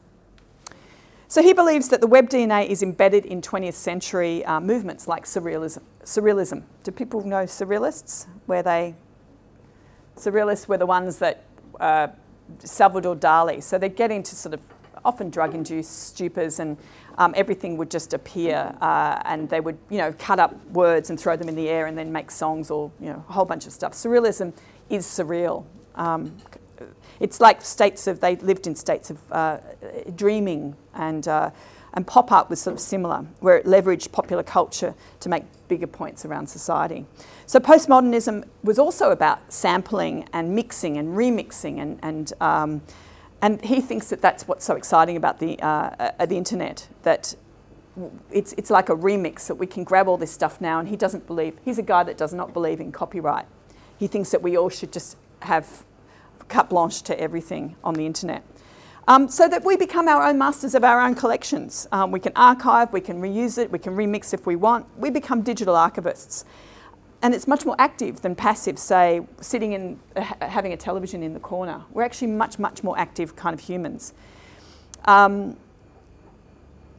So 1.31 1.43
he 1.43 1.53
believes 1.53 1.91
that 1.91 2.01
the 2.01 2.07
web 2.07 2.31
DNA 2.31 2.67
is 2.67 2.83
embedded 2.83 3.27
in 3.27 3.43
20th 3.43 3.75
century 3.75 4.43
uh, 4.47 4.61
movements 4.61 5.07
like 5.07 5.27
surrealism. 5.27 5.83
Surrealism. 6.03 6.63
Do 6.85 6.91
people 6.91 7.23
know 7.23 7.45
surrealists? 7.45 8.27
Where 8.47 8.63
they 8.63 8.95
surrealists 10.17 10.69
were 10.69 10.79
the 10.79 10.87
ones 10.87 11.19
that 11.19 11.45
uh, 11.81 12.09
Salvador 12.61 13.15
Dali. 13.15 13.63
So 13.63 13.77
they 13.77 13.91
get 13.91 14.11
into 14.11 14.35
sort 14.35 14.55
of 14.55 14.61
often 15.05 15.29
drug-induced 15.29 16.17
stupors, 16.17 16.61
and 16.61 16.79
um, 17.19 17.35
everything 17.37 17.77
would 17.77 17.91
just 17.91 18.15
appear, 18.15 18.75
uh, 18.81 19.21
and 19.27 19.49
they 19.51 19.61
would 19.61 19.77
you 19.91 19.99
know 19.99 20.15
cut 20.19 20.41
up 20.41 20.55
words 20.71 21.11
and 21.11 21.21
throw 21.21 21.37
them 21.37 21.49
in 21.49 21.55
the 21.55 21.69
air, 21.69 21.87
and 21.87 21.97
then 21.97 22.11
make 22.11 22.31
songs 22.31 22.71
or 22.71 22.91
you 23.01 23.09
know 23.11 23.23
a 23.29 23.33
whole 23.33 23.45
bunch 23.45 23.67
of 23.67 23.73
stuff. 23.73 23.93
Surrealism 23.93 24.55
is 24.89 25.07
surreal. 25.07 25.67
Um, 25.95 26.37
it's 27.21 27.41
like 27.41 27.63
states 27.63 28.07
of 28.07 28.21
they 28.21 28.37
lived 28.37 28.67
in 28.67 28.75
states 28.75 29.11
of 29.11 29.19
uh, 29.33 29.59
dreaming 30.15 30.77
and 30.95 31.27
uh, 31.29 31.51
and 31.95 32.07
pop 32.07 32.31
art 32.31 32.51
was 32.51 32.61
sort 32.61 32.75
of 32.75 32.81
similar, 32.81 33.25
where 33.41 33.57
it 33.57 33.67
leveraged 33.67 34.13
popular 34.13 34.43
culture 34.43 34.95
to 35.21 35.29
make 35.29 35.45
bigger 35.69 35.87
points 35.87 36.25
around 36.25 36.47
society. 36.47 37.07
So 37.47 37.59
postmodernism 37.59 38.47
was 38.63 38.79
also 38.79 39.11
about 39.11 39.53
sampling 39.53 40.29
and 40.33 40.55
mixing 40.55 40.97
and 40.99 41.17
remixing, 41.17 41.79
and 41.81 41.99
and 42.03 42.33
um, 42.41 42.83
and 43.41 43.65
he 43.65 43.81
thinks 43.81 44.09
that 44.11 44.21
that's 44.21 44.47
what's 44.47 44.65
so 44.65 44.75
exciting 44.75 45.17
about 45.17 45.39
the 45.39 45.61
uh, 45.61 46.13
uh 46.19 46.27
the 46.27 46.37
internet 46.37 46.89
that. 47.03 47.35
It's, 48.31 48.53
it's 48.53 48.71
like 48.71 48.91
a 48.91 48.95
remix 48.95 49.49
that 49.49 49.57
we 49.57 49.67
can 49.67 49.83
grab 49.83 50.07
all 50.07 50.17
this 50.17 50.31
stuff 50.31 50.61
now, 50.61 50.79
and 50.79 50.89
he 50.89 50.95
doesn't 50.95 51.27
believe, 51.27 51.59
he's 51.65 51.79
a 51.79 51.83
guy 51.83 52.05
that 52.05 52.17
does 52.17 52.33
not 52.33 52.53
believe 52.53 52.79
in 52.79 52.93
copyright. 52.93 53.47
He 53.99 54.07
thinks 54.07 54.31
that 54.31 54.41
we 54.41 54.57
all 54.57 54.69
should 54.69 54.93
just 54.93 55.17
have 55.41 55.85
carte 56.49 56.69
blanche 56.69 57.03
to 57.03 57.21
everything 57.21 57.77
on 57.85 57.95
the 57.95 58.07
internet. 58.07 58.43
Um, 59.09 59.27
so 59.29 59.49
that 59.49 59.65
we 59.65 59.77
become 59.77 60.07
our 60.07 60.23
own 60.23 60.37
masters 60.37 60.75
of 60.75 60.85
our 60.85 61.01
own 61.01 61.15
collections. 61.15 61.89
Um, 61.93 62.11
we 62.11 62.21
can 62.21 62.33
archive, 62.37 62.93
we 62.93 63.01
can 63.01 63.23
reuse 63.23 63.57
it, 63.57 63.71
we 63.71 63.79
can 63.79 63.97
remix 63.97 64.35
if 64.35 64.47
we 64.47 64.55
want. 64.55 64.85
We 64.99 65.09
become 65.09 65.41
digital 65.41 65.75
archivists. 65.75 66.45
And 67.23 67.35
it's 67.35 67.49
much 67.49 67.65
more 67.65 67.75
active 67.79 68.21
than 68.21 68.37
passive, 68.37 68.79
say, 68.79 69.27
sitting 69.41 69.73
in 69.73 69.99
uh, 70.15 70.23
having 70.41 70.75
a 70.75 70.77
television 70.77 71.23
in 71.23 71.33
the 71.33 71.41
corner. 71.41 71.83
We're 71.91 72.05
actually 72.05 72.29
much, 72.29 72.59
much 72.59 72.85
more 72.85 72.99
active 72.99 73.35
kind 73.35 73.55
of 73.55 73.61
humans. 73.61 74.13
Um, 75.07 75.57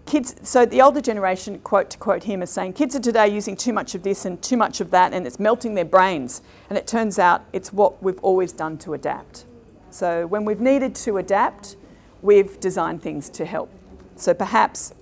kids, 0.10 0.36
so 0.42 0.66
the 0.66 0.82
older 0.82 1.00
generation, 1.00 1.60
quote 1.60 1.90
to 1.92 1.98
quote 1.98 2.24
him, 2.24 2.42
is 2.42 2.50
saying 2.50 2.74
kids 2.74 2.96
are 2.96 3.00
today 3.00 3.28
using 3.28 3.56
too 3.56 3.72
much 3.72 3.94
of 3.94 4.02
this 4.02 4.26
and 4.26 4.42
too 4.42 4.58
much 4.58 4.82
of 4.82 4.90
that, 4.92 5.14
and 5.14 5.28
it's 5.28 5.40
melting 5.40 5.76
their 5.76 5.86
brains. 5.86 6.42
And 6.70 6.78
it 6.78 6.88
turns 6.88 7.20
out 7.20 7.46
it's 7.54 7.72
what 7.72 8.02
we've 8.02 8.20
always 8.20 8.52
done 8.52 8.78
to 8.80 8.96
adapt. 8.96 9.46
So 9.92 10.26
when 10.26 10.46
we've 10.46 10.60
needed 10.60 10.96
to 10.96 11.18
adapt, 11.18 11.78
we've 12.22 12.60
designed 12.60 13.02
things 13.04 13.30
to 13.30 13.46
help. 13.46 13.70
So 14.16 14.34
perhaps 14.34 14.94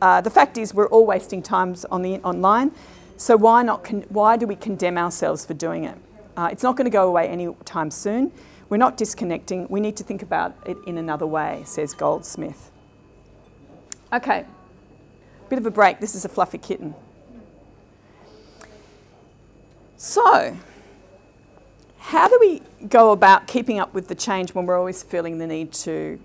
uh, 0.00 0.20
the 0.20 0.30
fact 0.30 0.58
is 0.58 0.72
we're 0.72 0.88
all 0.88 1.06
wasting 1.06 1.42
times 1.42 1.84
on 1.86 2.02
the 2.02 2.18
online. 2.18 2.72
So 3.16 3.36
why 3.36 3.62
not? 3.62 3.84
Con- 3.84 4.06
why 4.08 4.36
do 4.36 4.46
we 4.46 4.56
condemn 4.56 4.96
ourselves 4.96 5.44
for 5.44 5.54
doing 5.54 5.84
it? 5.84 5.98
Uh, 6.36 6.48
it's 6.50 6.62
not 6.62 6.76
going 6.76 6.86
to 6.86 6.90
go 6.90 7.08
away 7.08 7.28
anytime 7.28 7.90
soon. 7.90 8.32
We're 8.68 8.76
not 8.76 8.96
disconnecting. 8.96 9.66
We 9.68 9.80
need 9.80 9.96
to 9.96 10.04
think 10.04 10.22
about 10.22 10.56
it 10.66 10.76
in 10.86 10.98
another 10.98 11.26
way, 11.26 11.62
says 11.64 11.94
Goldsmith. 11.94 12.70
Okay, 14.14 14.44
bit 15.48 15.58
of 15.58 15.66
a 15.66 15.72
break. 15.72 15.98
This 15.98 16.14
is 16.14 16.24
a 16.24 16.28
fluffy 16.28 16.58
kitten. 16.58 16.94
So, 19.96 20.56
how 21.98 22.28
do 22.28 22.38
we 22.40 22.62
go 22.86 23.10
about 23.10 23.48
keeping 23.48 23.80
up 23.80 23.92
with 23.92 24.06
the 24.06 24.14
change 24.14 24.54
when 24.54 24.66
we're 24.66 24.78
always 24.78 25.02
feeling 25.02 25.38
the 25.38 25.48
need 25.48 25.72
to 25.72 26.20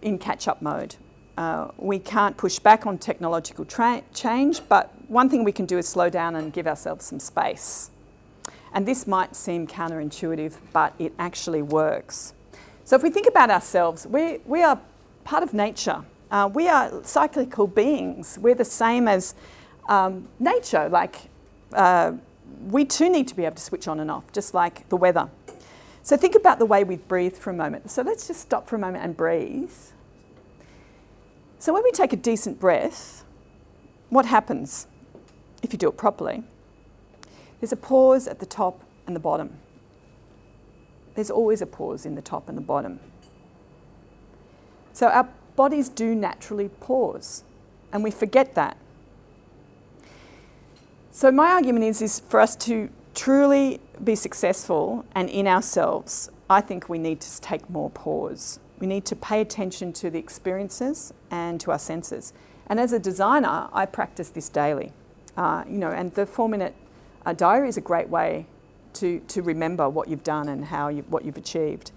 in 0.00 0.16
catch 0.16 0.48
up 0.48 0.62
mode? 0.62 0.96
Uh, 1.36 1.68
we 1.76 1.98
can't 1.98 2.38
push 2.38 2.58
back 2.58 2.86
on 2.86 2.96
technological 2.96 3.66
tra- 3.66 4.02
change, 4.14 4.62
but 4.70 4.90
one 5.08 5.28
thing 5.28 5.44
we 5.44 5.52
can 5.52 5.66
do 5.66 5.76
is 5.76 5.86
slow 5.86 6.08
down 6.08 6.36
and 6.36 6.54
give 6.54 6.66
ourselves 6.66 7.04
some 7.04 7.20
space. 7.20 7.90
And 8.72 8.88
this 8.88 9.06
might 9.06 9.36
seem 9.36 9.66
counterintuitive, 9.66 10.54
but 10.72 10.94
it 10.98 11.12
actually 11.18 11.60
works. 11.60 12.32
So, 12.84 12.96
if 12.96 13.02
we 13.02 13.10
think 13.10 13.26
about 13.26 13.50
ourselves, 13.50 14.06
we, 14.06 14.38
we 14.46 14.62
are 14.62 14.80
part 15.24 15.42
of 15.42 15.52
nature. 15.52 16.02
Uh, 16.30 16.48
we 16.52 16.68
are 16.68 17.02
cyclical 17.02 17.66
beings. 17.66 18.38
We're 18.40 18.54
the 18.54 18.64
same 18.64 19.08
as 19.08 19.34
um, 19.88 20.28
nature. 20.38 20.88
Like, 20.88 21.16
uh, 21.72 22.12
we 22.68 22.84
too 22.84 23.08
need 23.08 23.26
to 23.28 23.34
be 23.34 23.44
able 23.44 23.56
to 23.56 23.62
switch 23.62 23.88
on 23.88 23.98
and 24.00 24.10
off, 24.10 24.30
just 24.32 24.54
like 24.54 24.88
the 24.88 24.96
weather. 24.96 25.28
So, 26.02 26.16
think 26.16 26.34
about 26.34 26.58
the 26.58 26.66
way 26.66 26.84
we 26.84 26.96
breathe 26.96 27.36
for 27.36 27.50
a 27.50 27.54
moment. 27.54 27.90
So, 27.90 28.02
let's 28.02 28.28
just 28.28 28.40
stop 28.40 28.68
for 28.68 28.76
a 28.76 28.78
moment 28.78 29.04
and 29.04 29.16
breathe. 29.16 29.72
So, 31.58 31.74
when 31.74 31.82
we 31.82 31.90
take 31.90 32.12
a 32.12 32.16
decent 32.16 32.60
breath, 32.60 33.24
what 34.08 34.24
happens 34.26 34.86
if 35.62 35.72
you 35.72 35.78
do 35.78 35.88
it 35.88 35.96
properly? 35.96 36.44
There's 37.60 37.72
a 37.72 37.76
pause 37.76 38.26
at 38.26 38.38
the 38.38 38.46
top 38.46 38.82
and 39.06 39.14
the 39.14 39.20
bottom. 39.20 39.58
There's 41.14 41.30
always 41.30 41.60
a 41.60 41.66
pause 41.66 42.06
in 42.06 42.14
the 42.14 42.22
top 42.22 42.48
and 42.48 42.56
the 42.56 42.62
bottom. 42.62 43.00
So, 44.92 45.08
our 45.08 45.28
bodies 45.60 45.90
do 45.90 46.14
naturally 46.14 46.70
pause, 46.80 47.44
and 47.92 48.02
we 48.02 48.10
forget 48.10 48.54
that. 48.54 48.78
So, 51.10 51.30
my 51.30 51.50
argument 51.50 51.84
is, 51.84 52.00
is 52.00 52.20
for 52.20 52.40
us 52.40 52.56
to 52.68 52.88
truly 53.14 53.78
be 54.02 54.14
successful 54.14 55.04
and 55.14 55.28
in 55.28 55.46
ourselves, 55.46 56.30
I 56.48 56.62
think 56.62 56.88
we 56.88 56.98
need 56.98 57.20
to 57.20 57.40
take 57.42 57.68
more 57.68 57.90
pause. 57.90 58.58
We 58.78 58.86
need 58.86 59.04
to 59.04 59.16
pay 59.16 59.42
attention 59.42 59.92
to 60.00 60.08
the 60.08 60.18
experiences 60.18 61.12
and 61.30 61.60
to 61.60 61.72
our 61.72 61.78
senses. 61.78 62.32
And 62.68 62.80
as 62.80 62.94
a 62.94 62.98
designer, 62.98 63.68
I 63.74 63.84
practice 63.84 64.30
this 64.30 64.48
daily. 64.48 64.94
Uh, 65.36 65.64
you 65.68 65.76
know, 65.76 65.90
and 65.90 66.14
the 66.14 66.24
four-minute 66.24 66.74
uh, 67.26 67.34
diary 67.34 67.68
is 67.68 67.76
a 67.76 67.82
great 67.82 68.08
way 68.08 68.46
to, 68.94 69.20
to 69.28 69.42
remember 69.42 69.90
what 69.90 70.08
you've 70.08 70.24
done 70.24 70.48
and 70.48 70.64
how 70.64 70.88
you, 70.88 71.02
what 71.10 71.22
you've 71.26 71.36
achieved. 71.36 71.92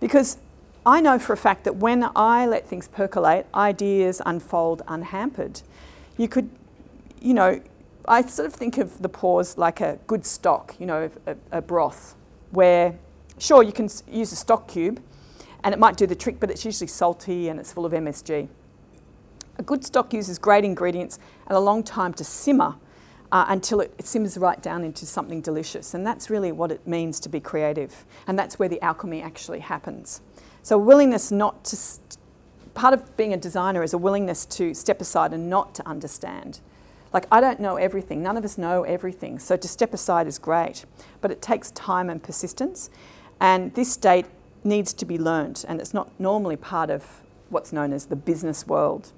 Because 0.00 0.38
I 0.86 1.00
know 1.00 1.18
for 1.18 1.32
a 1.32 1.36
fact 1.36 1.64
that 1.64 1.74
when 1.74 2.08
I 2.14 2.46
let 2.46 2.68
things 2.68 2.86
percolate, 2.86 3.46
ideas 3.52 4.22
unfold 4.24 4.82
unhampered. 4.86 5.62
You 6.16 6.28
could, 6.28 6.48
you 7.20 7.34
know, 7.34 7.60
I 8.06 8.22
sort 8.22 8.46
of 8.46 8.54
think 8.54 8.78
of 8.78 9.02
the 9.02 9.08
pause 9.08 9.58
like 9.58 9.80
a 9.80 9.98
good 10.06 10.24
stock, 10.24 10.76
you 10.78 10.86
know, 10.86 11.10
a, 11.26 11.36
a 11.50 11.60
broth, 11.60 12.14
where 12.52 12.96
sure 13.36 13.64
you 13.64 13.72
can 13.72 13.88
use 14.08 14.30
a 14.30 14.36
stock 14.36 14.68
cube 14.68 15.02
and 15.64 15.74
it 15.74 15.80
might 15.80 15.96
do 15.96 16.06
the 16.06 16.14
trick, 16.14 16.38
but 16.38 16.52
it's 16.52 16.64
usually 16.64 16.86
salty 16.86 17.48
and 17.48 17.58
it's 17.58 17.72
full 17.72 17.84
of 17.84 17.90
MSG. 17.90 18.46
A 19.58 19.62
good 19.64 19.84
stock 19.84 20.14
uses 20.14 20.38
great 20.38 20.64
ingredients 20.64 21.18
and 21.48 21.56
a 21.56 21.60
long 21.60 21.82
time 21.82 22.14
to 22.14 22.22
simmer 22.22 22.76
uh, 23.32 23.46
until 23.48 23.80
it, 23.80 23.92
it, 23.98 24.06
simmers 24.06 24.38
right 24.38 24.62
down 24.62 24.84
into 24.84 25.04
something 25.04 25.40
delicious. 25.40 25.94
And 25.94 26.06
that's 26.06 26.30
really 26.30 26.52
what 26.52 26.70
it 26.70 26.86
means 26.86 27.18
to 27.20 27.28
be 27.28 27.40
creative. 27.40 28.04
And 28.28 28.38
that's 28.38 28.58
where 28.60 28.68
the 28.68 28.80
alchemy 28.82 29.20
actually 29.20 29.60
happens. 29.60 30.20
So, 30.66 30.76
willingness 30.76 31.30
not 31.30 31.64
to, 31.66 31.78
part 32.74 32.92
of 32.92 33.16
being 33.16 33.32
a 33.32 33.36
designer 33.36 33.84
is 33.84 33.92
a 33.92 33.98
willingness 33.98 34.44
to 34.46 34.74
step 34.74 35.00
aside 35.00 35.32
and 35.32 35.48
not 35.48 35.76
to 35.76 35.88
understand. 35.88 36.58
Like, 37.12 37.28
I 37.30 37.40
don't 37.40 37.60
know 37.60 37.76
everything, 37.76 38.20
none 38.20 38.36
of 38.36 38.44
us 38.44 38.58
know 38.58 38.82
everything, 38.82 39.38
so 39.38 39.56
to 39.56 39.68
step 39.68 39.94
aside 39.94 40.26
is 40.26 40.40
great, 40.40 40.84
but 41.20 41.30
it 41.30 41.40
takes 41.40 41.70
time 41.70 42.10
and 42.10 42.20
persistence, 42.20 42.90
and 43.38 43.72
this 43.74 43.92
state 43.92 44.26
needs 44.64 44.92
to 44.94 45.04
be 45.04 45.18
learnt, 45.18 45.64
and 45.68 45.80
it's 45.80 45.94
not 45.94 46.10
normally 46.18 46.56
part 46.56 46.90
of 46.90 47.22
what's 47.48 47.72
known 47.72 47.92
as 47.92 48.06
the 48.06 48.16
business 48.16 48.66
world. 48.66 49.12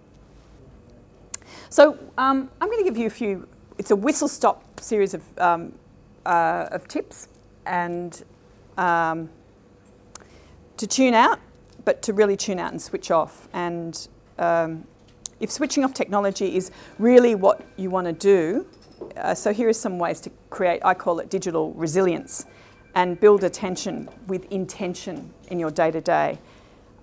So, 1.70 1.98
um, 2.18 2.50
I'm 2.60 2.68
going 2.68 2.84
to 2.84 2.84
give 2.84 2.98
you 2.98 3.06
a 3.06 3.16
few, 3.22 3.48
it's 3.78 3.90
a 3.90 3.96
whistle 3.96 4.28
stop 4.28 4.80
series 4.80 5.14
of, 5.14 5.22
um, 5.38 5.72
uh, 6.26 6.68
of 6.70 6.86
tips, 6.88 7.28
and 7.64 8.22
um, 8.76 9.30
to 10.78 10.86
tune 10.86 11.14
out, 11.14 11.38
but 11.84 12.02
to 12.02 12.12
really 12.12 12.36
tune 12.36 12.58
out 12.58 12.72
and 12.72 12.80
switch 12.80 13.10
off. 13.10 13.48
And 13.52 14.08
um, 14.38 14.84
if 15.40 15.50
switching 15.50 15.84
off 15.84 15.94
technology 15.94 16.56
is 16.56 16.70
really 16.98 17.34
what 17.34 17.64
you 17.76 17.90
want 17.90 18.06
to 18.06 18.12
do, 18.12 18.66
uh, 19.16 19.34
so 19.34 19.52
here 19.52 19.68
are 19.68 19.72
some 19.72 19.98
ways 19.98 20.20
to 20.22 20.30
create, 20.50 20.80
I 20.84 20.94
call 20.94 21.20
it 21.20 21.30
digital 21.30 21.72
resilience, 21.74 22.46
and 22.94 23.20
build 23.20 23.44
attention 23.44 24.08
with 24.26 24.50
intention 24.50 25.32
in 25.50 25.60
your 25.60 25.70
day 25.70 25.90
to 25.90 26.00
day. 26.00 26.38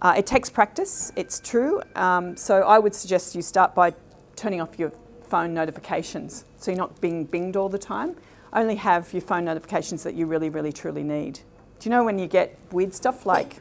It 0.03 0.27
takes 0.27 0.49
practice, 0.51 1.11
it's 1.15 1.39
true. 1.39 1.81
Um, 1.95 2.37
so 2.37 2.61
I 2.61 2.77
would 2.77 2.93
suggest 2.93 3.33
you 3.33 3.41
start 3.41 3.73
by 3.73 3.93
turning 4.35 4.61
off 4.61 4.77
your 4.77 4.91
phone 5.29 5.53
notifications 5.53 6.45
so 6.57 6.69
you're 6.69 6.77
not 6.77 7.01
being 7.01 7.27
binged 7.27 7.55
all 7.55 7.69
the 7.69 7.79
time. 7.79 8.15
Only 8.53 8.75
have 8.75 9.11
your 9.13 9.21
phone 9.21 9.45
notifications 9.45 10.03
that 10.03 10.13
you 10.13 10.27
really, 10.27 10.49
really, 10.49 10.71
truly 10.71 11.01
need. 11.01 11.39
Do 11.79 11.89
you 11.89 11.89
know 11.89 12.03
when 12.03 12.19
you 12.19 12.27
get 12.27 12.55
weird 12.71 12.93
stuff 12.93 13.25
like 13.25 13.55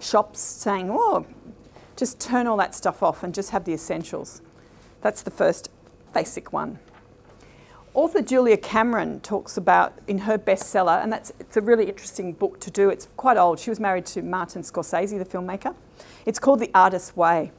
shops 0.00 0.40
saying, 0.40 0.90
oh, 0.90 1.26
just 1.96 2.18
turn 2.20 2.46
all 2.46 2.56
that 2.56 2.74
stuff 2.74 3.02
off 3.02 3.22
and 3.22 3.34
just 3.34 3.50
have 3.50 3.64
the 3.64 3.72
essentials. 3.72 4.42
That's 5.02 5.22
the 5.22 5.30
first 5.30 5.70
basic 6.12 6.52
one. 6.52 6.78
author 7.94 8.22
Julia 8.22 8.56
Cameron 8.56 9.20
talks 9.20 9.56
about 9.56 9.98
in 10.06 10.18
her 10.18 10.38
bestseller, 10.38 11.02
and 11.02 11.12
that's 11.12 11.32
it's 11.40 11.56
a 11.56 11.60
really 11.60 11.86
interesting 11.86 12.32
book 12.32 12.60
to 12.60 12.70
do. 12.70 12.88
It's 12.88 13.08
quite 13.16 13.36
old. 13.36 13.58
She 13.58 13.70
was 13.70 13.80
married 13.80 14.06
to 14.06 14.22
Martin 14.22 14.62
Scorsese, 14.62 15.18
the 15.18 15.24
filmmaker. 15.24 15.74
It's 16.26 16.38
called 16.38 16.60
The 16.60 16.70
Artist's 16.74 17.16
Way. 17.16 17.52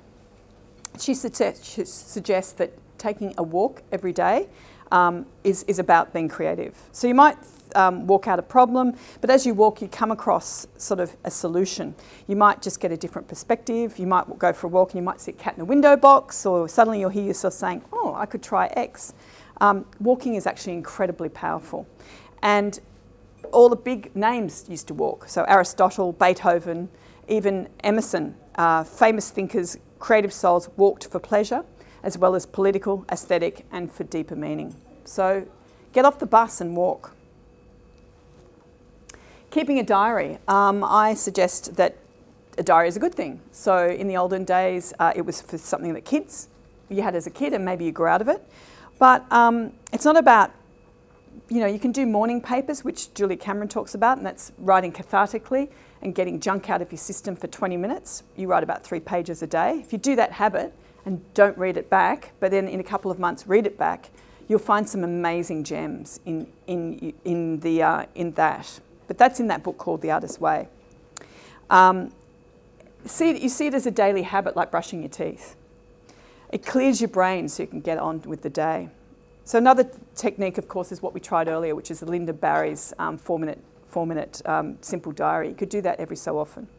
She 0.99 1.13
suggest, 1.13 1.65
she 1.65 1.85
suggests 1.85 2.53
that 2.53 2.71
taking 2.97 3.33
a 3.37 3.43
walk 3.43 3.81
every 3.91 4.13
day 4.13 4.47
um, 4.91 5.25
is, 5.43 5.63
is 5.63 5.79
about 5.79 6.13
being 6.13 6.27
creative. 6.29 6.77
So 6.91 7.07
you 7.07 7.15
might 7.15 7.37
um, 7.76 8.07
walk 8.07 8.28
out 8.28 8.39
a 8.39 8.43
problem, 8.43 8.95
but 9.22 9.30
as 9.30 9.45
you 9.45 9.53
walk, 9.53 9.82
you 9.82 9.88
come 9.88 10.11
across 10.11 10.67
sort 10.78 10.99
of 10.99 11.15
a 11.24 11.32
solution. 11.32 11.95
You 12.28 12.36
might 12.36 12.61
just 12.61 12.80
get 12.80 12.91
a 12.91 12.97
different 12.97 13.28
perspective. 13.28 13.97
You 13.97 14.07
might 14.07 14.38
go 14.39 14.53
for 14.53 14.67
a 14.67 14.69
walk 14.69 14.91
and 14.91 14.99
you 14.99 15.03
might 15.03 15.22
see 15.22 15.32
a 15.32 15.36
cat 15.36 15.55
in 15.55 15.61
a 15.61 15.65
window 15.65 15.95
box, 15.95 16.45
or 16.45 16.67
suddenly 16.67 16.99
you'll 16.99 17.09
hear 17.09 17.26
yourself 17.26 17.53
saying, 17.53 17.84
Oh, 17.91 18.13
I 18.15 18.26
could 18.26 18.43
try 18.43 18.67
X. 18.67 19.13
Um, 19.59 19.86
walking 19.99 20.36
is 20.36 20.47
actually 20.47 20.74
incredibly 20.74 21.30
powerful. 21.30 21.88
And 22.41 22.80
all 23.51 23.69
the 23.69 23.76
big 23.76 24.15
names 24.15 24.65
used 24.67 24.88
to 24.88 24.93
walk. 24.93 25.28
So 25.28 25.43
Aristotle, 25.43 26.13
Beethoven, 26.13 26.89
even 27.28 27.69
Emerson, 27.84 28.36
uh, 28.55 28.84
famous 28.84 29.30
thinkers, 29.30 29.78
creative 29.99 30.34
souls 30.34 30.69
walked 30.78 31.07
for 31.07 31.19
pleasure 31.19 31.63
as 32.03 32.17
well 32.17 32.36
as 32.36 32.45
political, 32.45 33.05
aesthetic, 33.11 33.65
and 33.72 33.91
for 33.91 34.03
deeper 34.03 34.36
meaning. 34.36 34.76
So 35.05 35.47
get 35.93 36.05
off 36.05 36.19
the 36.19 36.26
bus 36.26 36.61
and 36.61 36.76
walk. 36.76 37.15
Keeping 39.51 39.79
a 39.79 39.83
diary. 39.83 40.37
Um, 40.47 40.81
I 40.81 41.13
suggest 41.13 41.75
that 41.75 41.97
a 42.57 42.63
diary 42.63 42.87
is 42.87 42.95
a 42.95 43.01
good 43.01 43.13
thing. 43.13 43.41
So 43.51 43.89
in 43.89 44.07
the 44.07 44.15
olden 44.15 44.45
days, 44.45 44.93
uh, 44.97 45.11
it 45.13 45.25
was 45.25 45.41
for 45.41 45.57
something 45.57 45.93
that 45.93 46.05
kids 46.05 46.47
you 46.87 47.01
had 47.01 47.15
as 47.15 47.27
a 47.27 47.29
kid, 47.29 47.51
and 47.51 47.65
maybe 47.65 47.83
you 47.83 47.91
grew 47.91 48.07
out 48.07 48.21
of 48.21 48.29
it. 48.29 48.41
But 48.97 49.29
um, 49.29 49.73
it's 49.91 50.05
not 50.05 50.15
about, 50.15 50.51
you 51.49 51.59
know, 51.59 51.65
you 51.65 51.79
can 51.79 51.91
do 51.91 52.05
morning 52.05 52.39
papers, 52.39 52.85
which 52.85 53.13
Julia 53.13 53.35
Cameron 53.35 53.67
talks 53.67 53.93
about, 53.93 54.17
and 54.17 54.25
that's 54.25 54.53
writing 54.57 54.93
cathartically 54.93 55.69
and 56.01 56.15
getting 56.15 56.39
junk 56.39 56.69
out 56.69 56.81
of 56.81 56.89
your 56.89 56.99
system 56.99 57.35
for 57.35 57.47
20 57.47 57.75
minutes. 57.75 58.23
You 58.37 58.47
write 58.47 58.63
about 58.63 58.85
three 58.85 59.01
pages 59.01 59.41
a 59.41 59.47
day. 59.47 59.79
If 59.79 59.91
you 59.91 59.99
do 59.99 60.15
that 60.15 60.31
habit 60.31 60.73
and 61.05 61.21
don't 61.33 61.57
read 61.57 61.75
it 61.75 61.89
back, 61.89 62.31
but 62.39 62.51
then 62.51 62.69
in 62.69 62.79
a 62.79 62.83
couple 62.83 63.11
of 63.11 63.19
months 63.19 63.47
read 63.47 63.65
it 63.65 63.77
back, 63.77 64.11
you'll 64.47 64.59
find 64.59 64.87
some 64.87 65.03
amazing 65.03 65.65
gems 65.65 66.21
in, 66.25 66.47
in, 66.67 67.13
in, 67.25 67.59
the, 67.59 67.83
uh, 67.83 68.05
in 68.15 68.31
that. 68.33 68.79
But 69.12 69.18
that's 69.18 69.41
in 69.41 69.47
that 69.47 69.62
book 69.62 69.78
called 69.78 69.99
The 70.01 70.12
Artist's 70.12 70.39
Way. 70.39 70.70
Um, 71.70 72.14
see, 73.03 73.38
you 73.38 73.49
see 73.49 73.68
it 73.68 73.74
as 73.74 73.86
a 73.86 73.91
daily 73.91 74.22
habit 74.22 74.55
like 74.55 74.72
brushing 74.72 75.01
your 75.01 75.09
teeth. 75.09 75.57
It 76.49 76.66
clears 76.66 77.01
your 77.01 77.09
brain 77.09 77.49
so 77.49 77.64
you 77.64 77.68
can 77.68 77.82
get 77.82 77.97
on 77.97 78.22
with 78.22 78.41
the 78.41 78.49
day. 78.49 78.88
So 79.43 79.57
another 79.57 79.91
technique, 80.16 80.57
of 80.57 80.70
course, 80.70 80.93
is 80.93 81.01
what 81.01 81.14
we 81.14 81.20
tried 81.20 81.49
earlier, 81.49 81.76
which 81.76 81.91
is 81.91 82.01
Lynda 82.01 82.39
Barry's 82.39 82.93
um, 82.99 83.18
four-minute, 83.18 83.59
four-minute 83.89 84.41
um, 84.45 84.78
simple 84.80 85.12
diary. 85.12 85.49
You 85.49 85.55
could 85.55 85.68
do 85.68 85.82
that 85.82 85.99
every 85.99 86.16
so 86.16 86.39
often. 86.39 86.70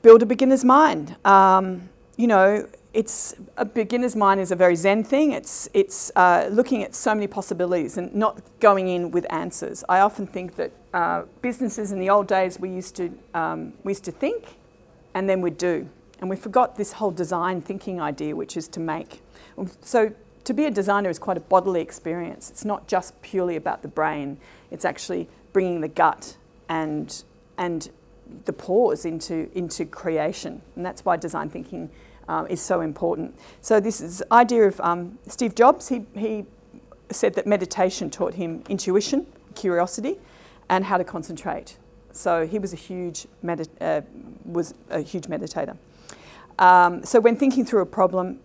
Build 0.00 0.22
a 0.22 0.26
beginner's 0.26 0.64
mind. 0.64 1.16
Um, 1.26 1.90
you 2.16 2.28
know, 2.28 2.66
it's 2.94 3.34
a 3.56 3.64
beginner's 3.64 4.14
mind 4.14 4.40
is 4.40 4.50
a 4.50 4.56
very 4.56 4.76
zen 4.76 5.02
thing. 5.04 5.32
It's 5.32 5.68
it's 5.72 6.12
uh, 6.14 6.48
looking 6.50 6.82
at 6.82 6.94
so 6.94 7.14
many 7.14 7.26
possibilities 7.26 7.96
and 7.96 8.14
not 8.14 8.42
going 8.60 8.88
in 8.88 9.10
with 9.10 9.26
answers. 9.30 9.82
I 9.88 10.00
often 10.00 10.26
think 10.26 10.56
that 10.56 10.72
uh, 10.92 11.22
businesses 11.40 11.92
in 11.92 12.00
the 12.00 12.10
old 12.10 12.26
days 12.26 12.58
we 12.58 12.68
used 12.70 12.96
to 12.96 13.12
um, 13.34 13.72
we 13.82 13.92
used 13.92 14.04
to 14.04 14.12
think, 14.12 14.56
and 15.14 15.28
then 15.28 15.40
we'd 15.40 15.58
do, 15.58 15.88
and 16.20 16.28
we 16.28 16.36
forgot 16.36 16.76
this 16.76 16.92
whole 16.92 17.10
design 17.10 17.62
thinking 17.62 18.00
idea, 18.00 18.36
which 18.36 18.56
is 18.56 18.68
to 18.68 18.80
make. 18.80 19.22
So 19.80 20.12
to 20.44 20.52
be 20.52 20.66
a 20.66 20.70
designer 20.70 21.08
is 21.08 21.18
quite 21.18 21.36
a 21.36 21.40
bodily 21.40 21.80
experience. 21.80 22.50
It's 22.50 22.64
not 22.64 22.88
just 22.88 23.20
purely 23.22 23.56
about 23.56 23.82
the 23.82 23.88
brain. 23.88 24.38
It's 24.70 24.84
actually 24.84 25.28
bringing 25.52 25.80
the 25.80 25.88
gut 25.88 26.36
and 26.68 27.22
and 27.56 27.90
the 28.44 28.52
pause 28.52 29.06
into 29.06 29.50
into 29.54 29.86
creation, 29.86 30.60
and 30.76 30.84
that's 30.84 31.06
why 31.06 31.16
design 31.16 31.48
thinking 31.48 31.90
um, 32.28 32.46
is 32.48 32.60
so 32.60 32.80
important. 32.80 33.34
So 33.60 33.80
this 33.80 34.00
is 34.00 34.22
idea 34.30 34.64
of 34.64 34.80
um, 34.80 35.18
Steve 35.26 35.54
Jobs. 35.54 35.88
He, 35.88 36.04
he 36.14 36.44
said 37.10 37.34
that 37.34 37.46
meditation 37.46 38.10
taught 38.10 38.34
him 38.34 38.62
intuition, 38.68 39.26
curiosity, 39.54 40.18
and 40.68 40.84
how 40.84 40.96
to 40.98 41.04
concentrate. 41.04 41.76
So 42.12 42.46
he 42.46 42.58
was 42.58 42.72
a 42.72 42.76
huge 42.76 43.26
uh, 43.80 44.00
was 44.44 44.74
a 44.90 45.00
huge 45.00 45.26
meditator. 45.26 45.76
Um, 46.58 47.04
so 47.04 47.20
when 47.20 47.36
thinking 47.36 47.64
through 47.64 47.82
a 47.82 47.86
problem, 47.86 48.40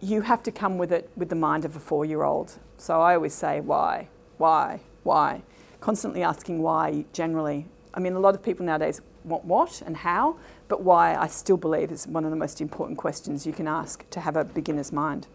you 0.00 0.22
have 0.22 0.42
to 0.44 0.52
come 0.52 0.78
with 0.78 0.92
it 0.92 1.10
with 1.16 1.28
the 1.28 1.34
mind 1.34 1.64
of 1.64 1.76
a 1.76 1.80
four-year-old. 1.80 2.58
So 2.78 3.00
I 3.00 3.14
always 3.14 3.34
say, 3.34 3.60
why, 3.60 4.08
why, 4.38 4.80
why? 5.02 5.42
Constantly 5.80 6.22
asking 6.22 6.62
why. 6.62 7.04
Generally, 7.12 7.66
I 7.92 8.00
mean, 8.00 8.14
a 8.14 8.20
lot 8.20 8.34
of 8.34 8.42
people 8.42 8.64
nowadays 8.64 9.02
want 9.24 9.44
what 9.44 9.82
and 9.82 9.96
how, 9.98 10.36
but 10.68 10.82
why 10.82 11.16
I 11.16 11.26
still 11.26 11.56
believe 11.56 11.90
is 11.90 12.06
one 12.06 12.24
of 12.24 12.30
the 12.30 12.36
most 12.36 12.60
important 12.60 12.98
questions 12.98 13.46
you 13.46 13.52
can 13.52 13.68
ask 13.68 14.08
to 14.10 14.20
have 14.20 14.36
a 14.36 14.44
beginner's 14.44 14.92
mind. 14.92 15.26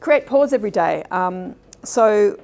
Create 0.00 0.26
pause 0.26 0.52
every 0.52 0.70
day. 0.70 1.04
Um, 1.10 1.56
so 1.82 2.38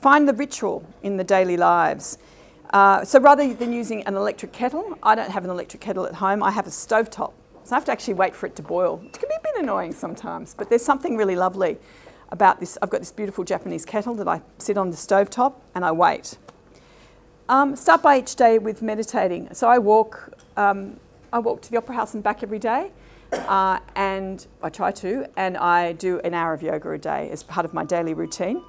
find 0.00 0.28
the 0.28 0.32
ritual 0.32 0.84
in 1.02 1.16
the 1.16 1.24
daily 1.24 1.56
lives. 1.56 2.18
Uh, 2.70 3.04
so 3.04 3.20
rather 3.20 3.52
than 3.54 3.72
using 3.72 4.02
an 4.04 4.14
electric 4.14 4.52
kettle, 4.52 4.98
I 5.02 5.14
don't 5.14 5.30
have 5.30 5.44
an 5.44 5.50
electric 5.50 5.80
kettle 5.80 6.06
at 6.06 6.14
home, 6.14 6.42
I 6.42 6.50
have 6.50 6.66
a 6.66 6.70
stovetop. 6.70 7.32
So 7.64 7.74
I 7.74 7.76
have 7.76 7.84
to 7.86 7.92
actually 7.92 8.14
wait 8.14 8.34
for 8.34 8.46
it 8.46 8.56
to 8.56 8.62
boil, 8.62 9.00
It 9.04 9.18
can 9.18 9.28
be 9.28 9.34
a 9.34 9.42
bit 9.42 9.62
annoying 9.62 9.92
sometimes, 9.92 10.54
but 10.54 10.68
there's 10.68 10.84
something 10.84 11.16
really 11.16 11.36
lovely 11.36 11.78
about 12.30 12.60
this. 12.60 12.78
I've 12.82 12.90
got 12.90 13.00
this 13.00 13.12
beautiful 13.12 13.44
Japanese 13.44 13.84
kettle 13.84 14.14
that 14.16 14.28
I 14.28 14.42
sit 14.58 14.76
on 14.76 14.90
the 14.90 14.96
stovetop 14.96 15.54
and 15.74 15.84
I 15.84 15.92
wait. 15.92 16.38
Um, 17.50 17.76
start 17.76 18.02
by 18.02 18.18
each 18.18 18.36
day 18.36 18.58
with 18.58 18.82
meditating. 18.82 19.48
So 19.54 19.70
I 19.70 19.78
walk, 19.78 20.34
um, 20.58 21.00
I 21.32 21.38
walk 21.38 21.62
to 21.62 21.70
the 21.70 21.78
Opera 21.78 21.94
House 21.94 22.12
and 22.12 22.22
back 22.22 22.42
every 22.42 22.58
day, 22.58 22.90
uh, 23.32 23.78
and 23.96 24.46
I 24.62 24.68
try 24.68 24.90
to, 24.92 25.26
and 25.38 25.56
I 25.56 25.94
do 25.94 26.20
an 26.20 26.34
hour 26.34 26.52
of 26.52 26.60
yoga 26.60 26.90
a 26.90 26.98
day 26.98 27.30
as 27.30 27.42
part 27.42 27.64
of 27.64 27.72
my 27.72 27.84
daily 27.84 28.12
routine. 28.12 28.62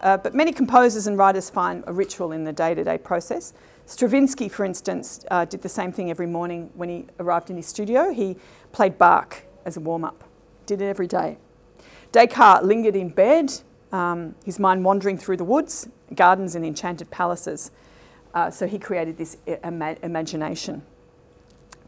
Uh, 0.00 0.16
but 0.16 0.34
many 0.34 0.50
composers 0.50 1.06
and 1.06 1.16
writers 1.16 1.48
find 1.48 1.84
a 1.86 1.92
ritual 1.92 2.32
in 2.32 2.42
the 2.42 2.52
day-to-day 2.52 2.98
process. 2.98 3.52
Stravinsky, 3.86 4.48
for 4.48 4.64
instance, 4.64 5.24
uh, 5.30 5.44
did 5.44 5.62
the 5.62 5.68
same 5.68 5.92
thing 5.92 6.10
every 6.10 6.26
morning 6.26 6.70
when 6.74 6.88
he 6.88 7.06
arrived 7.20 7.50
in 7.50 7.56
his 7.56 7.66
studio. 7.66 8.12
He 8.12 8.36
played 8.72 8.98
Bach 8.98 9.44
as 9.64 9.76
a 9.76 9.80
warm-up, 9.80 10.24
did 10.66 10.82
it 10.82 10.86
every 10.86 11.06
day. 11.06 11.38
Descartes 12.10 12.64
lingered 12.64 12.96
in 12.96 13.10
bed, 13.10 13.52
um, 13.92 14.34
his 14.44 14.58
mind 14.58 14.84
wandering 14.84 15.18
through 15.18 15.36
the 15.36 15.44
woods, 15.44 15.88
gardens, 16.16 16.56
and 16.56 16.66
enchanted 16.66 17.12
palaces. 17.12 17.70
Uh, 18.34 18.50
so 18.50 18.66
he 18.66 18.78
created 18.78 19.16
this 19.16 19.38
ima- 19.62 19.96
imagination. 20.02 20.82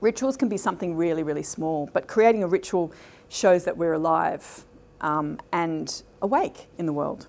Rituals 0.00 0.36
can 0.36 0.48
be 0.48 0.56
something 0.56 0.94
really, 0.94 1.22
really 1.22 1.42
small, 1.42 1.90
but 1.92 2.06
creating 2.06 2.44
a 2.44 2.46
ritual 2.46 2.92
shows 3.28 3.64
that 3.64 3.76
we're 3.76 3.94
alive 3.94 4.64
um, 5.00 5.38
and 5.52 6.02
awake 6.22 6.68
in 6.78 6.86
the 6.86 6.92
world. 6.92 7.26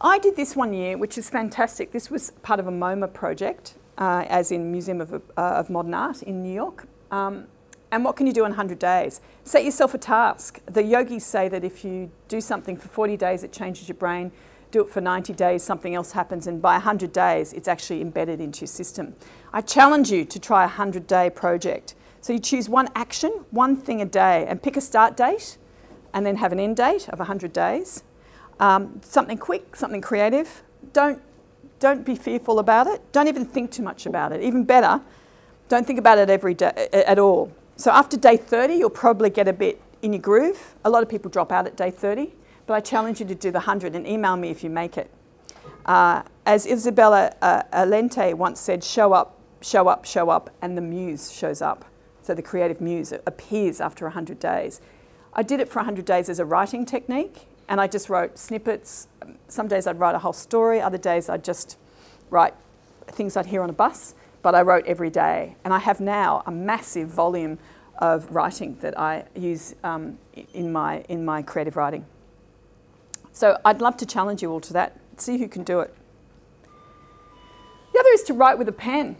I 0.00 0.18
did 0.18 0.36
this 0.36 0.56
one 0.56 0.72
year, 0.72 0.96
which 0.96 1.16
is 1.18 1.28
fantastic. 1.30 1.92
This 1.92 2.10
was 2.10 2.30
part 2.42 2.60
of 2.60 2.66
a 2.66 2.70
MoMA 2.70 3.12
project, 3.12 3.74
uh, 3.98 4.24
as 4.28 4.50
in 4.50 4.72
Museum 4.72 5.00
of, 5.00 5.14
uh, 5.14 5.18
of, 5.36 5.70
Modern 5.70 5.94
Art 5.94 6.22
in 6.22 6.42
New 6.42 6.52
York. 6.52 6.86
Um, 7.10 7.46
and 7.92 8.04
what 8.04 8.16
can 8.16 8.26
you 8.26 8.32
do 8.32 8.44
in 8.44 8.50
100 8.50 8.78
days? 8.78 9.20
Set 9.44 9.64
yourself 9.64 9.94
a 9.94 9.98
task. 9.98 10.60
The 10.66 10.82
yogis 10.82 11.24
say 11.26 11.48
that 11.48 11.64
if 11.64 11.84
you 11.84 12.10
do 12.28 12.40
something 12.40 12.76
for 12.76 12.88
40 12.88 13.16
days, 13.16 13.44
it 13.44 13.52
changes 13.52 13.88
your 13.88 13.96
brain 13.96 14.32
do 14.70 14.82
it 14.82 14.88
for 14.88 15.00
90 15.00 15.32
days, 15.32 15.62
something 15.62 15.94
else 15.94 16.12
happens, 16.12 16.46
and 16.46 16.62
by 16.62 16.74
100 16.74 17.12
days, 17.12 17.52
it's 17.52 17.68
actually 17.68 18.00
embedded 18.00 18.40
into 18.40 18.62
your 18.62 18.68
system. 18.68 19.14
I 19.52 19.60
challenge 19.60 20.10
you 20.10 20.24
to 20.24 20.38
try 20.38 20.62
a 20.62 20.66
100 20.66 21.06
day 21.06 21.30
project. 21.30 21.94
So 22.20 22.32
you 22.32 22.38
choose 22.38 22.68
one 22.68 22.88
action, 22.94 23.30
one 23.50 23.76
thing 23.76 24.00
a 24.00 24.04
day, 24.04 24.46
and 24.46 24.62
pick 24.62 24.76
a 24.76 24.80
start 24.80 25.16
date, 25.16 25.58
and 26.12 26.24
then 26.24 26.36
have 26.36 26.52
an 26.52 26.60
end 26.60 26.76
date 26.76 27.08
of 27.08 27.18
100 27.18 27.52
days. 27.52 28.04
Um, 28.58 29.00
something 29.02 29.38
quick, 29.38 29.74
something 29.74 30.00
creative. 30.00 30.62
Don't, 30.92 31.20
don't 31.78 32.04
be 32.04 32.14
fearful 32.14 32.58
about 32.58 32.86
it. 32.86 33.00
Don't 33.12 33.28
even 33.28 33.44
think 33.44 33.70
too 33.70 33.82
much 33.82 34.06
about 34.06 34.32
it. 34.32 34.42
Even 34.42 34.64
better, 34.64 35.00
don't 35.68 35.86
think 35.86 35.98
about 35.98 36.18
it 36.18 36.28
every 36.28 36.54
day 36.54 36.88
at 36.92 37.18
all. 37.18 37.52
So 37.76 37.90
after 37.90 38.16
day 38.16 38.36
30, 38.36 38.74
you'll 38.74 38.90
probably 38.90 39.30
get 39.30 39.48
a 39.48 39.52
bit 39.52 39.80
in 40.02 40.12
your 40.12 40.20
groove. 40.20 40.74
A 40.84 40.90
lot 40.90 41.02
of 41.02 41.08
people 41.08 41.30
drop 41.30 41.50
out 41.50 41.66
at 41.66 41.76
day 41.76 41.90
30 41.90 42.32
but 42.70 42.76
I 42.76 42.80
challenge 42.82 43.18
you 43.18 43.26
to 43.26 43.34
do 43.34 43.50
the 43.50 43.58
100 43.58 43.96
and 43.96 44.06
email 44.06 44.36
me 44.36 44.48
if 44.48 44.62
you 44.62 44.70
make 44.70 44.96
it. 44.96 45.10
Uh, 45.86 46.22
as 46.46 46.66
Isabella 46.66 47.34
uh, 47.42 47.64
once 48.36 48.60
said, 48.60 48.84
show 48.84 49.12
up, 49.12 49.40
show 49.60 49.88
up, 49.88 50.04
show 50.04 50.30
up, 50.30 50.50
and 50.62 50.76
the 50.76 50.80
muse 50.80 51.32
shows 51.32 51.62
up. 51.62 51.84
So 52.22 52.32
the 52.32 52.42
creative 52.42 52.80
muse 52.80 53.12
appears 53.26 53.80
after 53.80 54.04
100 54.04 54.38
days. 54.38 54.80
I 55.32 55.42
did 55.42 55.58
it 55.58 55.68
for 55.68 55.80
100 55.80 56.04
days 56.04 56.28
as 56.28 56.38
a 56.38 56.44
writing 56.44 56.86
technique, 56.86 57.48
and 57.68 57.80
I 57.80 57.88
just 57.88 58.08
wrote 58.08 58.38
snippets. 58.38 59.08
Some 59.48 59.66
days 59.66 59.88
I'd 59.88 59.98
write 59.98 60.14
a 60.14 60.20
whole 60.20 60.32
story, 60.32 60.80
other 60.80 60.96
days 60.96 61.28
I'd 61.28 61.42
just 61.42 61.76
write 62.30 62.54
things 63.08 63.36
I'd 63.36 63.46
hear 63.46 63.62
on 63.62 63.70
a 63.70 63.72
bus, 63.72 64.14
but 64.42 64.54
I 64.54 64.62
wrote 64.62 64.86
every 64.86 65.10
day. 65.10 65.56
And 65.64 65.74
I 65.74 65.80
have 65.80 65.98
now 65.98 66.44
a 66.46 66.52
massive 66.52 67.08
volume 67.08 67.58
of 67.98 68.30
writing 68.30 68.76
that 68.80 68.96
I 68.96 69.24
use 69.34 69.74
um, 69.82 70.18
in, 70.54 70.70
my, 70.70 71.00
in 71.08 71.24
my 71.24 71.42
creative 71.42 71.74
writing. 71.74 72.06
So 73.40 73.58
I'd 73.64 73.80
love 73.80 73.96
to 73.96 74.04
challenge 74.04 74.42
you 74.42 74.52
all 74.52 74.60
to 74.60 74.74
that, 74.74 75.00
see 75.16 75.38
who 75.38 75.48
can 75.48 75.64
do 75.64 75.80
it. 75.80 75.94
The 77.90 77.98
other 77.98 78.10
is 78.10 78.22
to 78.24 78.34
write 78.34 78.58
with 78.58 78.68
a 78.68 78.72
pen. 78.72 79.16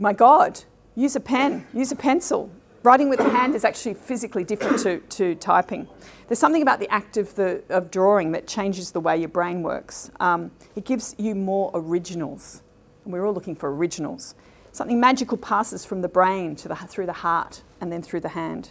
My 0.00 0.12
God, 0.12 0.64
use 0.96 1.14
a 1.14 1.20
pen, 1.20 1.64
use 1.72 1.92
a 1.92 1.94
pencil. 1.94 2.50
Writing 2.82 3.08
with 3.08 3.20
a 3.20 3.30
hand 3.30 3.54
is 3.54 3.64
actually 3.64 3.94
physically 3.94 4.42
different 4.42 4.80
to, 4.80 4.98
to 4.98 5.36
typing. 5.36 5.86
There's 6.26 6.40
something 6.40 6.60
about 6.60 6.80
the 6.80 6.90
act 6.92 7.16
of, 7.16 7.32
the, 7.36 7.62
of 7.68 7.92
drawing 7.92 8.32
that 8.32 8.48
changes 8.48 8.90
the 8.90 8.98
way 8.98 9.16
your 9.16 9.28
brain 9.28 9.62
works. 9.62 10.10
Um, 10.18 10.50
it 10.74 10.84
gives 10.84 11.14
you 11.16 11.36
more 11.36 11.70
originals. 11.72 12.62
And 13.04 13.12
we're 13.12 13.24
all 13.24 13.32
looking 13.32 13.54
for 13.54 13.72
originals. 13.72 14.34
Something 14.72 14.98
magical 14.98 15.38
passes 15.38 15.84
from 15.84 16.02
the 16.02 16.08
brain 16.08 16.56
to 16.56 16.66
the, 16.66 16.74
through 16.74 17.06
the 17.06 17.12
heart 17.12 17.62
and 17.80 17.92
then 17.92 18.02
through 18.02 18.22
the 18.22 18.30
hand. 18.30 18.70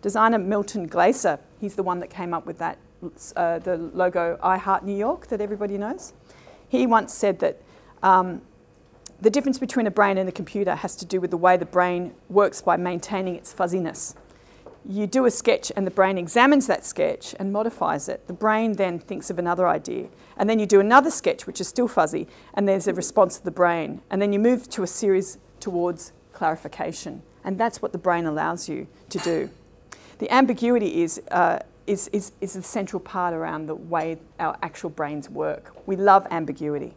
Designer 0.00 0.38
Milton 0.38 0.86
Glaser, 0.86 1.40
he's 1.60 1.74
the 1.74 1.82
one 1.82 2.00
that 2.00 2.08
came 2.08 2.32
up 2.32 2.46
with 2.46 2.56
that, 2.56 2.78
uh, 3.36 3.58
the 3.58 3.76
logo 3.76 4.38
I 4.42 4.58
Heart 4.58 4.84
New 4.84 4.96
York 4.96 5.28
that 5.28 5.40
everybody 5.40 5.78
knows. 5.78 6.12
He 6.68 6.86
once 6.86 7.12
said 7.12 7.38
that 7.40 7.60
um, 8.02 8.42
the 9.20 9.30
difference 9.30 9.58
between 9.58 9.86
a 9.86 9.90
brain 9.90 10.18
and 10.18 10.28
a 10.28 10.32
computer 10.32 10.74
has 10.74 10.96
to 10.96 11.06
do 11.06 11.20
with 11.20 11.30
the 11.30 11.36
way 11.36 11.56
the 11.56 11.66
brain 11.66 12.14
works 12.28 12.60
by 12.60 12.76
maintaining 12.76 13.36
its 13.36 13.52
fuzziness. 13.52 14.14
You 14.84 15.06
do 15.06 15.26
a 15.26 15.30
sketch 15.30 15.70
and 15.76 15.86
the 15.86 15.92
brain 15.92 16.18
examines 16.18 16.66
that 16.66 16.84
sketch 16.84 17.34
and 17.38 17.52
modifies 17.52 18.08
it. 18.08 18.26
The 18.26 18.32
brain 18.32 18.72
then 18.72 18.98
thinks 18.98 19.30
of 19.30 19.38
another 19.38 19.68
idea. 19.68 20.08
And 20.36 20.50
then 20.50 20.58
you 20.58 20.66
do 20.66 20.80
another 20.80 21.10
sketch, 21.10 21.46
which 21.46 21.60
is 21.60 21.68
still 21.68 21.86
fuzzy, 21.86 22.26
and 22.54 22.66
there's 22.66 22.88
a 22.88 22.94
response 22.94 23.38
of 23.38 23.44
the 23.44 23.52
brain. 23.52 24.00
And 24.10 24.20
then 24.20 24.32
you 24.32 24.40
move 24.40 24.68
to 24.70 24.82
a 24.82 24.88
series 24.88 25.38
towards 25.60 26.12
clarification. 26.32 27.22
And 27.44 27.58
that's 27.58 27.80
what 27.80 27.92
the 27.92 27.98
brain 27.98 28.26
allows 28.26 28.68
you 28.68 28.88
to 29.10 29.18
do. 29.18 29.50
The 30.18 30.32
ambiguity 30.32 31.02
is, 31.02 31.20
uh, 31.30 31.60
is, 31.86 32.08
is, 32.08 32.32
is 32.40 32.54
the 32.54 32.62
central 32.62 33.00
part 33.00 33.34
around 33.34 33.66
the 33.66 33.74
way 33.74 34.18
our 34.38 34.56
actual 34.62 34.90
brains 34.90 35.28
work. 35.28 35.74
We 35.86 35.96
love 35.96 36.26
ambiguity. 36.30 36.94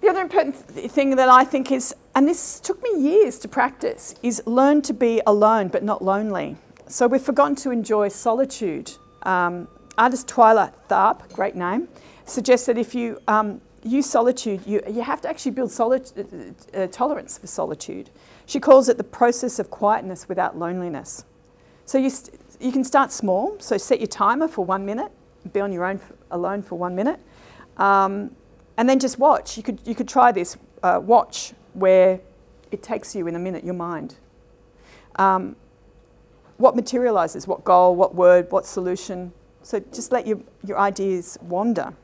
The 0.00 0.10
other 0.10 0.20
important 0.20 0.74
th- 0.74 0.90
thing 0.90 1.16
that 1.16 1.28
I 1.28 1.44
think 1.44 1.72
is, 1.72 1.94
and 2.14 2.28
this 2.28 2.60
took 2.60 2.82
me 2.82 3.00
years 3.00 3.38
to 3.38 3.48
practice, 3.48 4.14
is 4.22 4.42
learn 4.44 4.82
to 4.82 4.92
be 4.92 5.22
alone 5.26 5.68
but 5.68 5.82
not 5.82 6.02
lonely. 6.04 6.56
So 6.88 7.06
we've 7.06 7.22
forgotten 7.22 7.56
to 7.56 7.70
enjoy 7.70 8.08
solitude. 8.08 8.92
Um, 9.22 9.66
artist 9.96 10.28
Twyla 10.28 10.72
Tharp, 10.90 11.32
great 11.32 11.56
name, 11.56 11.88
suggests 12.26 12.66
that 12.66 12.76
if 12.76 12.94
you 12.94 13.18
um, 13.28 13.62
use 13.82 14.04
solitude, 14.04 14.66
you, 14.66 14.82
you 14.90 15.02
have 15.02 15.20
to 15.22 15.28
actually 15.28 15.52
build 15.52 15.72
uh, 15.80 15.98
uh, 16.74 16.86
tolerance 16.88 17.38
for 17.38 17.46
solitude. 17.46 18.10
She 18.46 18.60
calls 18.60 18.88
it 18.88 18.98
the 18.98 19.04
process 19.04 19.58
of 19.58 19.70
quietness 19.70 20.28
without 20.28 20.58
loneliness. 20.58 21.24
So 21.86 21.98
you, 21.98 22.10
you 22.60 22.72
can 22.72 22.84
start 22.84 23.12
small, 23.12 23.56
so 23.60 23.76
set 23.76 24.00
your 24.00 24.08
timer 24.08 24.48
for 24.48 24.64
one 24.64 24.86
minute, 24.86 25.12
be 25.52 25.60
on 25.60 25.72
your 25.72 25.84
own 25.84 26.00
alone 26.30 26.62
for 26.62 26.76
one 26.76 26.94
minute. 26.94 27.20
Um, 27.76 28.30
and 28.76 28.88
then 28.88 28.98
just 28.98 29.18
watch. 29.18 29.56
You 29.56 29.62
could, 29.62 29.80
you 29.84 29.94
could 29.94 30.08
try 30.08 30.32
this 30.32 30.56
uh, 30.82 31.00
watch 31.02 31.52
where 31.74 32.20
it 32.70 32.82
takes 32.82 33.14
you 33.14 33.26
in 33.26 33.36
a 33.36 33.38
minute, 33.38 33.64
your 33.64 33.74
mind. 33.74 34.16
Um, 35.16 35.56
what 36.56 36.74
materializes, 36.76 37.46
what 37.46 37.64
goal, 37.64 37.94
what 37.94 38.14
word, 38.14 38.50
what 38.50 38.66
solution. 38.66 39.32
So 39.62 39.80
just 39.80 40.12
let 40.12 40.26
your, 40.26 40.40
your 40.64 40.78
ideas 40.78 41.38
wander. 41.42 41.94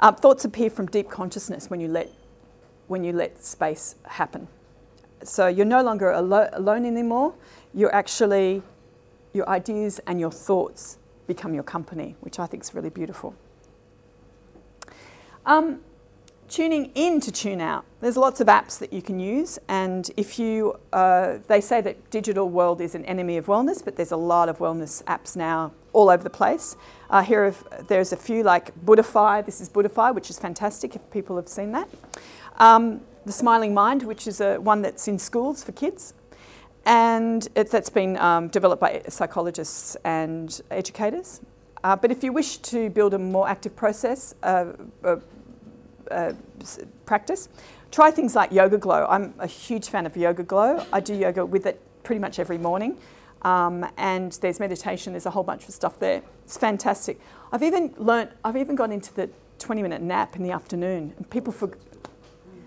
Uh, 0.00 0.12
thoughts 0.12 0.44
appear 0.44 0.70
from 0.70 0.86
deep 0.86 1.10
consciousness 1.10 1.68
when 1.68 1.80
you 1.80 1.88
let, 1.88 2.10
when 2.88 3.04
you 3.04 3.12
let 3.12 3.44
space 3.44 3.96
happen. 4.04 4.48
So 5.22 5.46
you're 5.46 5.66
no 5.66 5.82
longer 5.82 6.12
alo- 6.12 6.50
alone 6.52 6.84
anymore. 6.84 7.34
You're 7.74 7.94
actually, 7.94 8.62
your 9.32 9.48
ideas 9.48 10.00
and 10.06 10.18
your 10.18 10.30
thoughts 10.30 10.98
become 11.26 11.54
your 11.54 11.62
company, 11.62 12.16
which 12.20 12.38
I 12.38 12.46
think 12.46 12.62
is 12.62 12.74
really 12.74 12.90
beautiful. 12.90 13.34
Um, 15.46 15.80
tuning 16.48 16.90
in 16.94 17.20
to 17.20 17.30
tune 17.30 17.60
out. 17.60 17.84
There's 18.00 18.16
lots 18.16 18.40
of 18.40 18.48
apps 18.48 18.78
that 18.80 18.92
you 18.92 19.00
can 19.00 19.20
use, 19.20 19.58
and 19.68 20.10
if 20.16 20.38
you, 20.38 20.78
uh, 20.92 21.38
they 21.46 21.60
say 21.60 21.80
that 21.82 22.10
digital 22.10 22.48
world 22.48 22.80
is 22.80 22.94
an 22.94 23.04
enemy 23.04 23.36
of 23.36 23.46
wellness, 23.46 23.84
but 23.84 23.94
there's 23.96 24.10
a 24.10 24.16
lot 24.16 24.48
of 24.48 24.58
wellness 24.58 25.02
apps 25.04 25.36
now 25.36 25.72
all 25.92 26.10
over 26.10 26.22
the 26.22 26.30
place. 26.30 26.76
Uh, 27.08 27.22
here, 27.22 27.44
are, 27.44 27.82
there's 27.88 28.12
a 28.12 28.16
few 28.16 28.42
like 28.42 28.74
Buddhify. 28.84 29.44
This 29.46 29.60
is 29.60 29.68
Buddhify, 29.68 30.14
which 30.14 30.28
is 30.30 30.38
fantastic 30.38 30.96
if 30.96 31.08
people 31.10 31.36
have 31.36 31.48
seen 31.48 31.72
that. 31.72 31.88
Um, 32.58 33.00
the 33.24 33.32
Smiling 33.32 33.74
Mind, 33.74 34.02
which 34.02 34.26
is 34.26 34.40
a, 34.40 34.56
one 34.56 34.82
that's 34.82 35.08
in 35.08 35.18
schools 35.18 35.62
for 35.62 35.72
kids, 35.72 36.14
and 36.86 37.48
it, 37.54 37.70
that's 37.70 37.90
been 37.90 38.16
um, 38.16 38.48
developed 38.48 38.80
by 38.80 39.02
psychologists 39.08 39.96
and 40.04 40.60
educators. 40.70 41.40
Uh, 41.82 41.96
but 41.96 42.10
if 42.10 42.22
you 42.22 42.32
wish 42.32 42.58
to 42.58 42.90
build 42.90 43.14
a 43.14 43.18
more 43.18 43.48
active 43.48 43.74
process, 43.76 44.34
uh, 44.42 44.66
uh, 45.04 45.16
uh 46.10 46.32
practice, 47.06 47.48
try 47.90 48.10
things 48.10 48.34
like 48.34 48.50
YogaGlo. 48.50 49.06
I'm 49.08 49.34
a 49.38 49.46
huge 49.46 49.88
fan 49.88 50.06
of 50.06 50.14
YogaGlo. 50.14 50.86
I 50.92 51.00
do 51.00 51.14
yoga 51.14 51.44
with 51.44 51.66
it 51.66 51.80
pretty 52.02 52.20
much 52.20 52.38
every 52.38 52.58
morning. 52.58 52.98
Um, 53.42 53.86
and 53.96 54.32
there's 54.42 54.60
meditation, 54.60 55.12
there's 55.12 55.26
a 55.26 55.30
whole 55.30 55.42
bunch 55.42 55.66
of 55.66 55.74
stuff 55.74 55.98
there. 55.98 56.22
It's 56.44 56.58
fantastic. 56.58 57.18
I've 57.52 57.62
even 57.62 57.94
learnt, 57.96 58.32
I've 58.44 58.56
even 58.56 58.76
gone 58.76 58.92
into 58.92 59.14
the 59.14 59.30
20 59.58 59.82
minute 59.82 60.02
nap 60.02 60.36
in 60.36 60.42
the 60.42 60.50
afternoon. 60.50 61.14
And 61.16 61.28
people 61.30 61.52
for 61.52 61.70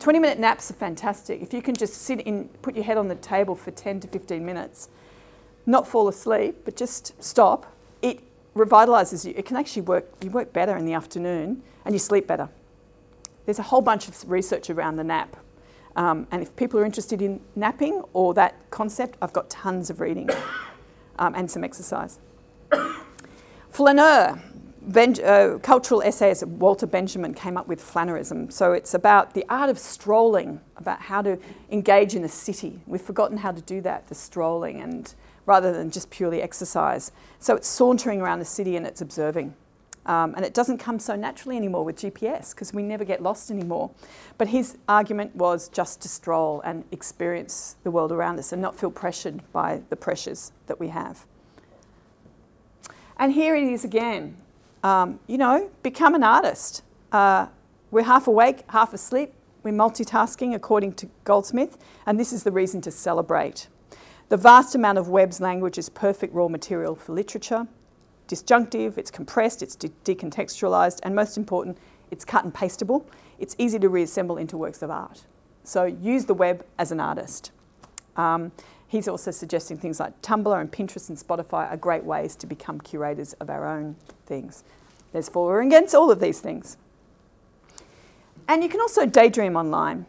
20 0.04 0.20
minute 0.20 0.38
naps 0.38 0.70
are 0.70 0.74
fantastic. 0.74 1.42
If 1.42 1.54
you 1.54 1.62
can 1.62 1.76
just 1.76 1.94
sit 1.94 2.20
in, 2.20 2.50
put 2.62 2.76
your 2.76 2.84
head 2.84 2.98
on 2.98 3.08
the 3.08 3.16
table 3.16 3.56
for 3.56 3.72
10 3.72 4.02
to 4.02 4.08
15 4.10 4.46
minutes, 4.46 4.90
not 5.66 5.88
fall 5.88 6.10
asleep, 6.10 6.58
but 6.66 6.76
just 6.76 7.14
stop, 7.24 7.74
it 8.02 8.20
revitalizes 8.54 9.26
you. 9.26 9.34
It 9.38 9.46
can 9.46 9.56
actually 9.56 9.84
work, 9.84 10.12
you 10.22 10.30
work 10.30 10.52
better 10.52 10.76
in 10.76 10.86
the 10.86 10.92
afternoon 10.92 11.64
and 11.86 11.96
you 11.96 12.00
sleep 12.00 12.28
better. 12.28 12.50
There's 13.46 13.60
a 13.60 13.64
whole 13.64 13.80
bunch 13.80 14.10
of 14.10 14.30
research 14.30 14.70
around 14.70 14.98
the 14.98 15.06
nap. 15.06 15.38
Um, 15.96 16.28
and 16.32 16.44
if 16.44 16.54
people 16.58 16.82
are 16.82 16.86
interested 16.86 17.22
in 17.22 17.40
napping 17.56 18.04
or 18.12 18.34
that 18.34 18.56
concept, 18.72 19.18
I've 19.22 19.32
got 19.32 19.50
tons 19.50 19.90
of 19.90 20.02
reading 20.02 20.30
um, 21.18 21.34
and 21.34 21.50
some 21.50 21.64
exercise. 21.64 22.20
Flaneur, 23.70 24.38
ben- 24.88 25.24
uh, 25.24 25.60
cultural 25.62 26.02
essays, 26.02 26.44
Walter 26.46 26.86
Benjamin 26.86 27.34
came 27.34 27.58
up 27.58 27.68
with 27.68 27.82
flaneurism. 27.82 28.52
So 28.52 28.74
it's 28.74 28.94
about 28.94 29.34
the 29.34 29.46
art 29.50 29.70
of 29.70 29.80
strolling, 29.80 30.62
about 30.78 31.02
how 31.02 31.22
to 31.22 31.40
engage 31.72 32.16
in 32.16 32.24
a 32.24 32.30
city. 32.30 32.82
We've 32.86 33.02
forgotten 33.02 33.38
how 33.38 33.52
to 33.52 33.62
do 33.62 33.82
that, 33.82 34.08
the 34.08 34.16
strolling, 34.16 34.82
and 34.82 35.14
rather 35.46 35.74
than 35.74 35.92
just 35.92 36.10
purely 36.10 36.42
exercise. 36.42 37.12
So 37.40 37.56
it's 37.56 37.68
sauntering 37.68 38.22
around 38.22 38.40
the 38.40 38.46
city 38.46 38.76
and 38.76 38.86
it's 38.86 39.02
observing. 39.02 39.54
Um, 40.06 40.34
and 40.36 40.44
it 40.44 40.54
doesn't 40.54 40.80
come 40.80 41.00
so 41.00 41.16
naturally 41.16 41.56
anymore 41.56 41.86
with 41.86 41.98
GPS 41.98 42.54
because 42.54 42.74
we 42.74 42.84
never 42.84 43.06
get 43.06 43.24
lost 43.24 43.50
anymore. 43.50 43.92
But 44.38 44.50
his 44.50 44.78
argument 44.90 45.36
was 45.36 45.70
just 45.70 46.02
to 46.02 46.10
stroll 46.10 46.62
and 46.62 46.84
experience 46.92 47.78
the 47.84 47.92
world 47.92 48.12
around 48.12 48.38
us 48.40 48.52
and 48.52 48.62
not 48.62 48.78
feel 48.78 48.92
pressured 48.92 49.42
by 49.54 49.82
the 49.90 49.96
pressures 49.96 50.52
that 50.68 50.80
we 50.80 50.90
have. 50.90 51.26
And 53.18 53.32
here 53.32 53.56
it 53.56 53.64
is 53.64 53.86
again. 53.86 54.38
Um, 54.84 55.20
you 55.28 55.38
know, 55.38 55.72
become 55.82 56.14
an 56.14 56.24
artist. 56.24 56.84
Uh, 57.12 57.48
we're 57.90 58.04
half 58.04 58.28
awake, 58.28 58.64
half 58.70 58.94
asleep. 58.94 59.34
We're 59.64 59.72
multitasking 59.72 60.54
according 60.54 60.94
to 60.96 61.10
Goldsmith, 61.24 61.78
and 62.06 62.20
this 62.20 62.34
is 62.34 62.44
the 62.44 62.52
reason 62.52 62.82
to 62.82 62.92
celebrate. 62.92 63.68
The 64.30 64.38
vast 64.38 64.76
amount 64.76 64.98
of 64.98 65.08
web's 65.08 65.40
language 65.40 65.78
is 65.78 65.88
perfect 65.90 66.34
raw 66.34 66.50
material 66.50 66.96
for 66.96 67.14
literature 67.14 67.68
disjunctive, 68.28 68.98
it's 68.98 69.12
compressed, 69.12 69.62
it's 69.62 69.76
de- 69.76 69.90
decontextualized, 70.06 71.00
and 71.04 71.16
most 71.16 71.38
important, 71.38 71.78
it's 72.12 72.26
cut 72.26 72.44
and 72.44 72.54
pastable. 72.54 73.06
It's 73.40 73.56
easy 73.58 73.80
to 73.80 73.90
reassemble 73.90 74.38
into 74.38 74.58
works 74.58 74.82
of 74.82 74.90
art. 74.90 75.26
So 75.64 75.86
use 75.86 76.26
the 76.26 76.34
web 76.34 76.66
as 76.78 76.92
an 76.92 77.00
artist. 77.00 77.52
Um, 78.16 78.52
he's 78.94 79.08
also 79.08 79.32
suggesting 79.32 79.76
things 79.76 80.00
like 80.00 80.22
Tumblr 80.22 80.62
and 80.62 80.72
Pinterest 80.72 81.10
and 81.10 81.18
Spotify 81.18 81.68
are 81.68 81.78
great 81.78 82.04
ways 82.04 82.36
to 82.36 82.46
become 82.46 82.80
curators 82.80 83.34
of 83.34 83.50
our 83.50 83.68
own 83.68 83.96
things. 84.28 84.64
There's 85.12 85.28
for 85.28 85.60
and 85.60 85.72
against 85.72 85.96
all 85.96 86.12
of 86.12 86.20
these 86.20 86.40
things. 86.40 86.78
And 88.48 88.62
you 88.62 88.70
can 88.70 88.80
also 88.80 89.08
daydream 89.08 89.56
online. 89.56 90.06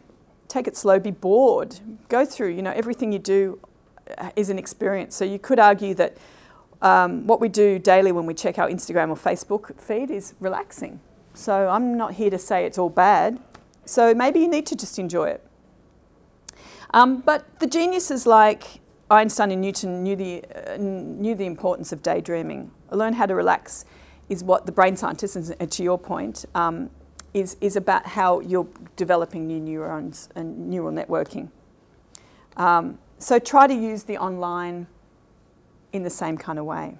Take 0.47 0.67
it 0.67 0.77
slow, 0.77 0.99
be 0.99 1.09
bored. 1.09 1.79
Go 2.09 2.25
through, 2.25 2.49
you 2.49 2.61
know, 2.61 2.73
everything 2.73 3.11
you 3.11 3.17
do 3.17 3.59
uh, 4.19 4.29
is 4.35 4.51
an 4.51 4.59
experience. 4.59 5.15
So 5.15 5.25
you 5.25 5.39
could 5.39 5.57
argue 5.57 5.95
that 5.95 6.17
um, 6.83 7.25
what 7.25 7.41
we 7.41 7.49
do 7.49 7.79
daily 7.79 8.11
when 8.11 8.27
we 8.27 8.35
check 8.35 8.59
our 8.59 8.69
Instagram 8.69 9.09
or 9.09 9.15
Facebook 9.15 9.81
feed 9.81 10.11
is 10.11 10.35
relaxing. 10.39 10.99
So 11.33 11.69
I'm 11.69 11.97
not 11.97 12.13
here 12.13 12.29
to 12.29 12.37
say 12.37 12.65
it's 12.67 12.77
all 12.77 12.91
bad. 12.91 13.39
So 13.85 14.13
maybe 14.13 14.41
you 14.41 14.47
need 14.47 14.67
to 14.67 14.75
just 14.75 14.99
enjoy 14.99 15.29
it. 15.29 15.43
Um, 16.95 17.19
but 17.19 17.59
the 17.59 17.67
geniuses 17.67 18.25
like 18.25 18.79
Einstein 19.11 19.51
and 19.51 19.61
Newton 19.61 20.01
knew 20.01 20.15
the, 20.15 20.43
uh, 20.55 20.77
knew 20.77 21.35
the 21.35 21.45
importance 21.45 21.91
of 21.91 22.01
daydreaming. 22.01 22.71
Learn 22.89 23.11
how 23.11 23.25
to 23.25 23.35
relax 23.35 23.83
is 24.29 24.45
what 24.45 24.65
the 24.65 24.71
brain 24.71 24.95
scientists, 24.95 25.51
and 25.51 25.71
to 25.71 25.83
your 25.83 25.99
point, 25.99 26.45
um, 26.55 26.89
is, 27.33 27.57
is 27.59 27.75
about 27.75 28.05
how 28.07 28.39
you're 28.39 28.67
developing 28.95 29.45
new 29.45 29.59
neurons 29.59 30.29
and 30.35 30.69
neural 30.69 30.91
networking. 30.91 31.49
Um, 32.55 32.97
so 33.19 33.39
try 33.39 33.67
to 33.67 33.73
use 33.73 34.03
the 34.03 34.17
online 34.17 34.87
in 35.91 36.03
the 36.03 36.09
same 36.09 36.37
kind 36.37 36.57
of 36.57 36.65
way. 36.65 36.97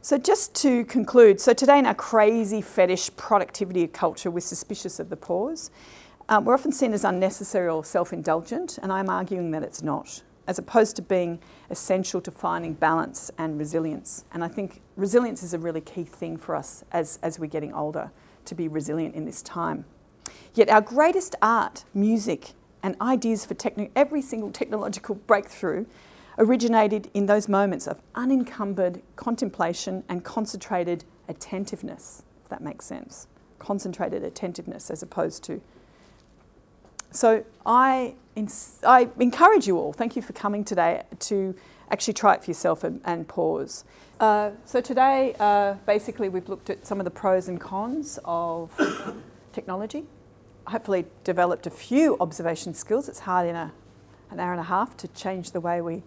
So, 0.00 0.16
just 0.16 0.54
to 0.56 0.84
conclude, 0.84 1.40
so 1.40 1.52
today 1.52 1.78
in 1.78 1.86
our 1.86 1.94
crazy 1.94 2.60
fetish 2.60 3.10
productivity 3.16 3.86
culture, 3.88 4.30
we're 4.30 4.40
suspicious 4.40 5.00
of 5.00 5.10
the 5.10 5.16
pause. 5.16 5.70
Um, 6.30 6.44
we're 6.44 6.52
often 6.52 6.72
seen 6.72 6.92
as 6.92 7.04
unnecessary 7.04 7.68
or 7.68 7.82
self 7.84 8.12
indulgent, 8.12 8.78
and 8.82 8.92
I'm 8.92 9.08
arguing 9.08 9.50
that 9.52 9.62
it's 9.62 9.82
not, 9.82 10.22
as 10.46 10.58
opposed 10.58 10.94
to 10.96 11.02
being 11.02 11.38
essential 11.70 12.20
to 12.20 12.30
finding 12.30 12.74
balance 12.74 13.30
and 13.38 13.58
resilience. 13.58 14.26
And 14.32 14.44
I 14.44 14.48
think 14.48 14.82
resilience 14.96 15.42
is 15.42 15.54
a 15.54 15.58
really 15.58 15.80
key 15.80 16.04
thing 16.04 16.36
for 16.36 16.54
us 16.54 16.84
as, 16.92 17.18
as 17.22 17.38
we're 17.38 17.46
getting 17.46 17.72
older 17.72 18.10
to 18.44 18.54
be 18.54 18.68
resilient 18.68 19.14
in 19.14 19.24
this 19.24 19.40
time. 19.40 19.86
Yet, 20.52 20.68
our 20.68 20.82
greatest 20.82 21.34
art, 21.40 21.84
music, 21.94 22.52
and 22.82 22.94
ideas 23.00 23.46
for 23.46 23.56
every 23.96 24.20
single 24.20 24.50
technological 24.50 25.14
breakthrough 25.14 25.86
originated 26.36 27.10
in 27.14 27.24
those 27.24 27.48
moments 27.48 27.88
of 27.88 28.02
unencumbered 28.14 29.00
contemplation 29.16 30.04
and 30.10 30.24
concentrated 30.24 31.04
attentiveness, 31.26 32.22
if 32.42 32.50
that 32.50 32.60
makes 32.60 32.84
sense. 32.84 33.28
Concentrated 33.58 34.22
attentiveness 34.22 34.90
as 34.90 35.02
opposed 35.02 35.42
to. 35.44 35.62
So 37.10 37.44
I, 37.64 38.14
ins- 38.36 38.80
I 38.86 39.08
encourage 39.18 39.66
you 39.66 39.78
all, 39.78 39.92
thank 39.92 40.16
you 40.16 40.22
for 40.22 40.32
coming 40.32 40.64
today, 40.64 41.02
to 41.20 41.54
actually 41.90 42.14
try 42.14 42.34
it 42.34 42.44
for 42.44 42.50
yourself 42.50 42.84
and, 42.84 43.00
and 43.04 43.26
pause. 43.26 43.84
Uh, 44.20 44.50
so 44.64 44.80
today, 44.80 45.34
uh, 45.38 45.74
basically, 45.86 46.28
we've 46.28 46.48
looked 46.48 46.70
at 46.70 46.86
some 46.86 47.00
of 47.00 47.04
the 47.04 47.10
pros 47.10 47.48
and 47.48 47.60
cons 47.60 48.18
of 48.24 48.70
technology. 49.52 50.04
Hopefully, 50.66 51.06
developed 51.24 51.66
a 51.66 51.70
few 51.70 52.16
observation 52.20 52.74
skills. 52.74 53.08
It's 53.08 53.20
hard 53.20 53.48
in 53.48 53.56
a, 53.56 53.72
an 54.30 54.40
hour 54.40 54.52
and 54.52 54.60
a 54.60 54.64
half 54.64 54.96
to 54.98 55.08
change 55.08 55.52
the 55.52 55.60
way 55.60 55.80
we 55.80 56.02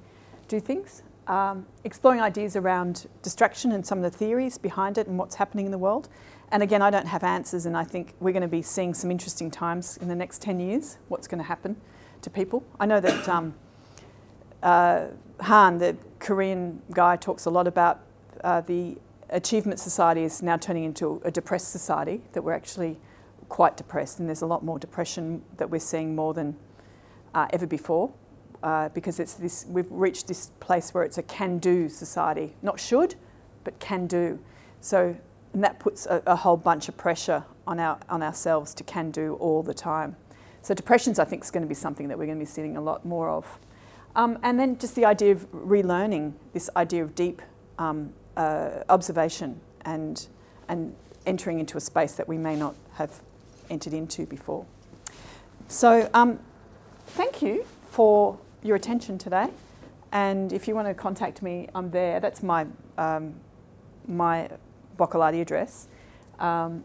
do 0.48 0.60
things. 0.60 1.04
Um, 1.28 1.66
exploring 1.84 2.20
ideas 2.20 2.56
around 2.56 3.08
distraction 3.22 3.72
and 3.72 3.86
some 3.86 4.04
of 4.04 4.04
the 4.04 4.16
theories 4.16 4.58
behind 4.58 4.98
it 4.98 5.08
and 5.08 5.18
what's 5.18 5.36
happening 5.36 5.66
in 5.66 5.72
the 5.72 5.78
world. 5.78 6.10
And 6.52 6.62
again, 6.62 6.82
I 6.82 6.90
don't 6.90 7.08
have 7.08 7.24
answers, 7.24 7.66
and 7.66 7.78
I 7.78 7.86
think 7.86 8.14
we're 8.20 8.34
going 8.34 8.42
to 8.42 8.48
be 8.48 8.62
seeing 8.62 8.94
some 8.94 9.10
interesting 9.10 9.50
times 9.50 9.96
in 9.98 10.10
the 10.10 10.16
next 10.16 10.42
10 10.42 10.60
years. 10.60 10.98
What's 11.08 11.26
going 11.26 11.38
to 11.38 11.48
happen 11.48 11.78
to 12.24 12.30
people? 12.30 12.66
I 12.78 12.86
know 12.86 13.00
that 13.00 13.30
um, 13.30 13.54
uh, 14.62 15.06
Han, 15.40 15.78
the 15.78 15.96
Korean 16.20 16.82
guy, 16.92 17.16
talks 17.16 17.46
a 17.46 17.50
lot 17.50 17.68
about 17.68 18.02
uh, 18.44 18.60
the 18.60 18.98
achievement 19.30 19.80
society 19.80 20.24
is 20.24 20.42
now 20.42 20.58
turning 20.58 20.84
into 20.84 21.22
a 21.24 21.32
depressed 21.32 21.72
society, 21.72 22.22
that 22.34 22.44
we're 22.44 22.52
actually 22.52 23.00
quite 23.48 23.78
depressed, 23.78 24.20
and 24.20 24.28
there's 24.28 24.42
a 24.42 24.46
lot 24.46 24.62
more 24.62 24.78
depression 24.78 25.42
that 25.56 25.70
we're 25.70 25.80
seeing 25.80 26.16
more 26.16 26.34
than 26.34 26.58
uh, 27.34 27.48
ever 27.54 27.66
before. 27.66 28.12
Uh, 28.62 28.90
because 28.90 29.20
it's 29.20 29.34
this, 29.36 29.66
we've 29.70 29.90
reached 29.90 30.28
this 30.28 30.52
place 30.60 30.94
where 30.94 31.04
it's 31.04 31.18
a 31.18 31.24
can-do 31.24 31.90
society, 31.90 32.56
not 32.62 32.80
should, 32.80 33.16
but 33.64 33.80
can 33.80 34.06
do. 34.06 34.38
So, 34.82 35.16
and 35.54 35.64
that 35.64 35.80
puts 35.80 36.06
a, 36.06 36.22
a 36.26 36.36
whole 36.36 36.58
bunch 36.58 36.88
of 36.90 36.98
pressure 36.98 37.44
on 37.68 37.80
our 37.80 38.00
on 38.10 38.24
ourselves 38.24 38.74
to 38.76 38.84
can 38.84 39.12
do 39.12 39.36
all 39.36 39.64
the 39.64 39.74
time. 39.74 40.16
So 40.62 40.74
depressions, 40.74 41.18
I 41.20 41.26
think, 41.26 41.44
is 41.44 41.52
going 41.52 41.64
to 41.64 41.70
be 41.70 41.76
something 41.76 42.08
that 42.08 42.18
we're 42.18 42.26
going 42.26 42.38
to 42.38 42.46
be 42.46 42.50
seeing 42.50 42.78
a 42.78 42.82
lot 42.82 43.04
more 43.06 43.30
of. 43.30 43.60
Um, 44.16 44.38
and 44.44 44.60
then 44.60 44.78
just 44.78 44.96
the 44.96 45.06
idea 45.06 45.32
of 45.32 45.52
relearning 45.52 46.34
this 46.54 46.70
idea 46.76 47.04
of 47.04 47.16
deep 47.16 47.42
um, 47.80 48.14
uh, 48.38 48.84
observation 48.90 49.60
and 49.86 50.28
and 50.68 50.96
entering 51.26 51.60
into 51.60 51.78
a 51.78 51.82
space 51.82 52.14
that 52.14 52.28
we 52.28 52.38
may 52.38 52.56
not 52.56 52.76
have 52.94 53.22
entered 53.70 53.94
into 53.94 54.26
before. 54.26 54.66
So, 55.68 56.10
um, 56.14 56.40
thank 57.08 57.42
you 57.42 57.66
for 57.90 58.38
your 58.64 58.76
attention 58.76 59.18
today. 59.18 59.48
And 60.12 60.52
if 60.52 60.68
you 60.68 60.76
want 60.76 60.88
to 60.88 60.94
contact 60.94 61.42
me, 61.42 61.70
I'm 61.74 61.90
there. 61.90 62.20
That's 62.20 62.44
my 62.44 62.68
um, 62.98 63.36
my 64.08 64.50
Boccalatte 64.98 65.42
address. 65.42 65.88
Um, 66.40 66.84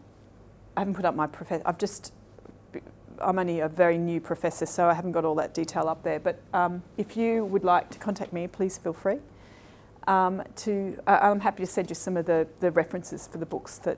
I 0.75 0.81
haven't 0.81 0.93
put 0.93 1.05
up 1.05 1.15
my 1.15 1.27
professor. 1.27 1.63
I've 1.65 1.77
just 1.77 2.13
I'm 3.19 3.39
only 3.39 3.61
a 3.61 3.67
very 3.67 3.97
new 3.97 4.21
professor, 4.21 4.65
so 4.65 4.87
I 4.87 4.93
haven't 4.93 5.11
got 5.11 5.25
all 5.25 5.35
that 5.35 5.53
detail 5.53 5.87
up 5.87 6.03
there. 6.03 6.19
But 6.19 6.39
um, 6.53 6.83
if 6.97 7.17
you 7.17 7.45
would 7.45 7.63
like 7.63 7.89
to 7.91 7.99
contact 7.99 8.31
me, 8.31 8.47
please 8.47 8.77
feel 8.77 8.93
free. 8.93 9.17
Um, 10.07 10.43
to 10.57 10.97
uh, 11.07 11.19
I'm 11.21 11.41
happy 11.41 11.63
to 11.63 11.67
send 11.67 11.89
you 11.89 11.95
some 11.95 12.15
of 12.15 12.25
the, 12.25 12.47
the 12.59 12.71
references 12.71 13.27
for 13.27 13.39
the 13.39 13.45
books 13.45 13.79
that 13.79 13.97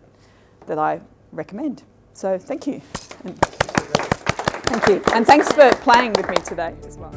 that 0.66 0.80
I 0.80 1.02
recommend. 1.32 1.84
So 2.14 2.38
thank 2.38 2.66
you. 2.68 2.82
And 3.24 3.38
thank 3.40 4.88
you. 4.88 5.04
And 5.14 5.26
thanks 5.26 5.52
for 5.52 5.70
playing 5.82 6.14
with 6.14 6.30
me 6.30 6.38
today 6.38 6.74
as 6.86 6.98
well. 6.98 7.14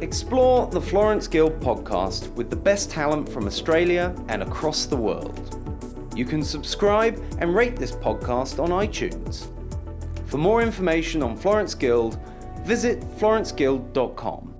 Explore 0.00 0.68
the 0.68 0.80
Florence 0.80 1.26
Guild 1.26 1.58
podcast 1.58 2.32
with 2.34 2.50
the 2.50 2.56
best 2.56 2.88
talent 2.88 3.28
from 3.28 3.46
Australia 3.46 4.14
and 4.28 4.44
across 4.44 4.86
the 4.86 4.96
world. 4.96 6.14
You 6.14 6.24
can 6.24 6.44
subscribe 6.44 7.20
and 7.40 7.52
rate 7.52 7.74
this 7.74 7.90
podcast 7.90 8.62
on 8.62 8.70
iTunes. 8.70 9.48
For 10.28 10.38
more 10.38 10.62
information 10.62 11.20
on 11.20 11.36
Florence 11.36 11.74
Guild, 11.74 12.20
visit 12.60 13.00
florenceguild.com. 13.18 14.57